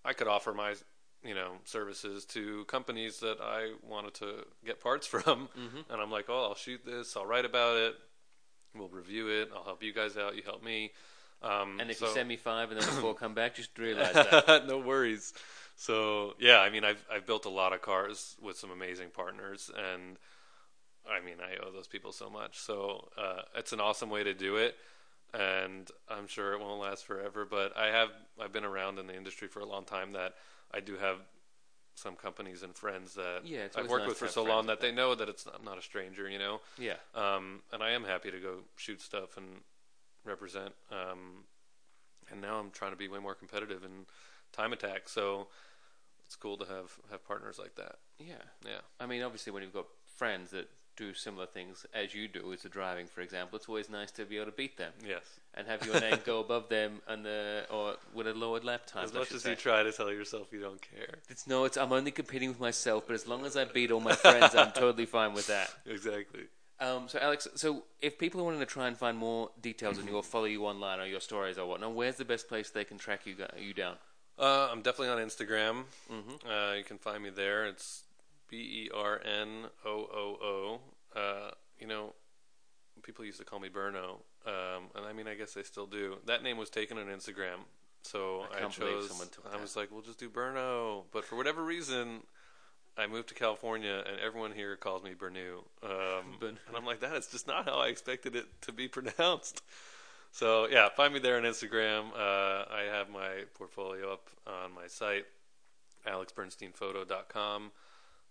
I 0.06 0.14
could 0.14 0.28
offer 0.28 0.54
my 0.54 0.76
you 1.24 1.34
know 1.36 1.54
services 1.66 2.26
to 2.26 2.66
companies 2.66 3.20
that 3.22 3.38
I 3.42 3.74
wanted 3.82 4.14
to 4.16 4.46
get 4.66 4.80
parts 4.82 5.08
from, 5.14 5.48
Mhm. 5.58 5.90
and 5.90 6.02
I'm 6.02 6.12
like, 6.12 6.26
oh, 6.30 6.44
I'll 6.50 6.56
shoot 6.56 6.86
this, 6.86 7.16
I'll 7.16 7.26
write 7.26 7.46
about 7.46 7.78
it, 7.78 7.96
we'll 8.76 8.90
review 8.90 9.30
it, 9.30 9.50
I'll 9.56 9.64
help 9.64 9.82
you 9.84 9.94
guys 9.94 10.18
out, 10.18 10.36
you 10.36 10.44
help 10.44 10.64
me. 10.64 10.92
Um, 11.42 11.80
And 11.80 11.90
if 11.92 11.98
so- 11.98 12.08
you 12.08 12.14
send 12.14 12.28
me 12.30 12.38
five 12.38 12.72
and 12.72 12.80
then 12.80 12.88
the 12.96 13.02
four 13.02 13.14
come 13.24 13.34
back, 13.34 13.56
just 13.56 13.78
realize 13.78 14.14
that. 14.14 14.66
no 14.68 14.78
worries. 14.80 15.34
So 15.76 16.36
yeah, 16.40 16.60
I 16.60 16.70
mean, 16.70 16.84
I've 16.86 17.04
I've 17.12 17.26
built 17.26 17.46
a 17.46 17.50
lot 17.50 17.74
of 17.74 17.82
cars 17.82 18.36
with 18.42 18.58
some 18.58 18.70
amazing 18.72 19.10
partners, 19.10 19.72
and 19.76 20.18
I 21.10 21.20
mean, 21.20 21.38
I 21.42 21.58
owe 21.66 21.72
those 21.72 21.88
people 21.88 22.12
so 22.12 22.30
much. 22.30 22.60
So 22.60 23.10
uh, 23.18 23.42
it's 23.56 23.74
an 23.74 23.80
awesome 23.82 24.10
way 24.10 24.24
to 24.24 24.34
do 24.34 24.56
it, 24.58 24.78
and 25.34 25.90
I'm 26.10 26.28
sure 26.28 26.54
it 26.54 26.60
won't 26.60 26.82
last 26.82 27.06
forever. 27.06 27.46
But 27.50 27.76
I 27.78 27.88
have 27.88 28.10
I've 28.40 28.52
been 28.54 28.66
around 28.66 29.00
in 29.00 29.08
the 29.08 29.16
industry 29.16 29.48
for 29.48 29.60
a 29.60 29.66
long 29.66 29.86
time. 29.86 30.14
That 30.14 30.36
I 30.72 30.80
do 30.80 30.98
have 30.98 31.18
some 31.96 32.16
companies 32.16 32.64
and 32.64 32.76
friends 32.76 33.14
that 33.16 33.42
Yeah, 33.46 33.68
I've 33.76 33.90
worked 33.90 34.04
nice 34.04 34.10
with 34.10 34.18
for 34.18 34.28
so 34.28 34.44
long 34.44 34.66
like 34.66 34.80
that 34.80 34.82
they 34.82 34.92
know 34.92 35.14
that 35.14 35.30
it's 35.30 35.46
not, 35.46 35.56
I'm 35.60 35.66
not 35.66 35.78
a 35.78 35.82
stranger. 35.82 36.30
You 36.30 36.40
know. 36.40 36.62
yeah. 36.78 36.96
Um, 37.16 37.62
and 37.72 37.84
I 37.84 37.92
am 37.92 38.04
happy 38.04 38.32
to 38.32 38.40
go 38.40 38.60
shoot 38.76 39.02
stuff 39.02 39.38
and 39.38 39.62
represent. 40.26 40.74
Um, 40.92 41.46
and 42.32 42.42
now 42.42 42.60
I'm 42.60 42.72
trying 42.72 42.92
to 42.92 42.98
be 42.98 43.08
way 43.08 43.20
more 43.20 43.36
competitive 43.36 43.84
in 43.84 44.06
time 44.52 44.74
attack. 44.74 45.10
So 45.10 45.48
it's 46.26 46.36
cool 46.36 46.58
to 46.58 46.66
have 46.66 46.98
have 47.12 47.26
partners 47.26 47.60
like 47.60 47.76
that. 47.76 47.98
Yeah. 48.20 48.36
Yeah. 48.66 48.82
I 49.00 49.06
mean, 49.06 49.22
obviously, 49.22 49.52
when 49.52 49.64
you've 49.64 49.74
got 49.74 49.88
friends 50.16 50.52
that 50.52 50.70
do 50.96 51.14
similar 51.14 51.46
things 51.46 51.86
as 51.94 52.14
you 52.14 52.28
do, 52.28 52.54
as 52.54 52.62
the 52.62 52.70
driving, 52.70 53.08
for 53.08 53.22
example, 53.22 53.58
it's 53.58 53.68
always 53.68 53.90
nice 53.90 54.12
to 54.12 54.26
be 54.26 54.36
able 54.38 54.48
to 54.48 54.52
beat 54.52 54.78
them 54.78 54.92
Yes. 55.08 55.22
and 55.54 55.68
have 55.68 55.86
your 55.86 56.00
name 56.00 56.20
go 56.26 56.40
above 56.40 56.70
them 56.70 57.02
and 57.08 57.26
the 57.26 57.66
or 57.72 57.96
with 58.14 58.28
a 58.28 58.34
lowered 58.34 58.64
lap 58.64 58.86
time. 58.86 59.06
As 59.06 59.14
much 59.14 59.32
as 59.32 59.44
say. 59.44 59.52
you 59.52 59.56
try 59.56 59.84
to 59.84 59.92
tell 59.92 60.12
yourself 60.12 60.48
you 60.52 60.62
don't 60.62 60.82
care. 60.82 61.16
It's 61.30 61.48
no, 61.48 61.66
it's 61.66 61.78
I'm 61.78 61.92
only 61.92 62.12
competing 62.12 62.50
with 62.50 62.60
myself, 62.60 63.06
but 63.08 63.14
as 63.14 63.28
long 63.28 63.46
as 63.46 63.56
I 63.58 63.66
beat 63.66 63.92
all 63.92 64.00
my 64.00 64.14
friends, 64.16 64.56
I'm 64.56 64.72
totally 64.72 65.06
fine 65.06 65.34
with 65.34 65.48
that. 65.48 65.70
Exactly. 65.86 66.44
Um, 66.80 67.08
so 67.08 67.18
Alex, 67.20 67.48
so 67.56 67.84
if 68.02 68.18
people 68.18 68.42
are 68.42 68.44
wanting 68.44 68.60
to 68.60 68.66
try 68.66 68.88
and 68.88 68.98
find 68.98 69.18
more 69.18 69.52
details 69.62 70.00
on 70.00 70.08
you 70.08 70.16
or 70.16 70.24
follow 70.24 70.46
you 70.46 70.66
online 70.66 71.00
or 71.00 71.06
your 71.06 71.22
stories 71.22 71.58
or 71.58 71.66
whatnot, 71.68 71.94
where's 71.94 72.16
the 72.18 72.26
best 72.26 72.50
place 72.50 72.72
they 72.72 72.84
can 72.84 72.98
track 72.98 73.22
you 73.26 73.36
you 73.58 73.74
down? 73.74 73.96
Uh, 74.38 74.68
I'm 74.72 74.82
definitely 74.82 75.10
on 75.10 75.20
Instagram. 75.20 75.84
Mm-hmm. 76.12 76.50
Uh, 76.50 76.74
you 76.74 76.84
can 76.84 76.98
find 76.98 77.22
me 77.24 77.30
there. 77.30 77.68
It's 77.68 78.04
B 78.54 78.84
E 78.86 78.90
R 78.94 79.20
N 79.26 79.66
O 79.84 79.90
O 79.90 80.38
O. 80.44 81.20
Uh, 81.20 81.52
You 81.80 81.88
know, 81.88 82.14
people 83.02 83.26
used 83.26 83.40
to 83.40 83.46
call 83.46 83.60
me 83.60 83.70
Burno, 83.70 84.22
um, 84.46 84.84
and 84.96 85.06
I 85.06 85.12
mean, 85.12 85.28
I 85.28 85.34
guess 85.34 85.54
they 85.54 85.64
still 85.64 85.88
do. 85.88 86.18
That 86.28 86.44
name 86.44 86.58
was 86.58 86.70
taken 86.70 87.00
on 87.00 87.08
Instagram, 87.08 87.66
so 88.04 88.46
I 88.54 88.64
I, 88.64 88.68
chose. 88.70 89.12
I 89.52 89.60
was 89.60 89.76
like, 89.76 89.92
we'll 89.92 90.04
just 90.04 90.20
do 90.20 90.30
Burno. 90.30 91.06
But 91.12 91.26
for 91.26 91.36
whatever 91.36 91.64
reason, 91.64 92.22
I 92.96 93.08
moved 93.08 93.30
to 93.30 93.34
California, 93.34 94.04
and 94.08 94.20
everyone 94.20 94.52
here 94.52 94.76
calls 94.76 95.02
me 95.04 95.16
Burnu. 95.16 95.64
Um, 95.82 96.38
and 96.42 96.58
I'm 96.76 96.86
like, 96.86 97.00
that 97.00 97.16
is 97.16 97.26
just 97.26 97.48
not 97.48 97.66
how 97.66 97.80
I 97.80 97.88
expected 97.88 98.36
it 98.36 98.46
to 98.62 98.72
be 98.72 98.88
pronounced. 98.88 99.64
So 100.32 100.68
yeah, 100.70 100.90
find 100.90 101.12
me 101.12 101.20
there 101.20 101.38
on 101.38 101.44
Instagram. 101.44 102.12
Uh, 102.14 102.66
I 102.70 102.84
have 102.92 103.10
my 103.10 103.46
portfolio 103.56 104.14
up 104.14 104.30
on 104.46 104.74
my 104.76 104.88
site, 104.88 105.26
alexbernsteinphoto.com, 106.08 107.72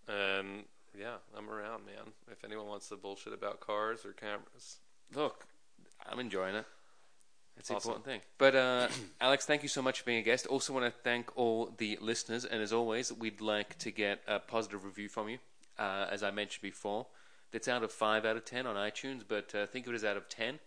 and 0.09 0.65
yeah, 0.99 1.17
I'm 1.37 1.49
around, 1.51 1.87
man. 1.87 2.13
If 2.31 2.45
anyone 2.45 2.67
wants 2.67 2.89
to 2.89 2.97
bullshit 2.97 3.33
about 3.33 3.61
cars 3.61 4.05
or 4.05 4.13
cameras, 4.13 4.79
Look, 5.15 5.47
I'm 6.11 6.19
enjoying 6.19 6.55
it. 6.55 6.65
It's 7.59 7.69
an 7.69 7.77
Awesome. 7.77 7.91
important 7.91 8.07
thing. 8.07 8.21
But 8.39 8.55
uh, 8.57 8.89
Alex, 9.21 9.45
thank 9.45 9.63
you 9.63 9.69
so 9.69 9.83
much 9.83 10.01
for 10.01 10.07
being 10.07 10.19
a 10.19 10.23
guest. 10.23 10.47
Also, 10.47 10.73
want 10.73 10.87
to 10.87 11.01
thank 11.03 11.37
all 11.37 11.75
the 11.77 11.99
listeners, 12.01 12.45
and 12.47 12.63
as 12.63 12.73
always, 12.73 13.13
we'd 13.13 13.41
like 13.43 13.77
to 13.81 13.91
get 13.91 14.21
a 14.27 14.39
positive 14.39 14.85
review 14.85 15.09
from 15.09 15.29
you. 15.29 15.39
Uh, 15.79 16.07
as 16.11 16.23
I 16.23 16.31
mentioned 16.31 16.63
before, 16.63 17.07
that's 17.51 17.69
out 17.69 17.83
of 17.83 17.93
five 17.93 18.25
out 18.25 18.37
of 18.37 18.45
ten 18.47 18.67
on 18.67 18.77
iTunes, 18.77 19.23
but 19.27 19.55
uh, 19.55 19.67
think 19.67 19.87
of 19.87 19.93
it 19.93 19.97
as 19.97 20.05
out 20.05 20.17
of 20.17 20.29
ten. 20.31 20.61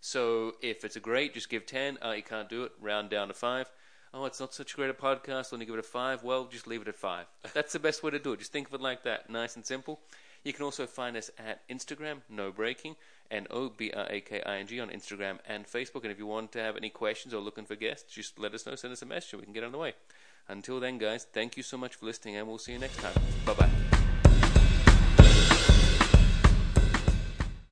So 0.00 0.54
if 0.62 0.84
it's 0.84 0.96
a 0.96 1.00
great, 1.00 1.34
just 1.34 1.48
give 1.50 1.66
ten. 1.66 1.98
Uh, 2.04 2.12
you 2.12 2.22
can't 2.22 2.48
do 2.48 2.64
it, 2.64 2.72
round 2.80 3.10
down 3.10 3.28
to 3.28 3.34
five. 3.34 3.70
Oh, 4.14 4.26
it's 4.26 4.40
not 4.40 4.52
such 4.52 4.74
a 4.74 4.76
great 4.76 4.90
a 4.90 4.94
podcast. 4.94 5.52
Only 5.52 5.64
give 5.64 5.74
it 5.74 5.80
a 5.80 5.82
five. 5.82 6.22
Well, 6.22 6.44
just 6.44 6.66
leave 6.66 6.82
it 6.82 6.88
at 6.88 6.96
five. 6.96 7.26
That's 7.54 7.72
the 7.72 7.78
best 7.78 8.02
way 8.02 8.10
to 8.10 8.18
do 8.18 8.32
it. 8.32 8.40
Just 8.40 8.52
think 8.52 8.68
of 8.68 8.74
it 8.74 8.80
like 8.80 9.04
that, 9.04 9.30
nice 9.30 9.56
and 9.56 9.64
simple. 9.64 10.00
You 10.44 10.52
can 10.52 10.64
also 10.64 10.86
find 10.86 11.16
us 11.16 11.30
at 11.38 11.66
Instagram, 11.68 12.18
No 12.28 12.50
Braking, 12.50 12.96
N 13.30 13.46
O 13.50 13.68
B 13.70 13.90
R 13.94 14.06
A 14.10 14.20
K 14.20 14.42
I 14.44 14.56
N 14.58 14.66
G 14.66 14.80
on 14.80 14.90
Instagram 14.90 15.38
and 15.48 15.66
Facebook. 15.66 16.02
And 16.02 16.10
if 16.10 16.18
you 16.18 16.26
want 16.26 16.52
to 16.52 16.58
have 16.58 16.76
any 16.76 16.90
questions 16.90 17.32
or 17.32 17.40
looking 17.40 17.64
for 17.64 17.76
guests, 17.76 18.12
just 18.12 18.38
let 18.38 18.52
us 18.52 18.66
know. 18.66 18.74
Send 18.74 18.92
us 18.92 19.02
a 19.02 19.06
message, 19.06 19.32
and 19.32 19.40
we 19.40 19.44
can 19.46 19.54
get 19.54 19.64
on 19.64 19.72
the 19.72 19.78
way. 19.78 19.94
Until 20.48 20.80
then, 20.80 20.98
guys, 20.98 21.24
thank 21.32 21.56
you 21.56 21.62
so 21.62 21.78
much 21.78 21.94
for 21.94 22.06
listening, 22.06 22.36
and 22.36 22.46
we'll 22.46 22.58
see 22.58 22.72
you 22.72 22.78
next 22.78 22.98
time. 22.98 23.14
Bye 23.46 23.54
bye. 23.54 23.91